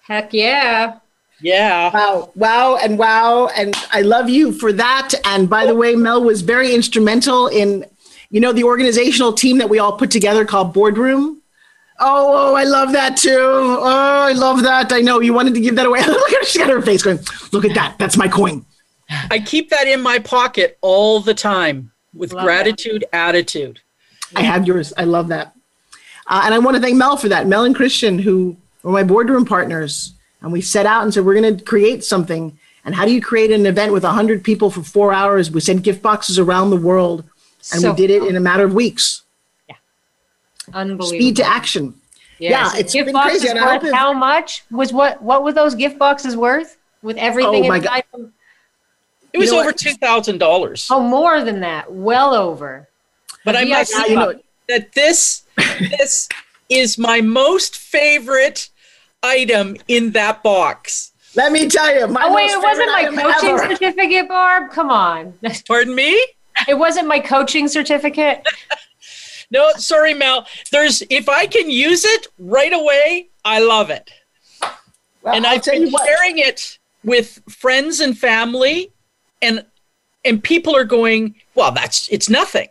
Heck 0.04 0.34
yeah. 0.34 1.00
Yeah. 1.42 1.92
Wow. 1.94 2.32
Wow. 2.36 2.78
And 2.78 2.98
wow. 2.98 3.48
And 3.48 3.76
I 3.92 4.02
love 4.02 4.30
you 4.30 4.54
for 4.54 4.72
that. 4.74 5.14
And 5.26 5.50
by 5.50 5.66
the 5.66 5.76
way, 5.76 5.96
Mel 5.96 6.24
was 6.24 6.42
very 6.42 6.74
instrumental 6.74 7.48
in, 7.48 7.86
you 8.30 8.40
know, 8.40 8.54
the 8.54 8.64
organizational 8.64 9.34
team 9.34 9.58
that 9.58 9.70
we 9.70 9.80
all 9.80 9.98
put 9.98 10.12
together 10.12 10.46
called 10.46 10.74
Boardroom. 10.74 11.42
Oh, 12.00 12.52
oh, 12.52 12.56
I 12.56 12.64
love 12.64 12.92
that 12.92 13.18
too. 13.18 13.38
Oh, 13.40 14.26
I 14.28 14.34
love 14.34 14.62
that. 14.64 14.92
I 14.92 15.02
know 15.02 15.20
you 15.20 15.34
wanted 15.34 15.56
to 15.56 15.60
give 15.60 15.76
that 15.76 15.86
away. 15.86 16.00
look 16.08 16.32
at 16.32 16.40
her, 16.40 16.46
she 16.46 16.60
got 16.60 16.70
her 16.70 16.82
face 16.82 17.02
going. 17.02 17.20
Look 17.52 17.66
at 17.66 17.74
that. 17.74 17.98
That's 17.98 18.18
my 18.18 18.28
coin. 18.28 18.66
I 19.32 19.40
keep 19.40 19.70
that 19.70 19.88
in 19.88 20.02
my 20.02 20.20
pocket 20.20 20.78
all 20.82 21.22
the 21.22 21.34
time 21.34 21.92
with 22.14 22.34
love 22.34 22.44
gratitude 22.44 23.06
that. 23.12 23.16
attitude. 23.16 23.80
I 24.36 24.42
have 24.42 24.68
yours. 24.68 24.94
I 24.98 25.06
love 25.06 25.30
that. 25.30 25.56
Uh, 26.28 26.42
and 26.44 26.54
I 26.54 26.60
want 26.60 26.76
to 26.76 26.82
thank 26.82 26.98
Mel 26.98 27.18
for 27.18 27.30
that. 27.30 27.48
Mel 27.48 27.64
and 27.64 27.76
Christian, 27.76 28.20
who 28.20 28.58
were 28.84 28.92
my 28.92 29.04
boardroom 29.04 29.46
partners. 29.46 30.14
And 30.42 30.52
we 30.52 30.62
set 30.62 30.86
out 30.86 31.04
and 31.04 31.14
said, 31.14 31.26
we're 31.26 31.40
going 31.40 31.58
to 31.58 31.64
create 31.64 32.04
something. 32.04 32.58
And 32.86 32.94
how 32.94 33.06
do 33.06 33.14
you 33.14 33.22
create 33.22 33.52
an 33.52 33.66
event 33.66 33.92
with 33.92 34.04
100 34.04 34.44
people 34.44 34.70
for 34.70 34.84
four 34.84 35.14
hours? 35.14 35.50
We 35.50 35.62
sent 35.62 35.84
gift 35.84 36.02
boxes 36.02 36.38
around 36.38 36.70
the 36.70 36.78
world. 36.78 37.24
And 37.72 37.82
so 37.82 37.92
we 37.92 37.98
did 37.98 38.12
it 38.12 38.24
in 38.24 38.36
a 38.36 38.40
matter 38.40 38.66
of 38.66 38.74
weeks. 38.74 39.24
Unbelievable. 40.74 41.08
Speed 41.08 41.36
to 41.38 41.46
action. 41.46 41.94
Yes. 42.40 42.74
Yeah, 42.74 42.80
it's 42.80 42.94
gift 42.94 43.08
been 43.08 43.16
crazy. 43.16 43.52
Worth 43.54 43.92
how 43.92 44.14
much 44.14 44.64
was 44.70 44.94
what? 44.94 45.22
What 45.22 45.44
were 45.44 45.54
those 45.54 45.76
gift 45.76 45.98
boxes 45.98 46.38
worth 46.38 46.78
with 47.02 47.18
everything 47.18 47.70
oh 47.70 47.74
inside 47.74 48.04
them? 48.12 48.34
It 49.34 49.40
was 49.40 49.50
you 49.50 49.56
know 49.56 49.62
over 49.62 49.72
two 49.72 49.94
thousand 49.94 50.38
dollars. 50.38 50.88
Oh, 50.92 51.02
more 51.02 51.44
than 51.44 51.62
that. 51.62 51.92
Well 51.92 52.34
over. 52.34 52.88
But 53.44 53.56
I 53.56 53.64
must 53.64 53.92
say 53.92 54.10
you 54.10 54.16
know, 54.16 54.40
that 54.68 54.94
this 54.94 55.44
this 55.80 56.30
is 56.70 56.98
my 56.98 57.22
most 57.22 57.78
favorite 57.78 58.70
item 59.24 59.78
in 59.88 60.12
that 60.12 60.44
box. 60.44 61.12
Let 61.36 61.52
me 61.52 61.68
tell 61.68 61.94
you, 61.94 62.08
my 62.08 62.24
oh 62.26 62.34
wait, 62.34 62.50
it 62.50 62.62
wasn't 62.62 62.92
my 62.92 63.04
coaching 63.06 63.50
ever. 63.50 63.76
certificate, 63.76 64.28
Barb. 64.28 64.72
Come 64.72 64.90
on. 64.90 65.34
Pardon 65.68 65.94
me. 65.94 66.20
It 66.68 66.78
wasn't 66.78 67.08
my 67.08 67.20
coaching 67.20 67.68
certificate. 67.68 68.46
No, 69.50 69.72
sorry, 69.78 70.14
Mel. 70.14 70.46
There's 70.72 71.04
if 71.10 71.30
I 71.30 71.46
can 71.48 71.70
use 71.70 72.04
it 72.06 72.28
right 72.38 72.74
away, 72.74 73.30
I 73.46 73.60
love 73.60 73.90
it. 73.90 74.12
Well, 75.22 75.36
and 75.36 75.46
I'll 75.46 75.56
I've 75.56 75.64
been 75.64 75.90
sharing 75.90 76.38
it 76.40 76.80
with 77.04 77.42
friends 77.50 78.00
and 78.00 78.18
family, 78.18 78.92
and 79.42 79.66
and 80.26 80.44
people 80.44 80.76
are 80.76 80.84
going, 80.84 81.36
"Well, 81.56 81.72
that's 81.72 82.08
it's 82.10 82.30
nothing." 82.30 82.68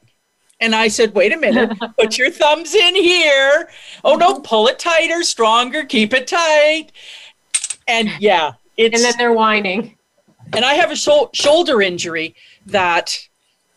And 0.61 0.74
I 0.74 0.89
said, 0.89 1.14
"Wait 1.14 1.33
a 1.33 1.37
minute, 1.37 1.72
put 1.99 2.18
your 2.18 2.31
thumbs 2.31 2.74
in 2.74 2.95
here. 2.95 3.68
Oh 4.05 4.16
no, 4.16 4.35
mm-hmm. 4.35 4.43
pull 4.43 4.68
it 4.68 4.79
tighter, 4.79 5.22
stronger, 5.22 5.85
keep 5.85 6.12
it 6.12 6.27
tight." 6.27 6.93
And 7.89 8.11
yeah, 8.20 8.53
it's 8.77 8.95
And 8.97 9.05
then 9.05 9.14
they're 9.18 9.33
whining. 9.33 9.97
and 10.53 10.64
I 10.64 10.74
have 10.74 10.91
a 10.91 10.97
shou- 10.97 11.31
shoulder 11.33 11.81
injury 11.81 12.35
that 12.66 13.26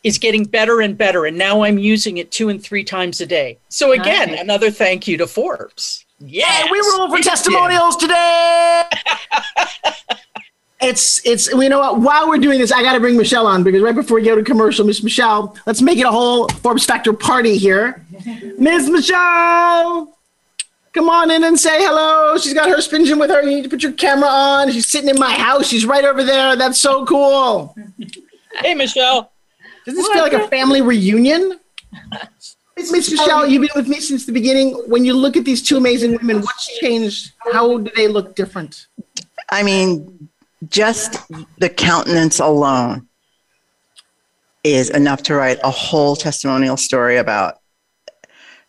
is 0.03 0.17
getting 0.17 0.45
better 0.45 0.81
and 0.81 0.97
better, 0.97 1.25
and 1.25 1.37
now 1.37 1.61
I'm 1.63 1.77
using 1.77 2.17
it 2.17 2.31
two 2.31 2.49
and 2.49 2.61
three 2.63 2.83
times 2.83 3.19
a 3.21 3.25
day. 3.25 3.57
So 3.69 3.91
again, 3.91 4.31
Nice. 4.31 4.41
another 4.41 4.71
thank 4.71 5.07
you 5.07 5.17
to 5.17 5.27
Forbes. 5.27 6.05
Yeah, 6.19 6.65
we 6.71 6.79
roll 6.79 7.09
for 7.09 7.21
testimonials 7.21 7.95
today. 7.97 8.83
it's 10.81 11.25
it's 11.25 11.47
you 11.51 11.69
know 11.69 11.79
what? 11.79 11.99
While 11.99 12.27
we're 12.29 12.37
doing 12.37 12.59
this, 12.59 12.71
I 12.71 12.81
got 12.81 12.93
to 12.93 12.99
bring 12.99 13.17
Michelle 13.17 13.47
on 13.47 13.63
because 13.63 13.81
right 13.81 13.95
before 13.95 14.15
we 14.15 14.23
go 14.23 14.35
to 14.35 14.43
commercial, 14.43 14.85
Miss 14.85 15.03
Michelle, 15.03 15.55
let's 15.65 15.81
make 15.81 15.97
it 15.97 16.05
a 16.05 16.11
whole 16.11 16.47
Forbes 16.49 16.85
Factor 16.85 17.13
party 17.13 17.57
here. 17.57 18.05
Miss 18.57 18.89
Michelle, 18.89 20.17
come 20.93 21.09
on 21.09 21.31
in 21.31 21.43
and 21.43 21.59
say 21.59 21.83
hello. 21.83 22.37
She's 22.37 22.53
got 22.53 22.69
her 22.69 22.81
spin 22.81 23.05
gym 23.05 23.19
with 23.19 23.29
her. 23.29 23.41
You 23.41 23.49
need 23.57 23.63
to 23.63 23.69
put 23.69 23.83
your 23.83 23.93
camera 23.93 24.29
on. 24.29 24.71
She's 24.71 24.87
sitting 24.87 25.09
in 25.09 25.19
my 25.19 25.31
house. 25.33 25.67
She's 25.67 25.85
right 25.85 26.03
over 26.05 26.23
there. 26.23 26.55
That's 26.55 26.79
so 26.79 27.05
cool. 27.05 27.75
Hey, 28.59 28.73
Michelle. 28.75 29.31
Does 29.85 29.95
this 29.95 30.07
feel 30.09 30.21
like 30.21 30.33
a 30.33 30.47
family 30.47 30.81
reunion? 30.81 31.59
Miss 32.77 32.91
Miss 32.91 33.11
Michelle, 33.11 33.45
you've 33.45 33.61
been 33.61 33.69
with 33.75 33.87
me 33.87 33.99
since 33.99 34.25
the 34.25 34.31
beginning. 34.31 34.73
When 34.87 35.03
you 35.03 35.13
look 35.13 35.35
at 35.35 35.43
these 35.43 35.61
two 35.61 35.77
amazing 35.77 36.13
women, 36.13 36.41
what's 36.41 36.79
changed? 36.79 37.33
How 37.51 37.77
do 37.77 37.91
they 37.95 38.07
look 38.07 38.35
different? 38.35 38.87
I 39.51 39.63
mean, 39.63 40.29
just 40.69 41.17
the 41.57 41.69
countenance 41.69 42.39
alone 42.39 43.07
is 44.63 44.89
enough 44.89 45.23
to 45.23 45.35
write 45.35 45.59
a 45.63 45.71
whole 45.71 46.15
testimonial 46.15 46.77
story 46.77 47.17
about. 47.17 47.59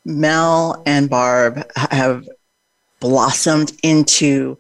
Mel 0.05 0.83
and 0.87 1.11
Barb 1.11 1.65
have 1.77 2.29
blossomed 3.01 3.73
into 3.83 4.59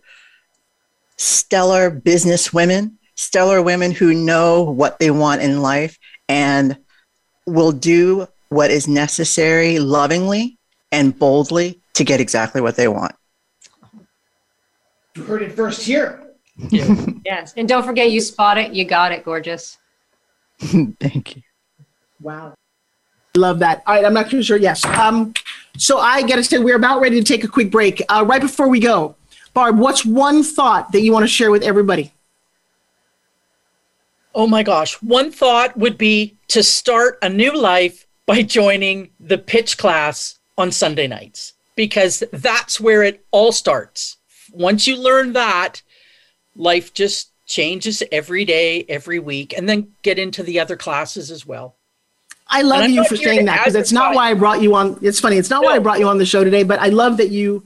stellar 1.16 1.90
business 1.90 2.52
women, 2.52 2.98
stellar 3.14 3.62
women 3.62 3.90
who 3.90 4.14
know 4.14 4.62
what 4.62 4.98
they 4.98 5.10
want 5.10 5.42
in 5.42 5.62
life 5.62 5.98
and 6.30 6.78
will 7.44 7.72
do 7.72 8.28
what 8.50 8.70
is 8.70 8.86
necessary 8.86 9.80
lovingly 9.80 10.56
and 10.92 11.18
boldly 11.18 11.80
to 11.94 12.04
get 12.04 12.20
exactly 12.20 12.60
what 12.60 12.76
they 12.76 12.86
want. 12.86 13.16
You 15.16 15.24
heard 15.24 15.42
it 15.42 15.52
first 15.52 15.82
here. 15.82 16.26
Yes. 17.24 17.54
And 17.56 17.68
don't 17.68 17.84
forget, 17.84 18.10
you 18.10 18.20
spot 18.20 18.58
it. 18.58 18.72
You 18.72 18.84
got 18.84 19.12
it, 19.12 19.24
gorgeous. 19.24 19.78
Thank 20.58 21.36
you. 21.36 21.42
Wow. 22.20 22.54
Love 23.36 23.60
that. 23.60 23.82
All 23.86 23.94
right, 23.94 24.04
I'm 24.04 24.14
not 24.14 24.30
too 24.30 24.42
sure. 24.42 24.56
Yes. 24.56 24.84
Um, 24.84 25.32
so 25.76 25.98
I 25.98 26.22
got 26.22 26.36
to 26.36 26.44
say, 26.44 26.58
we're 26.58 26.76
about 26.76 27.00
ready 27.00 27.20
to 27.20 27.24
take 27.24 27.44
a 27.44 27.48
quick 27.48 27.70
break. 27.70 28.02
Uh, 28.08 28.24
right 28.26 28.40
before 28.40 28.68
we 28.68 28.80
go, 28.80 29.14
Barb, 29.54 29.78
what's 29.78 30.04
one 30.04 30.42
thought 30.42 30.90
that 30.92 31.02
you 31.02 31.12
want 31.12 31.22
to 31.22 31.28
share 31.28 31.50
with 31.50 31.62
everybody? 31.62 32.12
Oh 34.34 34.46
my 34.46 34.62
gosh. 34.62 34.94
One 35.02 35.30
thought 35.30 35.76
would 35.76 35.98
be 35.98 36.36
to 36.48 36.62
start 36.62 37.18
a 37.22 37.28
new 37.28 37.56
life 37.56 38.06
by 38.26 38.42
joining 38.42 39.10
the 39.18 39.38
pitch 39.38 39.76
class 39.76 40.38
on 40.56 40.70
Sunday 40.70 41.06
nights 41.06 41.54
because 41.74 42.22
that's 42.32 42.80
where 42.80 43.02
it 43.02 43.24
all 43.30 43.52
starts. 43.52 44.18
Once 44.52 44.86
you 44.86 44.96
learn 44.96 45.32
that, 45.32 45.82
life 46.54 46.94
just 46.94 47.32
changes 47.46 48.02
every 48.12 48.44
day, 48.44 48.84
every 48.88 49.18
week, 49.18 49.52
and 49.56 49.68
then 49.68 49.88
get 50.02 50.18
into 50.18 50.42
the 50.42 50.60
other 50.60 50.76
classes 50.76 51.30
as 51.30 51.44
well. 51.46 51.76
I 52.46 52.62
love 52.62 52.90
you 52.90 53.04
for 53.04 53.16
saying 53.16 53.46
that 53.46 53.58
because 53.58 53.76
it's 53.76 53.92
not 53.92 54.14
why 54.14 54.30
I 54.30 54.34
brought 54.34 54.60
you 54.60 54.74
on. 54.74 54.98
It's 55.02 55.20
funny. 55.20 55.36
It's 55.36 55.50
not 55.50 55.62
why 55.62 55.76
I 55.76 55.78
brought 55.78 56.00
you 56.00 56.08
on 56.08 56.18
the 56.18 56.26
show 56.26 56.42
today, 56.42 56.64
but 56.64 56.80
I 56.80 56.88
love 56.88 57.16
that 57.18 57.30
you 57.30 57.64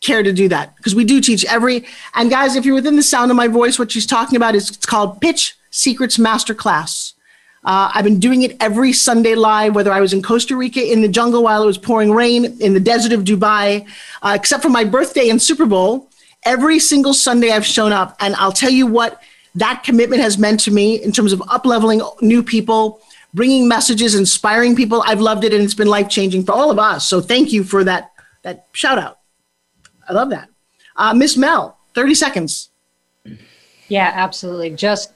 care 0.00 0.22
to 0.22 0.32
do 0.32 0.48
that 0.48 0.76
because 0.76 0.94
we 0.94 1.04
do 1.04 1.20
teach 1.20 1.44
every. 1.44 1.84
And 2.14 2.30
guys, 2.30 2.56
if 2.56 2.64
you're 2.64 2.74
within 2.74 2.96
the 2.96 3.02
sound 3.02 3.30
of 3.30 3.36
my 3.36 3.48
voice, 3.48 3.78
what 3.78 3.92
she's 3.92 4.06
talking 4.06 4.36
about 4.36 4.54
is 4.54 4.70
it's 4.70 4.86
called 4.86 5.20
Pitch 5.20 5.56
Secrets 5.70 6.16
Masterclass. 6.16 7.14
Uh, 7.62 7.90
I've 7.92 8.04
been 8.04 8.18
doing 8.18 8.42
it 8.42 8.56
every 8.58 8.92
Sunday 8.92 9.34
live, 9.34 9.74
whether 9.74 9.92
I 9.92 10.00
was 10.00 10.14
in 10.14 10.22
Costa 10.22 10.56
Rica 10.56 10.80
in 10.80 11.02
the 11.02 11.08
jungle 11.08 11.42
while 11.42 11.62
it 11.62 11.66
was 11.66 11.76
pouring 11.76 12.10
rain, 12.10 12.56
in 12.60 12.72
the 12.72 12.80
desert 12.80 13.12
of 13.12 13.24
Dubai, 13.24 13.86
uh, 14.22 14.32
except 14.34 14.62
for 14.62 14.70
my 14.70 14.84
birthday 14.84 15.28
and 15.28 15.40
Super 15.40 15.66
Bowl. 15.66 16.08
Every 16.44 16.78
single 16.78 17.12
Sunday 17.12 17.50
I've 17.50 17.66
shown 17.66 17.92
up, 17.92 18.16
and 18.20 18.34
I'll 18.36 18.52
tell 18.52 18.70
you 18.70 18.86
what 18.86 19.22
that 19.56 19.82
commitment 19.84 20.22
has 20.22 20.38
meant 20.38 20.60
to 20.60 20.70
me 20.70 21.02
in 21.02 21.12
terms 21.12 21.34
of 21.34 21.40
upleveling 21.40 22.00
new 22.22 22.42
people, 22.42 23.02
bringing 23.34 23.68
messages, 23.68 24.14
inspiring 24.14 24.74
people. 24.74 25.02
I've 25.06 25.20
loved 25.20 25.44
it, 25.44 25.52
and 25.52 25.62
it's 25.62 25.74
been 25.74 25.88
life 25.88 26.08
changing 26.08 26.44
for 26.44 26.52
all 26.52 26.70
of 26.70 26.78
us. 26.78 27.06
So 27.06 27.20
thank 27.20 27.52
you 27.52 27.62
for 27.62 27.84
that 27.84 28.12
that 28.42 28.68
shout 28.72 28.98
out. 28.98 29.19
I 30.10 30.12
love 30.12 30.30
that, 30.30 30.48
uh, 30.96 31.14
Miss 31.14 31.36
Mel. 31.36 31.78
Thirty 31.94 32.14
seconds. 32.14 32.70
Yeah, 33.86 34.10
absolutely. 34.12 34.70
Just 34.70 35.12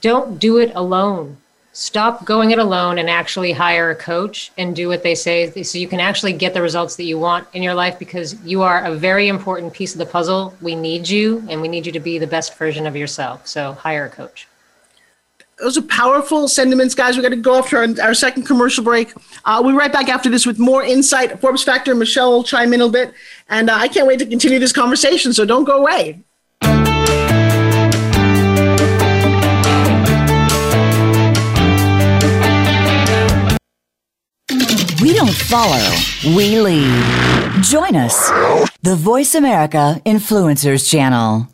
don't 0.00 0.38
do 0.38 0.58
it 0.58 0.70
alone. 0.76 1.38
Stop 1.72 2.24
going 2.24 2.52
it 2.52 2.60
alone 2.60 2.98
and 2.98 3.10
actually 3.10 3.50
hire 3.50 3.90
a 3.90 3.96
coach 3.96 4.52
and 4.56 4.76
do 4.76 4.86
what 4.86 5.02
they 5.02 5.16
say 5.16 5.50
so 5.64 5.78
you 5.78 5.88
can 5.88 5.98
actually 5.98 6.32
get 6.32 6.54
the 6.54 6.62
results 6.62 6.94
that 6.94 7.02
you 7.02 7.18
want 7.18 7.48
in 7.52 7.64
your 7.64 7.74
life 7.74 7.98
because 7.98 8.40
you 8.44 8.62
are 8.62 8.84
a 8.84 8.94
very 8.94 9.26
important 9.26 9.72
piece 9.72 9.92
of 9.92 9.98
the 9.98 10.06
puzzle. 10.06 10.54
We 10.60 10.76
need 10.76 11.08
you 11.08 11.44
and 11.48 11.60
we 11.60 11.66
need 11.66 11.84
you 11.84 11.90
to 11.90 11.98
be 11.98 12.18
the 12.18 12.28
best 12.28 12.56
version 12.56 12.86
of 12.86 12.94
yourself. 12.94 13.48
So 13.48 13.72
hire 13.72 14.04
a 14.04 14.10
coach. 14.10 14.46
Those 15.58 15.78
are 15.78 15.82
powerful 15.82 16.48
sentiments, 16.48 16.94
guys. 16.94 17.16
We 17.16 17.22
got 17.22 17.30
to 17.30 17.36
go 17.36 17.54
off 17.54 17.70
to 17.70 17.76
our, 17.76 18.06
our 18.06 18.14
second 18.14 18.44
commercial 18.44 18.82
break. 18.82 19.12
Uh, 19.44 19.60
we'll 19.62 19.72
be 19.72 19.78
right 19.78 19.92
back 19.92 20.08
after 20.08 20.28
this 20.28 20.46
with 20.46 20.58
more 20.58 20.82
insight. 20.82 21.40
Forbes 21.40 21.62
Factor, 21.62 21.94
Michelle 21.94 22.32
will 22.32 22.44
chime 22.44 22.72
in 22.72 22.80
a 22.80 22.88
bit. 22.88 23.14
And 23.48 23.70
uh, 23.70 23.74
I 23.74 23.88
can't 23.88 24.06
wait 24.06 24.18
to 24.18 24.26
continue 24.26 24.58
this 24.58 24.72
conversation, 24.72 25.32
so 25.32 25.44
don't 25.44 25.64
go 25.64 25.78
away. 25.78 26.20
We 35.00 35.12
don't 35.12 35.34
follow, 35.34 35.96
we 36.34 36.58
lead. 36.60 37.62
Join 37.62 37.94
us, 37.94 38.30
the 38.82 38.96
Voice 38.96 39.34
America 39.34 40.00
Influencers 40.06 40.90
Channel. 40.90 41.53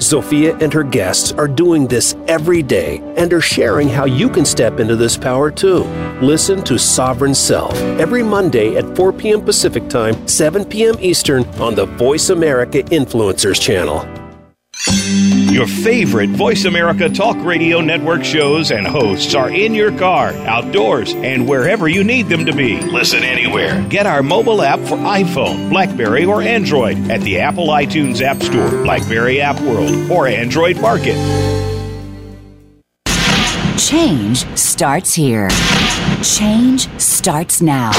Zofia 0.00 0.60
and 0.62 0.72
her 0.72 0.82
guests 0.82 1.32
are 1.32 1.48
doing 1.48 1.86
this 1.86 2.14
every 2.26 2.62
day 2.62 2.98
and 3.16 3.32
are 3.32 3.40
sharing 3.40 3.88
how 3.88 4.04
you 4.04 4.28
can 4.28 4.44
step 4.44 4.80
into 4.80 4.96
this 4.96 5.16
power 5.16 5.50
too. 5.50 5.84
Listen 6.20 6.62
to 6.64 6.78
Sovereign 6.78 7.34
Self 7.34 7.74
every 8.00 8.22
Monday 8.22 8.76
at 8.76 8.96
4 8.96 9.12
p.m. 9.12 9.42
Pacific 9.42 9.88
Time, 9.88 10.26
7 10.26 10.64
p.m. 10.64 10.94
Eastern 11.00 11.44
on 11.60 11.74
the 11.74 11.86
Voice 11.86 12.30
America 12.30 12.82
Influencers 12.84 13.60
channel. 13.60 14.06
Your 15.50 15.66
favorite 15.66 16.28
Voice 16.28 16.66
America 16.66 17.08
Talk 17.08 17.36
Radio 17.42 17.80
Network 17.80 18.22
shows 18.22 18.70
and 18.70 18.86
hosts 18.86 19.34
are 19.34 19.48
in 19.48 19.72
your 19.72 19.90
car, 19.96 20.28
outdoors, 20.46 21.14
and 21.14 21.48
wherever 21.48 21.88
you 21.88 22.04
need 22.04 22.28
them 22.28 22.44
to 22.44 22.54
be. 22.54 22.78
Listen 22.82 23.24
anywhere. 23.24 23.82
Get 23.88 24.06
our 24.06 24.22
mobile 24.22 24.60
app 24.60 24.78
for 24.80 24.98
iPhone, 24.98 25.70
Blackberry, 25.70 26.26
or 26.26 26.42
Android 26.42 26.98
at 27.10 27.22
the 27.22 27.40
Apple 27.40 27.68
iTunes 27.68 28.20
App 28.20 28.42
Store, 28.42 28.68
Blackberry 28.82 29.40
App 29.40 29.58
World, 29.62 30.10
or 30.10 30.26
Android 30.26 30.80
Market. 30.82 31.16
Change 33.78 34.46
starts 34.54 35.14
here. 35.14 35.48
Change 36.22 36.88
starts 37.00 37.62
now. 37.62 37.90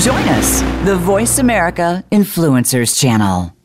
Join 0.00 0.28
us, 0.30 0.62
the 0.84 0.96
Voice 0.96 1.38
America 1.38 2.04
Influencers 2.10 2.98
Channel. 3.00 3.55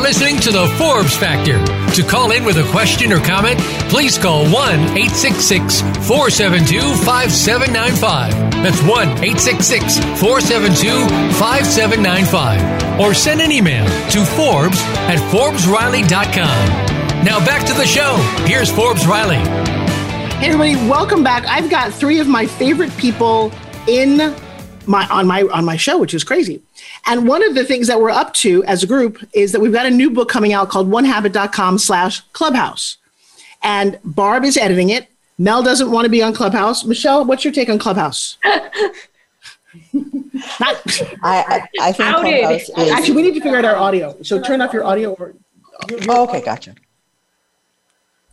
Are 0.00 0.02
listening 0.02 0.38
to 0.38 0.50
the 0.50 0.66
Forbes 0.78 1.16
Factor. 1.16 1.58
To 1.94 2.02
call 2.02 2.32
in 2.32 2.44
with 2.44 2.56
a 2.56 2.68
question 2.70 3.12
or 3.12 3.20
comment, 3.20 3.58
please 3.90 4.16
call 4.16 4.44
1 4.44 4.52
866 4.52 5.80
472 6.06 6.80
5795. 7.04 8.32
That's 8.62 8.80
1 8.82 9.08
866 9.24 9.98
472 10.20 10.90
5795. 11.36 13.00
Or 13.00 13.14
send 13.14 13.40
an 13.40 13.52
email 13.52 13.84
to 14.10 14.24
Forbes 14.24 14.80
at 15.10 15.18
ForbesRiley.com. 15.32 17.24
Now 17.24 17.44
back 17.44 17.66
to 17.66 17.74
the 17.74 17.86
show. 17.86 18.16
Here's 18.46 18.70
Forbes 18.70 19.06
Riley. 19.06 19.36
Hey 20.40 20.46
everybody, 20.46 20.76
welcome 20.88 21.22
back. 21.22 21.46
I've 21.46 21.70
got 21.70 21.92
three 21.92 22.20
of 22.20 22.28
my 22.28 22.46
favorite 22.46 22.96
people 22.96 23.52
in 23.86 24.34
my 24.90 25.06
on 25.08 25.26
my 25.26 25.42
on 25.44 25.64
my 25.64 25.76
show, 25.76 25.98
which 25.98 26.14
is 26.14 26.24
crazy. 26.24 26.60
And 27.06 27.26
one 27.26 27.42
of 27.42 27.54
the 27.54 27.64
things 27.64 27.86
that 27.86 28.00
we're 28.00 28.10
up 28.10 28.34
to 28.34 28.62
as 28.64 28.82
a 28.82 28.86
group 28.86 29.18
is 29.32 29.52
that 29.52 29.60
we've 29.60 29.72
got 29.72 29.86
a 29.86 29.90
new 29.90 30.10
book 30.10 30.28
coming 30.28 30.52
out 30.52 30.68
called 30.68 30.90
onehabit.com 30.90 31.78
slash 31.78 32.20
clubhouse. 32.32 32.98
And 33.62 33.98
Barb 34.04 34.44
is 34.44 34.56
editing 34.56 34.90
it. 34.90 35.08
Mel 35.38 35.62
doesn't 35.62 35.90
want 35.90 36.04
to 36.04 36.10
be 36.10 36.22
on 36.22 36.34
Clubhouse. 36.34 36.84
Michelle, 36.84 37.24
what's 37.24 37.44
your 37.44 37.52
take 37.52 37.70
on 37.70 37.78
Clubhouse? 37.78 38.36
Not, 39.94 40.76
I, 41.22 41.22
I, 41.22 41.68
I 41.80 41.92
think 41.92 42.08
Outed. 42.08 42.40
Clubhouse 42.40 42.68
is. 42.68 42.90
actually, 42.90 43.16
we 43.16 43.22
need 43.22 43.34
to 43.34 43.40
figure 43.40 43.58
out 43.58 43.64
our 43.64 43.76
audio. 43.76 44.20
So 44.22 44.40
turn 44.40 44.60
off 44.60 44.72
your 44.72 44.84
audio. 44.84 45.12
Or, 45.14 45.34
Oh, 46.08 46.24
okay, 46.28 46.42
gotcha. 46.42 46.74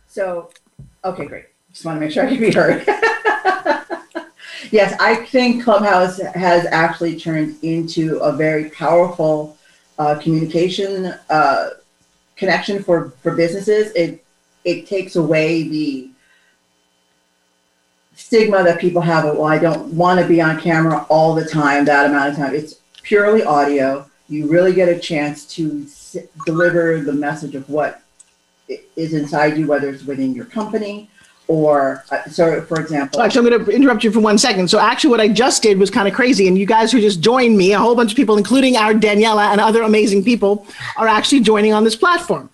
So, 0.08 0.50
okay, 1.04 1.26
great. 1.26 1.46
Just 1.72 1.84
want 1.84 1.96
to 1.96 2.00
make 2.00 2.10
sure 2.12 2.26
I 2.26 2.28
can 2.28 2.40
be 2.40 2.50
heard. 2.50 2.86
yes, 4.70 4.94
I 5.00 5.16
think 5.16 5.64
Clubhouse 5.64 6.18
has 6.18 6.66
actually 6.66 7.18
turned 7.18 7.56
into 7.62 8.18
a 8.18 8.32
very 8.32 8.70
powerful 8.70 9.56
uh, 9.98 10.18
communication 10.18 11.14
uh, 11.30 11.70
connection 12.36 12.82
for, 12.82 13.10
for 13.22 13.34
businesses. 13.34 13.92
It 13.94 14.24
it 14.64 14.86
takes 14.86 15.16
away 15.16 15.68
the 15.68 16.10
stigma 18.14 18.62
that 18.64 18.80
people 18.80 19.00
have 19.00 19.24
of, 19.24 19.38
well, 19.38 19.46
I 19.46 19.58
don't 19.58 19.94
want 19.94 20.20
to 20.20 20.26
be 20.26 20.40
on 20.40 20.60
camera 20.60 21.06
all 21.08 21.34
the 21.34 21.44
time, 21.44 21.84
that 21.86 22.06
amount 22.06 22.30
of 22.30 22.36
time. 22.36 22.54
It's 22.54 22.74
purely 23.02 23.42
audio. 23.44 24.04
You 24.28 24.50
really 24.50 24.74
get 24.74 24.88
a 24.88 24.98
chance 24.98 25.46
to 25.54 25.86
deliver 26.44 27.00
the 27.00 27.12
message 27.12 27.54
of 27.54 27.68
what 27.70 28.02
is 28.96 29.14
inside 29.14 29.56
you, 29.56 29.66
whether 29.66 29.88
it's 29.88 30.04
within 30.04 30.34
your 30.34 30.44
company 30.44 31.08
or, 31.48 32.04
uh, 32.10 32.22
so 32.28 32.60
for 32.62 32.78
example, 32.78 33.22
Actually, 33.22 33.46
I'm 33.46 33.52
going 33.52 33.64
to 33.64 33.70
interrupt 33.72 34.04
you 34.04 34.12
for 34.12 34.20
one 34.20 34.36
second. 34.36 34.68
So, 34.68 34.78
actually, 34.78 35.10
what 35.10 35.20
I 35.20 35.28
just 35.28 35.62
did 35.62 35.78
was 35.78 35.90
kind 35.90 36.06
of 36.06 36.12
crazy. 36.12 36.46
And 36.46 36.58
you 36.58 36.66
guys 36.66 36.92
who 36.92 37.00
just 37.00 37.20
joined 37.20 37.56
me, 37.56 37.72
a 37.72 37.78
whole 37.78 37.96
bunch 37.96 38.12
of 38.12 38.16
people, 38.16 38.36
including 38.36 38.76
our 38.76 38.92
Daniela 38.92 39.50
and 39.50 39.60
other 39.60 39.82
amazing 39.82 40.24
people, 40.24 40.66
are 40.98 41.08
actually 41.08 41.40
joining 41.40 41.72
on 41.72 41.84
this 41.84 41.96
platform. 41.96 42.50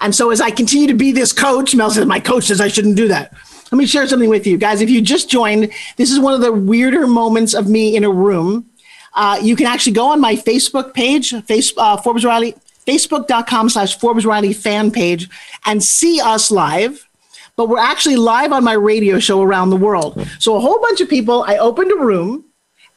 And 0.00 0.12
so, 0.12 0.30
as 0.30 0.40
I 0.40 0.50
continue 0.50 0.88
to 0.88 0.94
be 0.94 1.12
this 1.12 1.32
coach, 1.32 1.74
Mel 1.74 1.90
says, 1.90 2.04
My 2.04 2.18
coach 2.18 2.44
says 2.44 2.60
I 2.60 2.66
shouldn't 2.66 2.96
do 2.96 3.06
that. 3.08 3.32
Let 3.70 3.78
me 3.78 3.86
share 3.86 4.06
something 4.08 4.28
with 4.28 4.46
you 4.46 4.58
guys. 4.58 4.80
If 4.80 4.90
you 4.90 5.00
just 5.00 5.30
joined, 5.30 5.72
this 5.96 6.10
is 6.10 6.18
one 6.18 6.34
of 6.34 6.40
the 6.40 6.52
weirder 6.52 7.06
moments 7.06 7.54
of 7.54 7.68
me 7.68 7.96
in 7.96 8.02
a 8.04 8.10
room. 8.10 8.66
Uh, 9.14 9.38
you 9.40 9.54
can 9.54 9.66
actually 9.66 9.92
go 9.92 10.08
on 10.08 10.20
my 10.20 10.34
Facebook 10.34 10.94
page, 10.94 11.32
face, 11.44 11.72
uh, 11.78 11.96
Forbes 11.96 12.24
Riley, 12.24 12.54
facebook.com 12.86 13.70
slash 13.70 13.98
Forbes 13.98 14.26
Riley 14.26 14.52
fan 14.52 14.90
page, 14.90 15.28
and 15.64 15.82
see 15.82 16.20
us 16.20 16.50
live 16.50 17.08
but 17.56 17.68
we're 17.68 17.78
actually 17.78 18.16
live 18.16 18.52
on 18.52 18.64
my 18.64 18.72
radio 18.72 19.18
show 19.18 19.42
around 19.42 19.70
the 19.70 19.76
world. 19.76 20.26
So 20.38 20.56
a 20.56 20.60
whole 20.60 20.80
bunch 20.80 21.00
of 21.00 21.08
people, 21.08 21.44
I 21.46 21.58
opened 21.58 21.92
a 21.92 21.96
room 21.96 22.44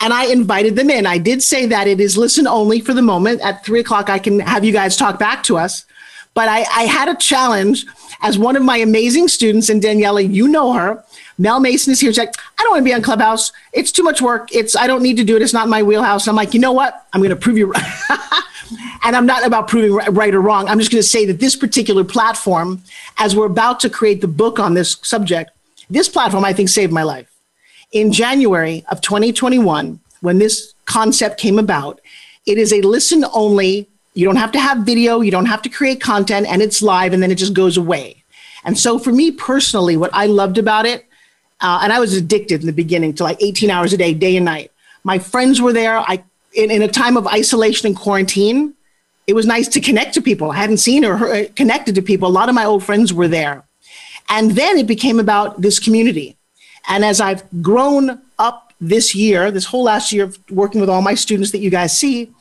and 0.02 0.14
I 0.14 0.26
invited 0.26 0.76
them 0.76 0.90
in. 0.90 1.06
I 1.06 1.18
did 1.18 1.42
say 1.44 1.66
that 1.68 1.88
it 1.88 2.00
is 2.00 2.18
listen 2.18 2.48
only 2.48 2.80
for 2.82 2.94
the 2.94 3.02
moment. 3.02 3.42
At 3.42 3.66
three 3.66 3.80
o'clock, 3.80 4.10
I 4.10 4.20
can 4.20 4.40
have 4.40 4.64
you 4.64 4.74
guys 4.74 4.98
talk 4.98 5.20
back 5.20 5.44
to 5.44 5.58
us. 5.58 5.86
But 6.34 6.50
I, 6.50 6.66
I 6.76 6.84
had 6.84 7.08
a 7.08 7.16
challenge 7.16 7.86
as 8.22 8.38
one 8.38 8.58
of 8.58 8.64
my 8.64 8.78
amazing 8.78 9.30
students, 9.30 9.70
and 9.70 9.82
Daniela, 9.82 10.30
you 10.30 10.50
know 10.50 10.74
her. 10.74 11.02
Mel 11.38 11.62
Mason 11.62 11.94
is 11.94 12.02
here. 12.02 12.10
She's 12.12 12.18
like, 12.18 12.34
I 12.60 12.64
don't 12.64 12.72
want 12.72 12.82
to 12.82 12.86
be 12.86 12.94
on 12.94 13.02
Clubhouse. 13.02 13.54
It's 13.72 13.92
too 13.92 14.04
much 14.04 14.22
work. 14.22 14.54
It's 14.54 14.76
I 14.76 14.86
don't 14.86 15.02
need 15.02 15.16
to 15.18 15.24
do 15.24 15.38
it. 15.38 15.42
It's 15.42 15.54
not 15.54 15.70
my 15.70 15.82
wheelhouse. 15.82 16.28
And 16.28 16.32
I'm 16.32 16.36
like, 16.36 16.54
you 16.54 16.60
know 16.60 16.74
what? 16.74 17.06
I'm 17.14 17.22
going 17.22 17.30
to 17.30 17.36
prove 17.38 17.58
you 17.58 17.68
right. 17.72 18.44
And 19.04 19.16
I'm 19.16 19.26
not 19.26 19.46
about 19.46 19.68
proving 19.68 19.94
right 20.14 20.34
or 20.34 20.42
wrong. 20.42 20.68
I'm 20.68 20.80
just 20.80 20.92
going 20.92 21.02
to 21.02 21.08
say 21.08 21.26
that 21.26 21.40
this 21.40 21.56
particular 21.56 22.04
platform, 22.04 22.82
as 23.18 23.36
we're 23.36 23.46
about 23.46 23.80
to 23.82 23.90
create 23.90 24.22
the 24.22 24.28
book 24.28 24.60
on 24.60 24.74
this 24.74 24.98
subject, 25.02 25.52
this 25.90 26.10
platform 26.10 26.46
I 26.46 26.54
think 26.54 26.70
saved 26.70 26.92
my 26.92 27.04
life. 27.04 27.32
In 27.92 28.12
January 28.12 28.84
of 28.90 29.02
2021, 29.02 30.00
when 30.22 30.38
this 30.40 30.74
concept 30.86 31.40
came 31.40 31.60
about, 31.60 32.02
it 32.46 32.58
is 32.58 32.74
a 32.74 32.82
listen 32.82 33.26
only. 33.34 33.88
You 34.14 34.26
don't 34.26 34.38
have 34.38 34.52
to 34.54 34.60
have 34.60 34.80
video, 34.80 35.22
you 35.22 35.32
don't 35.32 35.46
have 35.46 35.62
to 35.64 35.70
create 35.70 36.02
content, 36.02 36.48
and 36.48 36.62
it's 36.62 36.82
live 36.82 37.14
and 37.14 37.22
then 37.22 37.32
it 37.32 37.36
just 37.36 37.54
goes 37.54 37.78
away. 37.78 38.24
And 38.64 38.78
so 38.78 38.98
for 38.98 39.12
me 39.12 39.32
personally, 39.32 39.98
what 39.98 40.10
I 40.14 40.26
loved 40.26 40.58
about 40.58 40.86
it, 40.86 41.06
uh, 41.62 41.80
and 41.84 41.94
I 41.94 42.00
was 42.00 42.14
addicted 42.14 42.62
in 42.62 42.68
the 42.68 42.74
beginning 42.74 43.14
to 43.16 43.24
like 43.24 43.42
18 43.42 43.70
hours 43.70 43.94
a 43.94 43.98
day, 43.98 44.14
day 44.14 44.36
and 44.36 44.46
night. 44.46 44.72
My 45.04 45.20
friends 45.20 45.62
were 45.62 45.74
there. 45.74 46.00
I 46.00 46.24
in, 46.56 46.72
in 46.72 46.82
a 46.82 46.88
time 46.88 47.18
of 47.18 47.28
isolation 47.28 47.88
and 47.88 47.96
quarantine, 47.96 48.74
it 49.28 49.34
was 49.34 49.46
nice 49.46 49.68
to 49.70 49.82
connect 49.82 50.14
to 50.14 50.22
people. 50.22 50.52
I 50.52 50.58
hadn't 50.58 50.78
seen 50.78 51.04
or 51.04 51.18
heard, 51.18 51.56
connected 51.56 51.96
to 51.96 52.02
people. 52.02 52.28
A 52.28 52.30
lot 52.30 52.50
of 52.50 52.56
my 52.56 52.66
old 52.66 52.84
friends 52.84 53.14
were 53.14 53.28
there. 53.28 53.64
And 54.30 54.52
then 54.52 54.78
it 54.78 54.88
became 54.88 55.20
about 55.20 55.62
this 55.62 55.80
community. 55.80 56.38
And 56.88 57.04
as 57.04 57.22
I've 57.22 57.44
grown 57.62 58.22
up 58.38 58.74
this 58.80 59.16
year, 59.16 59.52
this 59.52 59.66
whole 59.66 59.84
last 59.84 60.12
year 60.12 60.26
of 60.26 60.38
working 60.50 60.82
with 60.82 60.90
all 60.90 61.02
my 61.02 61.16
students 61.16 61.52
that 61.52 61.60
you 61.60 61.70
guys 61.70 61.98
see, 61.98 62.32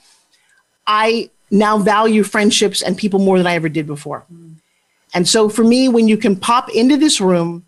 I 0.87 1.31
now 1.51 1.79
value 1.79 2.23
friendships 2.23 2.83
and 2.83 2.97
people 2.97 3.21
more 3.21 3.39
than 3.39 3.47
I 3.47 3.55
ever 3.55 3.69
did 3.69 3.87
before. 3.87 4.25
And 5.15 5.29
so 5.29 5.49
for 5.49 5.63
me, 5.63 5.89
when 5.89 6.09
you 6.09 6.17
can 6.17 6.37
pop 6.37 6.69
into 6.71 6.97
this 6.97 7.21
room, 7.21 7.65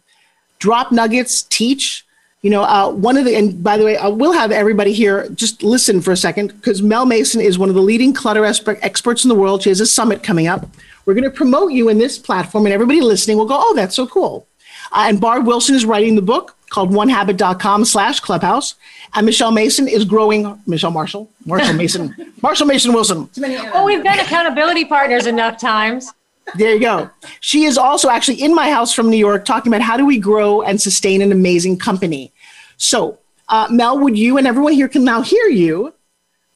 drop 0.59 0.91
nuggets, 0.93 1.43
teach, 1.43 2.05
you 2.47 2.51
know, 2.51 2.63
uh, 2.63 2.89
one 2.93 3.17
of 3.17 3.25
the, 3.25 3.35
and 3.35 3.61
by 3.61 3.77
the 3.77 3.85
way, 3.85 3.97
I 3.97 4.07
will 4.07 4.31
have 4.31 4.53
everybody 4.53 4.93
here 4.93 5.29
just 5.31 5.65
listen 5.65 6.01
for 6.01 6.13
a 6.13 6.17
second 6.17 6.53
because 6.53 6.81
Mel 6.81 7.05
Mason 7.05 7.41
is 7.41 7.59
one 7.59 7.69
of 7.69 7.75
the 7.75 7.83
leading 7.83 8.15
clutter 8.15 8.45
experts 8.45 9.25
in 9.25 9.29
the 9.29 9.35
world. 9.35 9.65
She 9.65 9.69
has 9.69 9.81
a 9.81 9.87
summit 9.87 10.23
coming 10.23 10.47
up. 10.47 10.65
We're 11.05 11.15
going 11.15 11.25
to 11.25 11.31
promote 11.31 11.73
you 11.73 11.89
in 11.89 11.99
this 11.99 12.19
platform, 12.19 12.65
and 12.65 12.73
everybody 12.73 13.01
listening 13.01 13.37
will 13.37 13.47
go, 13.47 13.59
oh, 13.59 13.75
that's 13.75 13.97
so 13.97 14.07
cool. 14.07 14.47
Uh, 14.93 15.07
and 15.09 15.21
Barb 15.21 15.45
Wilson 15.45 15.75
is 15.75 15.85
writing 15.85 16.15
the 16.15 16.23
book 16.23 16.55
called 16.71 16.91
onehabit.com 16.91 17.85
slash 17.85 18.21
clubhouse. 18.21 18.77
And 19.15 19.27
Michelle 19.27 19.51
Mason 19.51 19.89
is 19.89 20.05
growing, 20.05 20.57
Michelle 20.69 20.93
Marshall, 20.93 21.29
Marshall 21.47 21.75
Mason, 21.83 22.15
Marshall 22.43 22.69
Mason 22.69 22.93
Wilson. 22.93 23.29
Well, 23.37 23.85
we've 23.85 24.05
been 24.05 24.21
accountability 24.21 24.85
partners 24.85 25.27
enough 25.27 25.59
times. 25.59 26.13
There 26.55 26.73
you 26.73 26.81
go. 26.81 27.11
She 27.41 27.65
is 27.65 27.77
also 27.77 28.09
actually 28.09 28.41
in 28.41 28.55
my 28.55 28.71
house 28.71 28.93
from 28.93 29.11
New 29.11 29.17
York 29.17 29.45
talking 29.45 29.73
about 29.73 29.83
how 29.83 29.97
do 29.97 30.07
we 30.07 30.19
grow 30.19 30.63
and 30.63 30.81
sustain 30.81 31.21
an 31.23 31.33
amazing 31.33 31.79
company. 31.79 32.33
So, 32.77 33.19
uh, 33.49 33.69
Mel, 33.71 33.99
would 33.99 34.19
you 34.19 34.39
and 34.39 34.47
everyone 34.47 34.73
here 34.73 34.89
can 34.89 35.05
now 35.05 35.23
hear 35.23 35.47
you? 35.47 35.95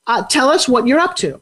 Uh, 0.07 0.23
tell 0.25 0.49
us 0.49 0.69
what 0.69 0.87
you're 0.87 0.99
up 0.99 1.17
to. 1.17 1.41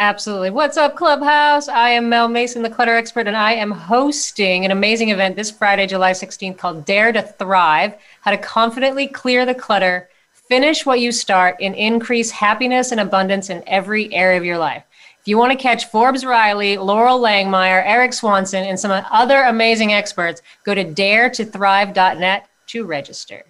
Absolutely. 0.00 0.48
What's 0.48 0.78
up, 0.78 0.96
Clubhouse? 0.96 1.68
I 1.68 1.90
am 1.90 2.08
Mel 2.08 2.26
Mason, 2.26 2.62
the 2.62 2.70
clutter 2.70 2.96
expert, 2.96 3.26
and 3.26 3.36
I 3.36 3.52
am 3.52 3.70
hosting 3.70 4.64
an 4.64 4.70
amazing 4.70 5.10
event 5.10 5.36
this 5.36 5.50
Friday, 5.50 5.86
July 5.86 6.12
16th, 6.12 6.56
called 6.56 6.86
Dare 6.86 7.12
to 7.12 7.20
Thrive 7.20 7.94
How 8.22 8.30
to 8.30 8.38
Confidently 8.38 9.06
Clear 9.06 9.44
the 9.44 9.54
Clutter, 9.54 10.08
Finish 10.32 10.86
What 10.86 11.00
You 11.00 11.12
Start, 11.12 11.56
and 11.60 11.74
Increase 11.74 12.30
Happiness 12.30 12.92
and 12.92 13.00
Abundance 13.00 13.50
in 13.50 13.62
every 13.66 14.12
area 14.14 14.38
of 14.38 14.44
your 14.44 14.56
life. 14.56 14.84
If 15.20 15.28
you 15.28 15.36
want 15.36 15.52
to 15.52 15.58
catch 15.58 15.90
Forbes 15.90 16.24
Riley, 16.24 16.78
Laurel 16.78 17.20
Langemeier, 17.20 17.82
Eric 17.84 18.14
Swanson, 18.14 18.64
and 18.64 18.80
some 18.80 19.04
other 19.10 19.42
amazing 19.42 19.92
experts, 19.92 20.40
go 20.64 20.74
to 20.74 20.82
daretothrive.net 20.82 22.46
to 22.68 22.84
register. 22.86 23.44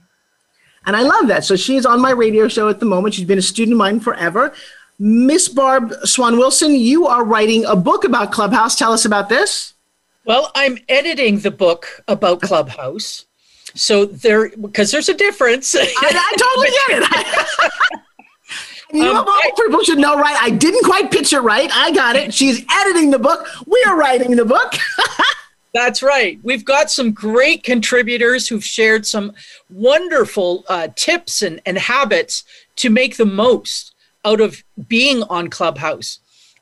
And 0.86 0.96
I 0.96 1.02
love 1.02 1.28
that. 1.28 1.44
So 1.44 1.56
she 1.56 1.76
is 1.76 1.84
on 1.84 2.00
my 2.00 2.10
radio 2.10 2.48
show 2.48 2.68
at 2.68 2.80
the 2.80 2.86
moment. 2.86 3.14
She's 3.14 3.26
been 3.26 3.38
a 3.38 3.42
student 3.42 3.74
of 3.74 3.78
mine 3.78 4.00
forever. 4.00 4.54
Miss 4.98 5.48
Barb 5.48 5.92
Swan 6.04 6.36
Wilson, 6.36 6.74
you 6.74 7.06
are 7.06 7.24
writing 7.24 7.64
a 7.64 7.76
book 7.76 8.04
about 8.04 8.32
Clubhouse. 8.32 8.76
Tell 8.76 8.92
us 8.92 9.04
about 9.04 9.28
this. 9.28 9.74
Well, 10.24 10.50
I'm 10.54 10.78
editing 10.88 11.38
the 11.40 11.50
book 11.50 12.02
about 12.06 12.42
Clubhouse. 12.42 13.24
So 13.74 14.04
there, 14.04 14.50
because 14.50 14.90
there's 14.90 15.08
a 15.08 15.14
difference. 15.14 15.74
I, 15.74 15.80
I 15.80 16.34
totally 16.36 16.68
get 16.86 17.02
it. 17.02 17.70
you 18.92 19.04
um, 19.04 19.16
of 19.16 19.26
all 19.28 19.52
people 19.56 19.82
should 19.84 19.98
know, 19.98 20.16
right? 20.16 20.36
I 20.40 20.50
didn't 20.50 20.84
quite 20.84 21.10
pitch 21.10 21.32
it 21.32 21.40
right. 21.40 21.70
I 21.72 21.92
got 21.92 22.16
it. 22.16 22.34
She's 22.34 22.64
editing 22.70 23.10
the 23.10 23.18
book. 23.18 23.46
We 23.66 23.82
are 23.86 23.96
writing 23.96 24.36
the 24.36 24.44
book. 24.44 24.74
That's 25.72 26.02
right. 26.02 26.40
We've 26.42 26.64
got 26.64 26.90
some 26.90 27.12
great 27.12 27.62
contributors 27.62 28.48
who've 28.48 28.64
shared 28.64 29.06
some 29.06 29.32
wonderful 29.68 30.64
uh, 30.68 30.88
tips 30.96 31.42
and, 31.42 31.60
and 31.64 31.78
habits 31.78 32.44
to 32.76 32.90
make 32.90 33.16
the 33.16 33.26
most 33.26 33.94
out 34.24 34.40
of 34.40 34.62
being 34.88 35.22
on 35.24 35.48
Clubhouse. 35.48 36.18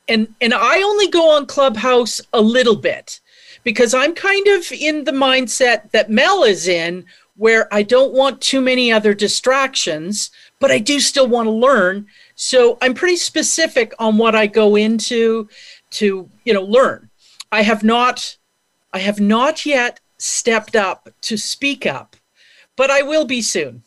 And, 0.07 0.33
and 0.41 0.53
I 0.53 0.81
only 0.81 1.07
go 1.07 1.35
on 1.35 1.45
Clubhouse 1.47 2.21
a 2.33 2.41
little 2.41 2.75
bit 2.75 3.19
because 3.63 3.93
I'm 3.93 4.13
kind 4.13 4.47
of 4.47 4.71
in 4.71 5.03
the 5.03 5.11
mindset 5.11 5.91
that 5.91 6.09
Mel 6.09 6.43
is 6.43 6.67
in, 6.67 7.05
where 7.35 7.73
I 7.73 7.83
don't 7.83 8.13
want 8.13 8.41
too 8.41 8.59
many 8.59 8.91
other 8.91 9.13
distractions, 9.13 10.29
but 10.59 10.71
I 10.71 10.79
do 10.79 10.99
still 10.99 11.27
want 11.27 11.47
to 11.47 11.51
learn. 11.51 12.07
So 12.35 12.77
I'm 12.81 12.93
pretty 12.93 13.15
specific 13.15 13.93
on 13.97 14.17
what 14.17 14.35
I 14.35 14.45
go 14.45 14.75
into 14.75 15.47
to, 15.91 16.29
you 16.43 16.53
know, 16.53 16.63
learn. 16.63 17.09
I 17.51 17.63
have 17.63 17.83
not 17.83 18.35
I 18.93 18.99
have 18.99 19.19
not 19.19 19.65
yet 19.65 19.99
stepped 20.17 20.75
up 20.75 21.09
to 21.21 21.37
speak 21.37 21.85
up, 21.85 22.15
but 22.75 22.89
I 22.89 23.01
will 23.01 23.25
be 23.25 23.41
soon. 23.41 23.83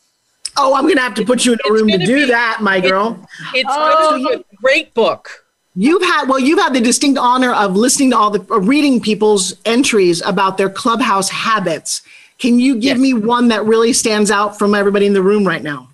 Oh, 0.57 0.74
I'm 0.74 0.84
going 0.84 0.96
to 0.96 1.03
have 1.03 1.14
to 1.14 1.24
put 1.24 1.44
you 1.44 1.53
in 1.55 1.59
a 1.68 1.72
room 1.72 1.88
to 1.88 1.98
do 1.98 2.26
be, 2.26 2.26
that, 2.26 2.59
my 2.61 2.80
girl. 2.80 3.26
It, 3.55 3.61
it's 3.61 3.70
oh, 3.72 4.34
a 4.34 4.57
great 4.57 4.92
book. 4.92 5.46
You've 5.74 6.03
had 6.03 6.28
well, 6.28 6.38
you've 6.38 6.59
had 6.59 6.74
the 6.74 6.80
distinct 6.80 7.18
honor 7.18 7.55
of 7.55 7.74
listening 7.74 8.11
to 8.11 8.18
all 8.18 8.30
the 8.30 8.44
uh, 8.53 8.59
reading 8.59 9.00
people's 9.00 9.55
entries 9.64 10.20
about 10.20 10.59
their 10.59 10.68
clubhouse 10.68 11.30
habits. 11.30 12.03
Can 12.38 12.59
you 12.59 12.74
give 12.74 12.98
yes. 12.98 13.00
me 13.00 13.14
one 13.14 13.48
that 13.48 13.64
really 13.64 13.94
stands 13.94 14.30
out 14.30 14.59
from 14.59 14.74
everybody 14.74 15.07
in 15.07 15.14
the 15.14 15.22
room 15.22 15.46
right 15.46 15.62
now? 15.62 15.88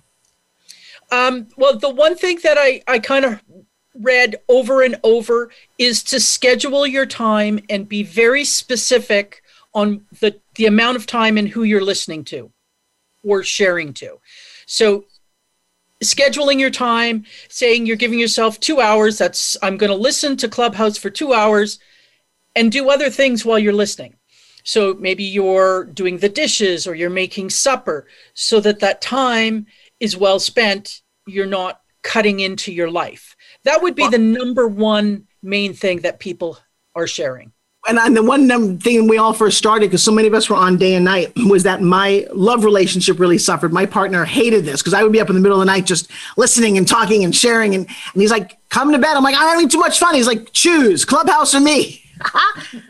Um, 1.11 1.47
well, 1.57 1.77
the 1.77 1.89
one 1.89 2.15
thing 2.15 2.39
that 2.43 2.57
I, 2.59 2.81
I 2.87 2.99
kind 2.99 3.23
of 3.23 3.41
read 3.99 4.37
over 4.47 4.81
and 4.81 4.99
over 5.03 5.51
is 5.77 6.01
to 6.03 6.19
schedule 6.19 6.87
your 6.87 7.05
time 7.05 7.59
and 7.69 7.89
be 7.89 8.03
very 8.03 8.45
specific 8.45 9.43
on 9.73 10.05
the, 10.19 10.39
the 10.55 10.65
amount 10.65 10.97
of 10.97 11.05
time 11.05 11.37
and 11.37 11.49
who 11.49 11.63
you're 11.63 11.83
listening 11.83 12.23
to 12.23 12.51
or 13.23 13.43
sharing 13.43 13.93
to. 13.93 14.19
So 14.65 15.05
scheduling 16.03 16.59
your 16.59 16.69
time, 16.69 17.25
saying 17.49 17.85
you're 17.85 17.97
giving 17.97 18.19
yourself 18.19 18.59
two 18.59 18.79
hours. 18.79 19.17
That's, 19.17 19.57
I'm 19.61 19.77
going 19.77 19.91
to 19.91 19.95
listen 19.97 20.37
to 20.37 20.47
Clubhouse 20.47 20.97
for 20.97 21.09
two 21.09 21.33
hours 21.33 21.79
and 22.55 22.71
do 22.71 22.89
other 22.89 23.09
things 23.09 23.45
while 23.45 23.59
you're 23.59 23.73
listening. 23.73 24.15
So 24.63 24.93
maybe 24.93 25.23
you're 25.23 25.85
doing 25.85 26.17
the 26.17 26.29
dishes 26.29 26.87
or 26.87 26.95
you're 26.95 27.09
making 27.09 27.49
supper 27.49 28.07
so 28.33 28.59
that 28.61 28.79
that 28.79 29.01
time 29.01 29.67
is 29.99 30.17
well 30.17 30.39
spent. 30.39 31.01
You're 31.27 31.45
not 31.45 31.81
cutting 32.01 32.39
into 32.39 32.71
your 32.71 32.89
life. 32.89 33.35
That 33.65 33.81
would 33.81 33.95
be 33.95 34.03
well, 34.03 34.11
the 34.11 34.17
number 34.17 34.67
one 34.67 35.27
main 35.41 35.73
thing 35.73 36.01
that 36.01 36.19
people 36.19 36.57
are 36.95 37.07
sharing 37.07 37.51
and, 37.87 37.97
and 37.97 38.15
the 38.15 38.23
one 38.23 38.77
thing 38.79 39.07
we 39.07 39.17
all 39.17 39.33
first 39.33 39.57
started 39.57 39.87
because 39.87 40.03
so 40.03 40.11
many 40.11 40.27
of 40.27 40.33
us 40.33 40.49
were 40.49 40.55
on 40.55 40.77
day 40.77 40.95
and 40.95 41.05
night 41.05 41.31
was 41.47 41.63
that 41.63 41.81
my 41.81 42.27
love 42.33 42.65
relationship 42.65 43.19
really 43.19 43.37
suffered. 43.37 43.71
My 43.71 43.85
partner 43.85 44.25
hated 44.25 44.65
this 44.65 44.81
because 44.81 44.93
I 44.93 45.03
would 45.03 45.11
be 45.11 45.21
up 45.21 45.29
in 45.29 45.35
the 45.35 45.41
middle 45.41 45.59
of 45.59 45.65
the 45.65 45.71
night 45.71 45.85
just 45.85 46.09
listening 46.37 46.77
and 46.77 46.87
talking 46.87 47.23
and 47.23 47.35
sharing, 47.35 47.75
and, 47.75 47.85
and 47.87 48.21
he's 48.21 48.31
like, 48.31 48.57
"Come 48.69 48.91
to 48.91 48.99
bed." 48.99 49.15
I'm 49.15 49.23
like, 49.23 49.35
"I'm 49.35 49.49
having 49.49 49.69
too 49.69 49.79
much 49.79 49.97
fun." 49.97 50.13
He's 50.13 50.27
like, 50.27 50.51
"Choose 50.53 51.05
Clubhouse 51.05 51.55
or 51.55 51.59
me." 51.59 52.03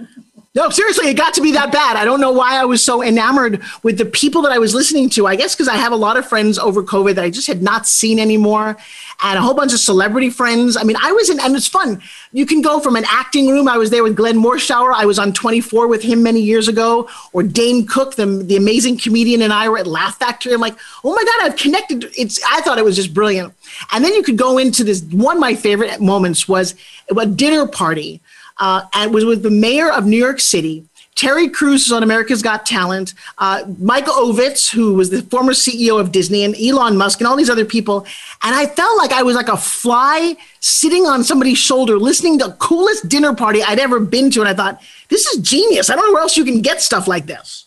No, 0.56 0.68
seriously, 0.72 1.08
it 1.08 1.14
got 1.14 1.36
to 1.36 1.42
be 1.42 1.52
that 1.52 1.72
bad. 1.72 1.96
I 1.96 2.04
don't 2.04 2.20
know 2.20 2.32
why 2.32 2.60
I 2.60 2.66
was 2.66 2.84
so 2.84 3.04
enamored 3.04 3.62
with 3.84 4.00
the 4.00 4.04
people 4.04 4.42
that 4.42 4.52
I 4.52 4.58
was 4.58 4.74
listening 4.74 5.08
to. 5.12 5.28
I 5.28 5.36
guess 5.36 5.54
because 5.54 5.68
I 5.68 5.76
have 5.76 5.92
a 5.92 5.96
lot 5.96 6.18
of 6.18 6.28
friends 6.28 6.58
over 6.58 6.82
COVID 6.82 7.16
that 7.16 7.24
I 7.24 7.30
just 7.30 7.46
had 7.46 7.62
not 7.62 7.86
seen 7.86 8.20
anymore 8.20 8.76
and 9.22 9.38
a 9.38 9.42
whole 9.42 9.54
bunch 9.54 9.74
of 9.74 9.80
celebrity 9.80 10.30
friends. 10.30 10.78
I 10.78 10.84
mean, 10.84 10.96
I 11.02 11.12
was 11.12 11.30
in, 11.30 11.40
and 11.40 11.56
it's 11.56 11.68
fun. 11.68 12.02
You 12.32 12.46
can 12.46 12.62
go 12.62 12.80
from 12.80 12.96
an 12.96 13.04
acting 13.08 13.48
room. 13.48 13.68
I 13.68 13.78
was 13.78 13.90
there 13.90 14.04
with 14.04 14.16
Glenn 14.16 14.38
Morshower. 14.38 14.94
I 14.94 15.06
was 15.06 15.20
on 15.20 15.34
24 15.34 15.88
with 15.88 16.02
him 16.02 16.24
many 16.24 16.42
years 16.42 16.68
ago, 16.68 17.10
or 17.34 17.44
Dane 17.44 17.86
Cook, 17.86 18.16
the, 18.16 18.26
the 18.26 18.56
amazing 18.56 18.98
comedian, 18.98 19.42
and 19.42 19.52
I 19.52 19.68
were 19.70 19.78
at 19.78 19.88
Laugh 19.88 20.18
Factory. 20.18 20.54
I'm 20.54 20.62
like, 20.62 20.78
oh 21.04 21.14
my 21.14 21.24
God, 21.24 21.50
I've 21.50 21.58
connected. 21.58 22.06
It's, 22.18 22.42
I 22.48 22.62
thought 22.62 22.78
it 22.78 22.86
was 22.86 22.96
just 22.96 23.14
brilliant. 23.14 23.54
And 23.92 24.04
then 24.04 24.14
you 24.14 24.24
could 24.24 24.38
go 24.38 24.58
into 24.58 24.84
this. 24.84 25.04
One 25.04 25.38
of 25.38 25.42
my 25.42 25.56
favorite 25.56 26.00
moments 26.00 26.48
was 26.48 26.76
a 27.16 27.26
dinner 27.26 27.68
party 27.68 28.22
uh, 28.60 28.84
and 28.94 29.12
it 29.12 29.14
was 29.14 29.26
with 29.26 29.42
the 29.42 29.50
mayor 29.50 29.92
of 29.92 30.06
New 30.06 30.18
York 30.18 30.40
City. 30.40 30.86
Terry 31.16 31.50
Crews 31.50 31.86
is 31.86 31.92
on 31.92 32.02
America's 32.02 32.42
Got 32.42 32.66
Talent. 32.66 33.14
Uh, 33.38 33.66
Michael 33.78 34.14
Ovitz, 34.14 34.72
who 34.72 34.94
was 34.94 35.10
the 35.10 35.22
former 35.24 35.52
CEO 35.52 36.00
of 36.00 36.12
Disney, 36.12 36.44
and 36.46 36.56
Elon 36.56 36.96
Musk, 36.96 37.20
and 37.20 37.28
all 37.28 37.36
these 37.36 37.50
other 37.50 37.66
people. 37.66 38.06
And 38.42 38.56
I 38.56 38.66
felt 38.68 38.98
like 38.98 39.12
I 39.12 39.22
was 39.24 39.36
like 39.36 39.50
a 39.50 39.58
fly 39.58 40.38
sitting 40.62 41.06
on 41.06 41.24
somebody's 41.24 41.58
shoulder, 41.58 41.98
listening 41.98 42.40
to 42.40 42.46
the 42.46 42.54
coolest 42.54 43.10
dinner 43.10 43.36
party 43.36 43.62
I'd 43.62 43.80
ever 43.80 44.00
been 44.00 44.32
to. 44.32 44.40
And 44.40 44.48
I 44.48 44.54
thought, 44.54 44.82
this 45.10 45.26
is 45.26 45.42
genius. 45.42 45.90
I 45.90 45.96
don't 45.96 46.06
know 46.06 46.14
where 46.14 46.22
else 46.22 46.38
you 46.38 46.46
can 46.46 46.62
get 46.62 46.82
stuff 46.82 47.08
like 47.08 47.26
this. 47.26 47.66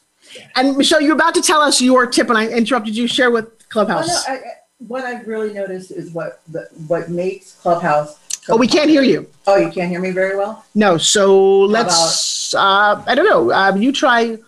And 0.57 0.76
Michelle, 0.76 1.03
you're 1.03 1.14
about 1.14 1.34
to 1.34 1.43
tell 1.43 1.61
us 1.61 1.80
your 1.80 2.07
tip, 2.07 2.28
and 2.30 2.38
I 2.38 2.49
interrupted 2.49 2.97
you. 2.97 3.07
Share 3.07 3.30
with 3.30 3.68
Clubhouse. 3.68 4.09
No, 4.09 4.34
I, 4.34 4.40
what 4.78 5.05
I've 5.05 5.26
really 5.26 5.53
noticed 5.53 5.90
is 5.90 6.11
what 6.11 6.40
what 6.86 7.11
makes 7.11 7.53
Clubhouse 7.53 8.18
Oh, 8.49 8.57
we 8.57 8.66
can't 8.66 8.90
hear 8.90 9.03
you. 9.03 9.28
Oh, 9.47 9.57
you 9.57 9.70
can't 9.70 9.88
hear 9.88 10.01
me 10.01 10.11
very 10.11 10.36
well? 10.36 10.64
No. 10.74 10.99
So 10.99 11.61
let's, 11.61 12.55
uh, 12.55 13.03
I 13.07 13.14
don't 13.14 13.26
know. 13.26 13.53
Uh, 13.53 13.74
you 13.76 13.93
try. 13.93 14.38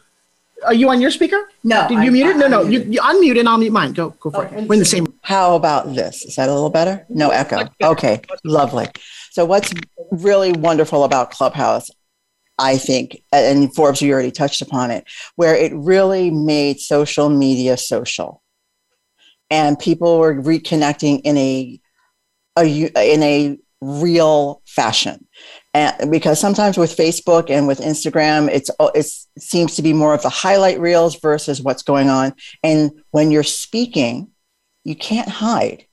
Are 0.64 0.74
you 0.74 0.88
on 0.88 1.00
your 1.00 1.10
speaker? 1.10 1.38
No. 1.62 1.86
Did 1.88 2.02
you 2.02 2.08
I, 2.08 2.10
mute 2.10 2.26
it? 2.26 2.36
No, 2.38 2.48
no. 2.48 2.62
You, 2.62 2.80
you 2.82 3.00
unmute 3.00 3.38
and 3.38 3.48
I'll 3.48 3.58
mute 3.58 3.72
mine. 3.72 3.92
Go, 3.92 4.10
go 4.10 4.30
for 4.30 4.46
it. 4.46 4.52
We're 4.52 4.74
in 4.74 4.78
the 4.78 4.84
same. 4.84 5.12
How 5.22 5.54
about 5.56 5.94
this? 5.94 6.24
Is 6.24 6.36
that 6.36 6.48
a 6.48 6.54
little 6.54 6.70
better? 6.70 7.04
No 7.08 7.30
echo. 7.30 7.68
Okay. 7.82 8.22
Lovely. 8.44 8.88
So, 9.30 9.44
what's 9.44 9.72
really 10.10 10.52
wonderful 10.52 11.04
about 11.04 11.30
Clubhouse, 11.30 11.90
I 12.58 12.78
think, 12.78 13.22
and 13.32 13.74
Forbes, 13.74 14.00
you 14.00 14.12
already 14.12 14.30
touched 14.30 14.62
upon 14.62 14.90
it, 14.90 15.04
where 15.36 15.54
it 15.54 15.72
really 15.74 16.30
made 16.30 16.80
social 16.80 17.28
media 17.28 17.76
social. 17.76 18.42
And 19.50 19.78
people 19.78 20.18
were 20.18 20.34
reconnecting 20.34 21.20
in 21.24 21.36
a, 21.36 21.80
a 22.56 22.64
in 22.64 23.22
a 23.22 23.58
real 23.84 24.62
fashion. 24.66 25.26
And 25.72 26.10
because 26.10 26.38
sometimes 26.38 26.78
with 26.78 26.96
Facebook 26.96 27.50
and 27.50 27.66
with 27.66 27.80
Instagram, 27.80 28.48
it's 28.48 28.70
oh, 28.78 28.90
it 28.94 29.06
seems 29.38 29.76
to 29.76 29.82
be 29.82 29.92
more 29.92 30.14
of 30.14 30.22
the 30.22 30.28
highlight 30.28 30.80
reels 30.80 31.18
versus 31.18 31.60
what's 31.60 31.82
going 31.82 32.08
on. 32.08 32.34
And 32.62 32.92
when 33.10 33.30
you're 33.30 33.42
speaking, 33.42 34.30
you 34.84 34.94
can't 34.94 35.28
hide. 35.28 35.86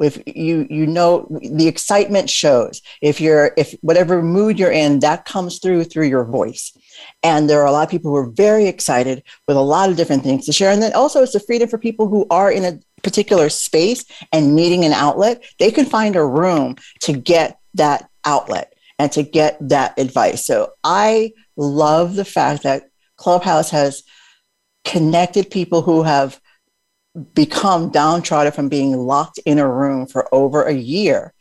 If 0.00 0.22
you 0.26 0.66
you 0.70 0.86
know 0.86 1.26
the 1.42 1.66
excitement 1.66 2.30
shows. 2.30 2.80
If 3.02 3.20
you're 3.20 3.52
if 3.56 3.74
whatever 3.80 4.22
mood 4.22 4.58
you're 4.58 4.70
in, 4.70 5.00
that 5.00 5.24
comes 5.24 5.58
through 5.58 5.84
through 5.84 6.06
your 6.06 6.24
voice. 6.24 6.72
And 7.24 7.50
there 7.50 7.60
are 7.60 7.66
a 7.66 7.72
lot 7.72 7.84
of 7.84 7.90
people 7.90 8.12
who 8.12 8.16
are 8.16 8.30
very 8.30 8.66
excited 8.66 9.24
with 9.48 9.56
a 9.56 9.60
lot 9.60 9.90
of 9.90 9.96
different 9.96 10.22
things 10.22 10.46
to 10.46 10.52
share. 10.52 10.70
And 10.70 10.80
then 10.80 10.92
also 10.92 11.22
it's 11.22 11.34
a 11.34 11.40
freedom 11.40 11.68
for 11.68 11.78
people 11.78 12.08
who 12.08 12.26
are 12.30 12.52
in 12.52 12.64
a 12.64 12.78
particular 13.08 13.48
space 13.48 14.04
and 14.32 14.54
needing 14.54 14.84
an 14.84 14.92
outlet, 14.92 15.42
they 15.58 15.70
can 15.70 15.86
find 15.86 16.14
a 16.14 16.24
room 16.24 16.76
to 17.00 17.14
get 17.14 17.58
that 17.72 18.06
outlet 18.26 18.74
and 18.98 19.10
to 19.12 19.22
get 19.22 19.56
that 19.66 19.98
advice. 19.98 20.44
So 20.44 20.72
I 20.84 21.32
love 21.56 22.16
the 22.16 22.24
fact 22.26 22.64
that 22.64 22.90
Clubhouse 23.16 23.70
has 23.70 24.02
connected 24.84 25.50
people 25.50 25.80
who 25.80 26.02
have 26.02 26.38
become 27.32 27.90
downtrodden 27.90 28.52
from 28.52 28.68
being 28.68 28.94
locked 28.94 29.38
in 29.46 29.58
a 29.58 29.66
room 29.68 30.06
for 30.06 30.28
over 30.34 30.64
a 30.64 30.74
year, 30.74 31.32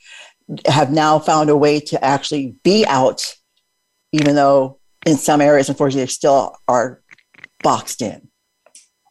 have 0.65 0.89
now 0.89 1.19
found 1.19 1.49
a 1.49 1.57
way 1.57 1.81
to 1.81 2.01
actually 2.03 2.55
be 2.63 2.85
out, 2.85 3.35
even 4.13 4.35
though 4.35 4.79
in 5.05 5.17
some 5.17 5.41
areas, 5.41 5.67
unfortunately, 5.67 6.03
they 6.03 6.07
still 6.07 6.55
are 6.69 7.01
boxed 7.61 8.01
in. 8.01 8.29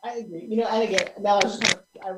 I 0.02 0.18
agree. 0.18 0.46
You 0.48 0.58
know, 0.58 0.66
and 0.68 0.82
again, 0.88 1.08
now 1.20 1.38
I 1.38 1.44
was 1.44 1.58
just 1.58 1.76
I, 2.02 2.12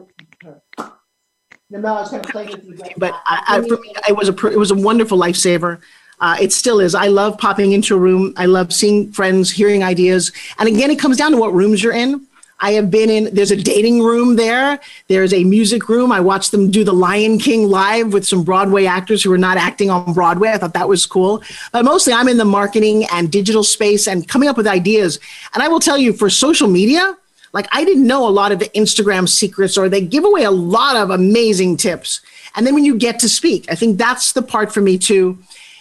Mel 1.70 2.03
is 2.03 2.09
kind 2.11 2.24
of 2.24 2.30
playing 2.30 2.49
with 2.66 2.78
you, 2.78 2.95
but 2.97 3.14
I, 3.26 3.43
I, 3.49 3.61
for 3.61 3.76
me, 3.76 3.95
it 4.09 4.16
was 4.16 4.28
a 4.28 4.47
it 4.47 4.59
was 4.59 4.70
a 4.70 4.74
wonderful 4.74 5.18
lifesaver. 5.18 5.80
Uh, 6.20 6.36
it 6.41 6.53
still 6.53 6.80
is. 6.80 6.95
I 6.95 7.09
love 7.09 7.39
popping 7.39 7.72
into 7.72 7.95
a 7.95 7.99
room. 7.99 8.32
I 8.36 8.47
love 8.47 8.72
seeing 8.72 9.12
friends, 9.12 9.51
hearing 9.51 9.84
ideas, 9.84 10.32
and 10.59 10.68
again, 10.68 10.91
it 10.91 10.99
comes 10.99 11.16
down 11.16 11.32
to 11.32 11.36
what 11.36 11.53
rooms 11.53 11.82
you're 11.82 11.93
in. 11.93 12.26
I 12.61 12.72
have 12.72 12.91
been 12.91 13.09
in. 13.09 13.32
There's 13.32 13.53
a 13.53 13.57
dating 13.57 14.03
room 14.03 14.34
there. 14.34 14.80
There's 15.07 15.32
a 15.32 15.45
music 15.45 15.89
room. 15.89 16.11
I 16.11 16.20
watched 16.20 16.51
them 16.51 16.70
do 16.70 16.82
The 16.82 16.93
Lion 16.93 17.39
King 17.39 17.68
live 17.68 18.12
with 18.12 18.26
some 18.26 18.43
Broadway 18.43 18.84
actors 18.84 19.22
who 19.22 19.30
were 19.30 19.39
not 19.39 19.57
acting 19.57 19.91
on 19.91 20.12
Broadway. 20.12 20.49
I 20.49 20.59
thought 20.59 20.74
that 20.74 20.89
was 20.89 21.07
cool. 21.07 21.43
But 21.70 21.84
mostly, 21.84 22.12
I'm 22.12 22.26
in 22.28 22.36
the 22.36 22.45
marketing 22.45 23.05
and 23.12 23.30
digital 23.30 23.62
space 23.62 24.09
and 24.09 24.26
coming 24.26 24.49
up 24.49 24.57
with 24.57 24.66
ideas. 24.66 25.20
And 25.55 25.62
I 25.62 25.68
will 25.68 25.78
tell 25.78 25.99
you, 25.99 26.12
for 26.12 26.28
social 26.28 26.66
media, 26.66 27.16
like 27.53 27.66
I 27.72 27.84
didn't 27.84 28.07
know 28.07 28.26
a 28.26 28.30
lot 28.30 28.53
of 28.53 28.59
the 28.59 28.68
Instagram 28.70 29.28
secrets, 29.28 29.78
or 29.78 29.88
they 29.88 30.01
give 30.01 30.24
away 30.24 30.44
a 30.44 30.51
lot 30.51 30.96
of 30.96 31.11
amazing 31.11 31.76
tips. 31.76 32.20
And 32.55 32.66
then 32.66 32.74
when 32.74 32.84
you 32.84 32.96
get 32.96 33.18
to 33.20 33.28
speak, 33.28 33.66
I 33.70 33.74
think 33.74 33.99
that's 33.99 34.32
the 34.32 34.42
part 34.42 34.72
for 34.72 34.80
me 34.80 34.99
too, 34.99 35.38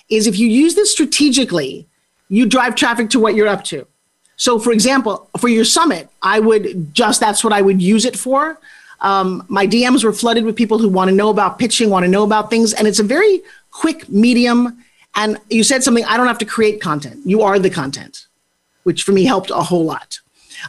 is 0.10 0.28
if 0.28 0.38
you 0.38 0.48
use 0.48 0.76
this 0.76 0.92
strategically, 0.92 1.88
you 2.30 2.46
drive 2.46 2.76
traffic 2.76 3.10
to 3.12 3.20
what 3.20 3.36
you're 3.36 3.48
up 3.48 3.64
to. 3.66 3.88
So, 4.36 4.60
for 4.60 4.72
example, 4.72 5.30
for 5.40 5.48
your 5.48 5.66
summit, 5.66 6.10
I 6.22 6.40
would 6.40 6.94
just 6.94 7.20
that's 7.20 7.44
what 7.44 7.54
I 7.54 7.62
would 7.62 7.82
use 7.82 8.06
it 8.06 8.18
for. 8.18 8.60
Um, 9.02 9.46
my 9.48 9.68
DMs 9.68 10.04
were 10.04 10.14
flooded 10.14 10.44
with 10.44 10.56
people 10.56 10.80
who 10.80 10.90
want 10.90 11.10
to 11.10 11.16
know 11.16 11.30
about 11.30 11.60
pitching, 11.60 11.90
want 11.90 12.06
to 12.06 12.12
know 12.12 12.24
about 12.24 12.50
things, 12.50 12.74
and 12.74 12.88
it's 12.88 13.00
a 13.00 13.04
very 13.04 13.42
quick 13.72 14.10
medium. 14.10 14.84
And 15.16 15.40
you 15.50 15.64
said 15.64 15.84
something, 15.84 16.06
I 16.06 16.18
don't 16.18 16.28
have 16.28 16.38
to 16.40 16.46
create 16.46 16.82
content. 16.82 17.20
You 17.26 17.42
are 17.42 17.58
the 17.60 17.70
content, 17.70 18.28
which 18.84 19.04
for 19.04 19.12
me 19.12 19.26
helped 19.26 19.50
a 19.50 19.62
whole 19.62 19.86
lot. 19.86 20.20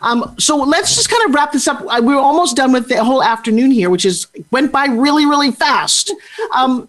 Um, 0.02 0.34
so 0.38 0.56
let's 0.56 0.94
just 0.94 1.10
kind 1.10 1.28
of 1.28 1.34
wrap 1.34 1.52
this 1.52 1.66
up. 1.68 1.82
We're 2.02 2.16
almost 2.16 2.56
done 2.56 2.72
with 2.72 2.88
the 2.88 3.02
whole 3.02 3.22
afternoon 3.22 3.70
here, 3.70 3.90
which 3.90 4.04
is 4.04 4.26
went 4.50 4.72
by 4.72 4.86
really, 4.86 5.26
really 5.26 5.50
fast. 5.50 6.12
Um, 6.54 6.88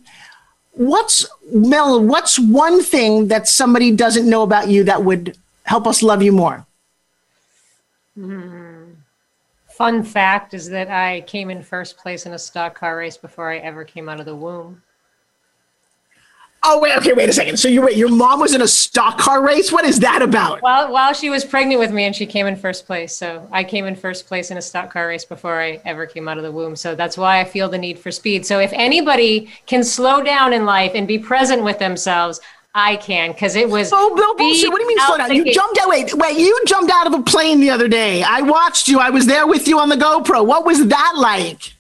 what's 0.72 1.26
Mel? 1.52 2.04
What's 2.04 2.40
one 2.40 2.84
thing 2.84 3.28
that 3.28 3.48
somebody 3.48 3.92
doesn't 3.92 4.30
know 4.30 4.44
about 4.44 4.70
you 4.70 4.84
that 4.86 5.04
would 5.04 5.38
help 5.64 5.88
us 5.88 6.04
love 6.04 6.22
you 6.22 6.32
more? 6.32 6.66
Mm. 8.18 8.96
Fun 9.68 10.04
fact 10.04 10.54
is 10.54 10.68
that 10.70 10.90
I 10.90 11.22
came 11.22 11.50
in 11.50 11.64
first 11.64 11.98
place 11.98 12.26
in 12.26 12.34
a 12.34 12.40
stock 12.40 12.76
car 12.76 12.98
race 12.98 13.16
before 13.16 13.50
I 13.50 13.60
ever 13.60 13.86
came 13.86 14.10
out 14.10 14.20
of 14.20 14.26
the 14.26 14.36
womb. 14.36 14.82
Oh 16.62 16.80
wait, 16.80 16.98
okay, 16.98 17.14
wait 17.14 17.30
a 17.30 17.34
second. 17.34 17.58
So 17.58 17.68
you 17.68 17.90
your 17.92 18.10
mom 18.10 18.42
was 18.42 18.54
in 18.54 18.62
a 18.62 18.68
stock 18.68 19.18
car 19.18 19.46
race? 19.46 19.72
What 19.72 19.86
is 19.86 20.00
that 20.02 20.22
about? 20.22 20.62
Well, 20.62 20.92
while 20.92 21.14
she 21.14 21.30
was 21.30 21.46
pregnant 21.46 21.80
with 21.80 21.92
me 21.92 22.04
and 22.04 22.16
she 22.16 22.26
came 22.26 22.48
in 22.48 22.56
first 22.58 22.86
place. 22.86 23.16
So 23.16 23.48
I 23.52 23.64
came 23.64 23.86
in 23.86 23.96
first 23.96 24.28
place 24.28 24.52
in 24.52 24.58
a 24.58 24.62
stock 24.62 24.92
car 24.92 25.08
race 25.08 25.24
before 25.24 25.62
I 25.62 25.82
ever 25.86 26.06
came 26.06 26.28
out 26.28 26.38
of 26.38 26.44
the 26.44 26.52
womb. 26.52 26.76
So 26.76 26.96
that's 26.96 27.18
why 27.18 27.40
I 27.40 27.46
feel 27.46 27.70
the 27.70 27.78
need 27.78 27.98
for 27.98 28.12
speed. 28.12 28.46
So 28.46 28.60
if 28.60 28.72
anybody 28.74 29.50
can 29.68 29.84
slow 29.84 30.22
down 30.22 30.52
in 30.52 30.66
life 30.66 30.92
and 30.96 31.08
be 31.08 31.18
present 31.18 31.64
with 31.64 31.80
themselves, 31.80 32.42
I 32.76 32.98
can 32.98 33.32
because 33.32 33.56
it 33.56 33.70
was. 33.70 33.92
Oh, 33.94 34.14
no 34.16 34.36
bullshit! 34.36 34.70
What 34.70 34.78
do 34.78 34.84
you 34.84 34.90
mean 34.90 35.00
slow 35.06 35.18
down? 35.18 35.34
You 35.34 35.54
jumped 35.54 35.80
out. 35.80 35.90
Wait, 35.90 36.14
wait! 36.14 36.38
You 36.38 36.60
jumped 36.68 36.92
out 36.92 37.08
of 37.08 37.14
a 37.14 37.24
plane 37.24 37.62
the 37.62 37.70
other 37.70 37.88
day. 37.88 38.22
I 38.22 38.42
watched 38.42 38.88
you. 38.88 39.00
I 39.00 39.10
was 39.10 39.26
there 39.26 39.48
with 39.48 39.68
you 39.68 39.80
on 39.80 39.90
the 39.90 39.96
GoPro. 39.96 40.46
What 40.46 40.66
was 40.66 40.86
that 40.88 41.14
like? 41.16 41.74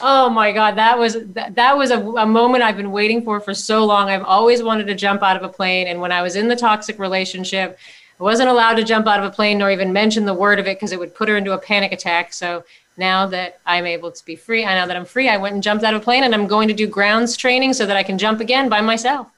Oh 0.00 0.28
my 0.28 0.52
God, 0.52 0.76
that 0.76 0.98
was 0.98 1.16
that, 1.34 1.54
that 1.54 1.76
was 1.76 1.90
a, 1.90 2.00
a 2.00 2.26
moment 2.26 2.62
I've 2.62 2.76
been 2.76 2.92
waiting 2.92 3.22
for 3.22 3.40
for 3.40 3.54
so 3.54 3.84
long. 3.84 4.08
I've 4.08 4.24
always 4.24 4.62
wanted 4.62 4.86
to 4.86 4.94
jump 4.94 5.22
out 5.22 5.36
of 5.36 5.42
a 5.42 5.48
plane, 5.48 5.86
and 5.88 6.00
when 6.00 6.12
I 6.12 6.22
was 6.22 6.36
in 6.36 6.48
the 6.48 6.56
toxic 6.56 6.98
relationship, 6.98 7.78
I 8.20 8.22
wasn't 8.22 8.50
allowed 8.50 8.74
to 8.74 8.84
jump 8.84 9.06
out 9.06 9.18
of 9.18 9.24
a 9.24 9.30
plane 9.30 9.58
nor 9.58 9.70
even 9.70 9.92
mention 9.92 10.24
the 10.24 10.34
word 10.34 10.58
of 10.58 10.66
it 10.66 10.76
because 10.76 10.92
it 10.92 10.98
would 10.98 11.14
put 11.14 11.28
her 11.28 11.36
into 11.36 11.52
a 11.52 11.58
panic 11.58 11.92
attack. 11.92 12.32
So 12.32 12.64
now 12.96 13.26
that 13.26 13.60
I'm 13.66 13.86
able 13.86 14.12
to 14.12 14.24
be 14.24 14.36
free, 14.36 14.64
I 14.64 14.74
know 14.74 14.86
that 14.86 14.96
I'm 14.96 15.04
free. 15.04 15.28
I 15.28 15.38
went 15.38 15.54
and 15.54 15.62
jumped 15.62 15.84
out 15.84 15.94
of 15.94 16.02
a 16.02 16.04
plane, 16.04 16.24
and 16.24 16.34
I'm 16.34 16.46
going 16.46 16.68
to 16.68 16.74
do 16.74 16.86
grounds 16.86 17.36
training 17.36 17.72
so 17.72 17.86
that 17.86 17.96
I 17.96 18.02
can 18.02 18.18
jump 18.18 18.40
again 18.40 18.68
by 18.68 18.80
myself. 18.80 19.28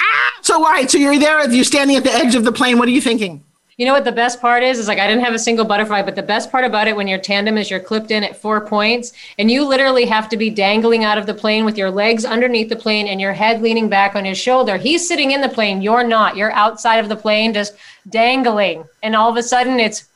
Ah! 0.00 0.32
So 0.42 0.62
right, 0.62 0.90
so 0.90 0.98
you're 0.98 1.18
there. 1.18 1.48
You're 1.50 1.64
standing 1.64 1.96
at 1.96 2.04
the 2.04 2.12
edge 2.12 2.34
of 2.34 2.44
the 2.44 2.52
plane. 2.52 2.78
What 2.78 2.88
are 2.88 2.92
you 2.92 3.00
thinking? 3.00 3.44
You 3.78 3.86
know 3.86 3.92
what 3.92 4.04
the 4.04 4.10
best 4.10 4.40
part 4.40 4.64
is? 4.64 4.80
Is 4.80 4.88
like 4.88 4.98
I 4.98 5.06
didn't 5.06 5.22
have 5.22 5.34
a 5.34 5.38
single 5.38 5.64
butterfly, 5.64 6.02
but 6.02 6.16
the 6.16 6.22
best 6.22 6.50
part 6.50 6.64
about 6.64 6.88
it 6.88 6.96
when 6.96 7.06
you're 7.06 7.20
tandem 7.20 7.56
is 7.56 7.70
you're 7.70 7.78
clipped 7.78 8.10
in 8.10 8.24
at 8.24 8.36
four 8.36 8.66
points 8.66 9.12
and 9.38 9.48
you 9.48 9.64
literally 9.64 10.04
have 10.04 10.28
to 10.30 10.36
be 10.36 10.50
dangling 10.50 11.04
out 11.04 11.16
of 11.16 11.26
the 11.26 11.34
plane 11.34 11.64
with 11.64 11.78
your 11.78 11.88
legs 11.88 12.24
underneath 12.24 12.68
the 12.68 12.74
plane 12.74 13.06
and 13.06 13.20
your 13.20 13.32
head 13.32 13.62
leaning 13.62 13.88
back 13.88 14.16
on 14.16 14.24
his 14.24 14.36
shoulder. 14.36 14.76
He's 14.78 15.06
sitting 15.06 15.30
in 15.30 15.40
the 15.40 15.48
plane, 15.48 15.80
you're 15.80 16.02
not. 16.02 16.36
You're 16.36 16.50
outside 16.50 16.96
of 16.96 17.08
the 17.08 17.14
plane 17.14 17.54
just 17.54 17.76
dangling. 18.08 18.82
And 19.04 19.14
all 19.14 19.30
of 19.30 19.36
a 19.36 19.44
sudden 19.44 19.78
it's 19.78 20.08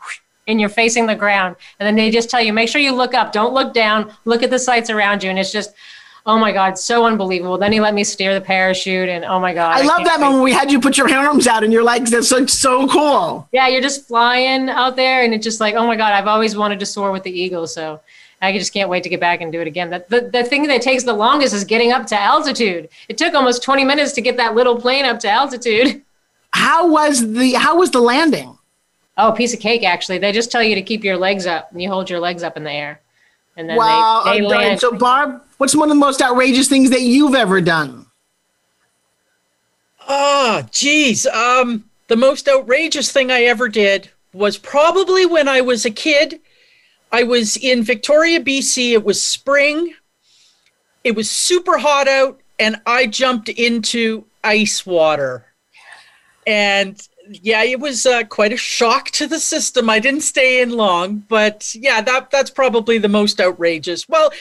and 0.49 0.61
you're 0.61 0.69
facing 0.69 1.07
the 1.07 1.15
ground. 1.15 1.55
And 1.79 1.87
then 1.87 1.95
they 1.95 2.11
just 2.11 2.29
tell 2.29 2.43
you, 2.43 2.53
make 2.53 2.69
sure 2.69 2.81
you 2.81 2.93
look 2.93 3.15
up, 3.15 3.31
don't 3.31 3.55
look 3.55 3.73
down, 3.73 4.13
look 4.25 4.43
at 4.43 4.51
the 4.51 4.59
sights 4.59 4.91
around 4.91 5.23
you. 5.23 5.31
And 5.31 5.39
it's 5.39 5.53
just 5.53 5.73
oh 6.27 6.39
my 6.39 6.53
god 6.53 6.79
so 6.79 7.05
unbelievable 7.05 7.59
then 7.59 7.73
he 7.73 7.81
let 7.81 7.95
me 7.95 8.05
steer 8.05 8.35
the 8.35 8.41
parachute 8.41 9.09
and 9.09 9.25
oh 9.25 9.41
my 9.41 9.53
god 9.53 9.77
i, 9.77 9.81
I 9.81 9.83
love 9.83 10.05
that 10.05 10.21
moment 10.21 10.45
we 10.45 10.53
had 10.53 10.71
you 10.71 10.81
put 10.81 10.97
your 10.97 11.13
arms 11.13 11.47
out 11.47 11.65
and 11.65 11.73
your 11.73 11.83
legs 11.83 12.11
that's 12.11 12.29
so, 12.29 12.47
so 12.47 12.87
cool 12.89 13.49
yeah 13.53 13.69
you're 13.69 13.83
just 13.83 14.07
flying 14.07 14.69
out 14.69 14.97
there 14.97 15.25
and 15.25 15.35
it's 15.35 15.45
just 15.45 15.61
like 15.61 15.75
oh 15.75 15.87
my 15.87 15.97
god 15.97 16.13
i've 16.13 16.29
always 16.29 16.57
wanted 16.57 16.81
to 16.81 16.87
soar 16.87 17.13
with 17.13 17.23
the 17.23 17.33
eagle 17.33 17.67
so 17.67 18.01
I 18.43 18.59
just 18.59 18.73
can't 18.73 18.91
wait 18.91 19.05
to 19.05 19.09
get 19.09 19.21
back 19.21 19.41
and 19.41 19.53
do 19.53 19.61
it 19.61 19.69
again. 19.69 19.89
The, 19.89 20.05
the, 20.09 20.21
the 20.33 20.43
thing 20.43 20.65
that 20.65 20.83
takes 20.83 21.05
the 21.05 21.13
longest 21.13 21.55
is 21.55 21.63
getting 21.63 21.93
up 21.93 22.07
to 22.09 22.21
altitude. 22.21 22.89
It 23.09 23.17
took 23.17 23.35
almost 23.35 23.63
20 23.63 23.85
minutes 23.85 24.13
to 24.15 24.21
get 24.21 24.37
that 24.37 24.57
little 24.57 24.81
plane 24.81 25.05
up 25.05 25.21
to 25.21 25.31
altitude. 25.31 26.03
How 26.55 26.87
was 26.87 27.33
the 27.33 27.55
how 27.55 27.79
was 27.79 27.93
the 27.93 28.01
landing? 28.01 28.59
Oh, 29.17 29.33
piece 29.33 29.55
of 29.55 29.61
cake 29.61 29.85
actually. 29.85 30.19
They 30.19 30.33
just 30.33 30.53
tell 30.53 30.63
you 30.63 30.75
to 30.75 30.83
keep 30.83 31.03
your 31.03 31.17
legs 31.17 31.47
up 31.47 31.73
and 31.73 31.81
you 31.81 31.89
hold 31.89 32.11
your 32.11 32.21
legs 32.21 32.43
up 32.43 32.59
in 32.59 32.65
the 32.65 32.71
air. 32.71 33.01
And 33.57 33.71
then 33.71 33.79
wow. 33.79 34.23
they, 34.27 34.41
they 34.41 34.47
land. 34.47 34.81
So 34.81 34.93
Barb, 34.93 35.41
What's 35.63 35.77
one 35.77 35.89
of 35.89 35.97
the 35.97 36.05
most 36.05 36.21
outrageous 36.21 36.69
things 36.69 36.91
that 36.91 37.03
you've 37.03 37.37
ever 37.37 37.61
done? 37.61 38.07
Oh, 40.09 40.67
geez. 40.73 41.25
Um, 41.25 41.85
the 42.09 42.17
most 42.17 42.49
outrageous 42.49 43.13
thing 43.13 43.31
I 43.31 43.43
ever 43.43 43.69
did 43.69 44.11
was 44.33 44.59
probably 44.59 45.25
when 45.25 45.47
I 45.47 45.61
was 45.61 45.85
a 45.85 45.91
kid. 45.93 46.41
I 47.13 47.23
was 47.23 47.57
in 47.57 47.85
Victoria, 47.85 48.41
BC. 48.41 48.91
It 48.91 49.05
was 49.05 49.23
spring. 49.23 49.95
It 51.05 51.15
was 51.15 51.31
super 51.31 51.79
hot 51.79 52.09
out, 52.09 52.41
and 52.59 52.83
I 52.85 53.07
jumped 53.07 53.49
into 53.49 54.25
ice 54.43 54.85
water. 54.85 55.47
And 56.45 57.01
yeah, 57.31 57.63
it 57.63 57.79
was 57.79 58.05
uh, 58.05 58.25
quite 58.25 58.53
a 58.53 58.57
shock 58.57 59.13
to 59.13 59.29
the 59.29 59.39
system. 59.39 59.89
I 59.89 60.01
didn't 60.01 60.23
stay 60.23 60.61
in 60.61 60.71
long, 60.73 61.19
but 61.29 61.73
yeah, 61.79 62.01
that 62.01 62.33
that's 62.33 62.51
probably 62.51 62.99
the 62.99 63.09
most 63.09 63.41
outrageous. 63.41 64.09
Well, 64.09 64.33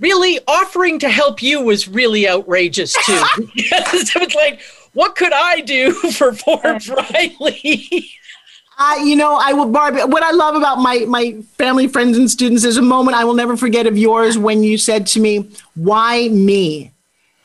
really 0.00 0.40
offering 0.48 0.98
to 0.98 1.08
help 1.08 1.42
you 1.42 1.62
was 1.62 1.86
really 1.86 2.28
outrageous 2.28 2.94
too. 3.04 3.22
it 3.54 4.14
was 4.24 4.34
like, 4.34 4.60
what 4.92 5.14
could 5.14 5.32
I 5.32 5.60
do 5.60 5.92
for 6.12 6.32
Forbes 6.32 6.88
Riley? 6.88 8.10
Uh, 8.78 8.96
you 9.04 9.14
know, 9.14 9.38
I 9.40 9.52
will, 9.52 9.68
Barbie. 9.68 10.00
What 10.00 10.22
I 10.22 10.30
love 10.30 10.54
about 10.54 10.78
my 10.78 11.00
my 11.00 11.42
family, 11.58 11.86
friends, 11.86 12.16
and 12.16 12.30
students 12.30 12.64
is 12.64 12.78
a 12.78 12.82
moment 12.82 13.14
I 13.14 13.24
will 13.24 13.34
never 13.34 13.54
forget 13.56 13.86
of 13.86 13.98
yours 13.98 14.38
when 14.38 14.62
you 14.62 14.78
said 14.78 15.06
to 15.08 15.20
me, 15.20 15.50
"Why 15.74 16.28
me?" 16.28 16.90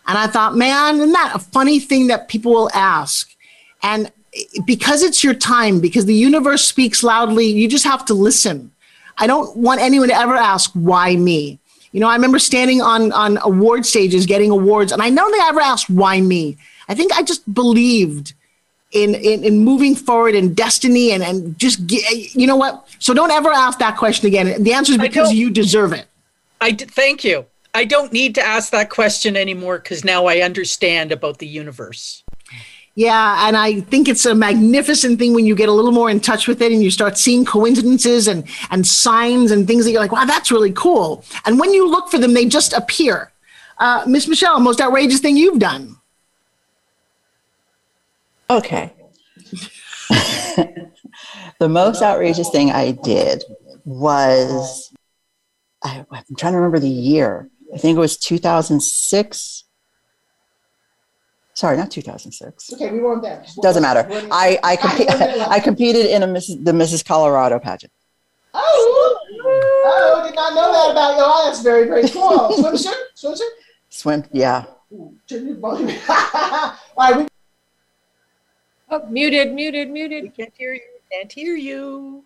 And 0.07 0.17
I 0.17 0.27
thought, 0.27 0.55
man, 0.55 0.95
isn't 0.95 1.11
that 1.11 1.33
a 1.35 1.39
funny 1.39 1.79
thing 1.79 2.07
that 2.07 2.29
people 2.29 2.53
will 2.53 2.69
ask? 2.73 3.29
And 3.83 4.11
because 4.65 5.03
it's 5.03 5.23
your 5.23 5.33
time, 5.33 5.79
because 5.79 6.05
the 6.05 6.13
universe 6.13 6.63
speaks 6.63 7.03
loudly, 7.03 7.47
you 7.47 7.67
just 7.67 7.85
have 7.85 8.05
to 8.05 8.13
listen. 8.13 8.71
I 9.17 9.27
don't 9.27 9.57
want 9.57 9.81
anyone 9.81 10.07
to 10.07 10.15
ever 10.15 10.35
ask, 10.35 10.71
"Why 10.71 11.17
me?" 11.17 11.59
You 11.95 12.01
know, 12.01 12.09
I 12.09 12.15
remember 12.15 12.39
standing 12.39 12.81
on 12.81 13.13
on 13.13 13.39
award 13.41 13.85
stages 13.85 14.25
getting 14.25 14.51
awards, 14.51 14.91
and 14.91 15.01
I 15.01 15.09
don't 15.09 15.31
think 15.31 15.41
I 15.41 15.47
ever 15.47 15.61
asked 15.61 15.89
why 15.89 16.19
me. 16.19 16.57
I 16.89 16.93
think 16.93 17.13
I 17.13 17.23
just 17.23 17.41
believed 17.53 18.33
in 18.91 19.15
in, 19.15 19.45
in 19.45 19.59
moving 19.59 19.95
forward 19.95 20.35
in 20.35 20.53
destiny 20.53 21.13
and 21.13 21.23
and 21.23 21.57
just 21.57 21.87
get, 21.87 22.35
you 22.35 22.47
know 22.47 22.57
what. 22.57 22.85
So 22.99 23.13
don't 23.13 23.31
ever 23.31 23.49
ask 23.49 23.79
that 23.79 23.95
question 23.95 24.27
again. 24.27 24.61
The 24.61 24.73
answer 24.73 24.91
is 24.91 24.97
because 24.97 25.31
you 25.31 25.49
deserve 25.49 25.93
it. 25.93 26.05
I 26.59 26.71
d- 26.71 26.83
thank 26.83 27.23
you. 27.23 27.45
I 27.73 27.85
don't 27.85 28.11
need 28.11 28.35
to 28.35 28.41
ask 28.41 28.73
that 28.73 28.89
question 28.89 29.37
anymore 29.37 29.77
because 29.77 30.03
now 30.03 30.25
I 30.25 30.39
understand 30.39 31.13
about 31.13 31.37
the 31.37 31.47
universe. 31.47 32.24
Yeah, 32.97 33.45
and 33.45 33.57
I 33.57 33.81
think 33.81 34.07
it's 34.07 34.25
a 34.25 34.33
magnificent 34.33 35.19
thing 35.19 35.33
when 35.33 35.45
you 35.45 35.53
get 35.53 35.67
a 35.67 35.71
little 35.73 35.91
more 35.91 36.09
in 36.09 36.21
touch 36.21 36.47
with 36.47 36.61
it 36.61 36.71
and 36.71 36.81
you 36.81 36.89
start 36.89 37.17
seeing 37.17 37.43
coincidences 37.43 38.29
and 38.29 38.47
and 38.71 38.87
signs 38.87 39.51
and 39.51 39.67
things 39.67 39.83
that 39.83 39.91
you're 39.91 39.99
like, 39.99 40.13
wow, 40.13 40.23
that's 40.23 40.49
really 40.49 40.71
cool. 40.71 41.25
And 41.45 41.59
when 41.59 41.73
you 41.73 41.89
look 41.89 42.09
for 42.09 42.17
them, 42.17 42.33
they 42.33 42.45
just 42.45 42.71
appear. 42.71 43.33
Uh, 43.77 44.05
Miss 44.07 44.29
Michelle, 44.29 44.61
most 44.61 44.79
outrageous 44.79 45.19
thing 45.19 45.35
you've 45.35 45.59
done? 45.59 45.97
Okay. 48.49 48.93
the 51.59 51.67
most 51.67 52.01
outrageous 52.01 52.49
thing 52.49 52.71
I 52.71 52.91
did 52.91 53.43
was 53.83 54.93
I, 55.83 56.05
I'm 56.09 56.23
trying 56.37 56.53
to 56.53 56.57
remember 56.59 56.79
the 56.79 56.87
year. 56.87 57.49
I 57.73 57.77
think 57.77 57.97
it 57.97 57.99
was 57.99 58.15
2006 58.17 59.64
Sorry, 61.55 61.77
not 61.77 61.89
2006. 61.89 62.73
Okay, 62.73 62.91
we 62.91 62.99
weren't 62.99 63.21
there. 63.23 63.43
Doesn't 63.61 63.81
matter. 63.81 64.05
I 64.29 64.59
I, 64.61 64.75
comp- 64.75 65.09
I 65.49 65.59
competed 65.61 66.05
in 66.07 66.21
a 66.21 66.27
Mrs. 66.27 66.63
the 66.65 66.71
Mrs. 66.73 67.03
Colorado 67.05 67.59
pageant. 67.59 67.93
Oh, 68.53 69.19
oh, 69.45 70.23
did 70.25 70.35
not 70.35 70.53
know 70.53 70.71
that 70.71 70.91
about 70.91 71.15
you. 71.15 71.23
Oh, 71.25 71.45
that's 71.47 71.61
very 71.63 71.87
very 71.87 72.07
cool. 72.09 72.49
Swimsuit, 72.59 72.93
swimsuit. 73.15 73.49
Swim, 73.89 74.25
yeah. 74.33 74.65
All 74.91 75.81
right, 76.97 77.17
we- 77.17 77.27
oh, 78.91 79.05
muted, 79.09 79.53
muted, 79.53 79.89
muted. 79.89 80.23
We 80.23 80.29
can't 80.29 80.53
hear 80.57 80.73
you. 80.73 80.81
Can't 81.11 81.31
hear 81.31 81.55
you. 81.55 82.23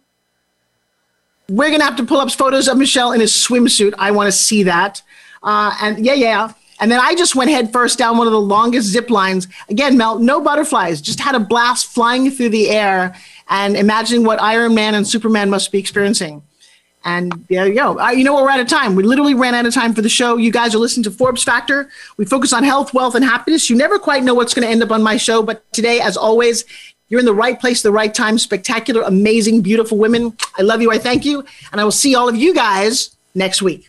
We're 1.49 1.69
gonna 1.71 1.84
have 1.84 1.95
to 1.97 2.03
pull 2.05 2.19
up 2.19 2.32
photos 2.32 2.67
of 2.67 2.77
Michelle 2.77 3.11
in 3.11 3.21
a 3.21 3.25
swimsuit. 3.25 3.93
I 3.99 4.09
want 4.11 4.27
to 4.27 4.32
see 4.32 4.63
that. 4.63 5.01
Uh, 5.43 5.75
and 5.82 6.03
yeah, 6.05 6.13
yeah. 6.13 6.53
And 6.80 6.91
then 6.91 6.99
I 6.99 7.13
just 7.15 7.36
went 7.36 7.49
head 7.49 7.71
first 7.71 7.97
down 7.97 8.17
one 8.17 8.27
of 8.27 8.34
the 8.34 8.39
longest 8.39 8.88
zip 8.88 9.09
lines. 9.09 9.47
Again, 9.69 9.97
Mel, 9.97 10.19
no 10.19 10.39
butterflies, 10.39 11.01
just 11.01 11.19
had 11.19 11.36
a 11.36 11.39
blast 11.39 11.88
flying 11.88 12.32
through 12.32 12.49
the 12.49 12.69
air 12.69 13.15
and 13.49 13.75
imagining 13.75 14.25
what 14.25 14.41
Iron 14.41 14.73
Man 14.75 14.95
and 14.95 15.07
Superman 15.07 15.49
must 15.49 15.71
be 15.71 15.80
experiencing. 15.80 16.41
And 17.05 17.45
there 17.49 17.65
you 17.65 17.75
go. 17.75 17.97
Uh, 17.97 18.09
you 18.11 18.25
know, 18.25 18.36
we're 18.36 18.49
out 18.49 18.59
of 18.59 18.67
time. 18.67 18.93
We 18.93 19.03
literally 19.03 19.34
ran 19.34 19.55
out 19.55 19.65
of 19.65 19.73
time 19.73 19.93
for 19.93 20.01
the 20.01 20.09
show. 20.09 20.36
You 20.36 20.51
guys 20.51 20.75
are 20.75 20.80
listening 20.80 21.05
to 21.05 21.11
Forbes 21.11 21.43
Factor. 21.43 21.89
We 22.17 22.25
focus 22.25 22.51
on 22.51 22.63
health, 22.63 22.93
wealth, 22.93 23.15
and 23.15 23.23
happiness. 23.23 23.69
You 23.69 23.77
never 23.77 23.97
quite 23.99 24.23
know 24.23 24.34
what's 24.34 24.53
going 24.53 24.65
to 24.65 24.71
end 24.71 24.84
up 24.84 24.91
on 24.91 25.01
my 25.01 25.15
show, 25.15 25.41
but 25.41 25.63
today, 25.71 26.01
as 26.01 26.17
always, 26.17 26.65
You're 27.09 27.19
in 27.19 27.25
the 27.25 27.34
right 27.34 27.59
place, 27.59 27.82
the 27.82 27.91
right 27.91 28.13
time. 28.13 28.38
Spectacular, 28.38 29.01
amazing, 29.01 29.61
beautiful 29.61 29.97
women. 29.97 30.38
I 30.57 30.61
love 30.61 30.82
you. 30.82 30.91
I 30.91 30.99
thank 30.99 31.25
you. 31.25 31.43
And 31.71 31.82
I 31.82 31.84
will 31.84 31.91
see 31.91 32.15
all 32.15 32.30
of 32.30 32.36
you 32.36 32.53
guys 32.53 33.15
next 33.34 33.61
week. 33.61 33.88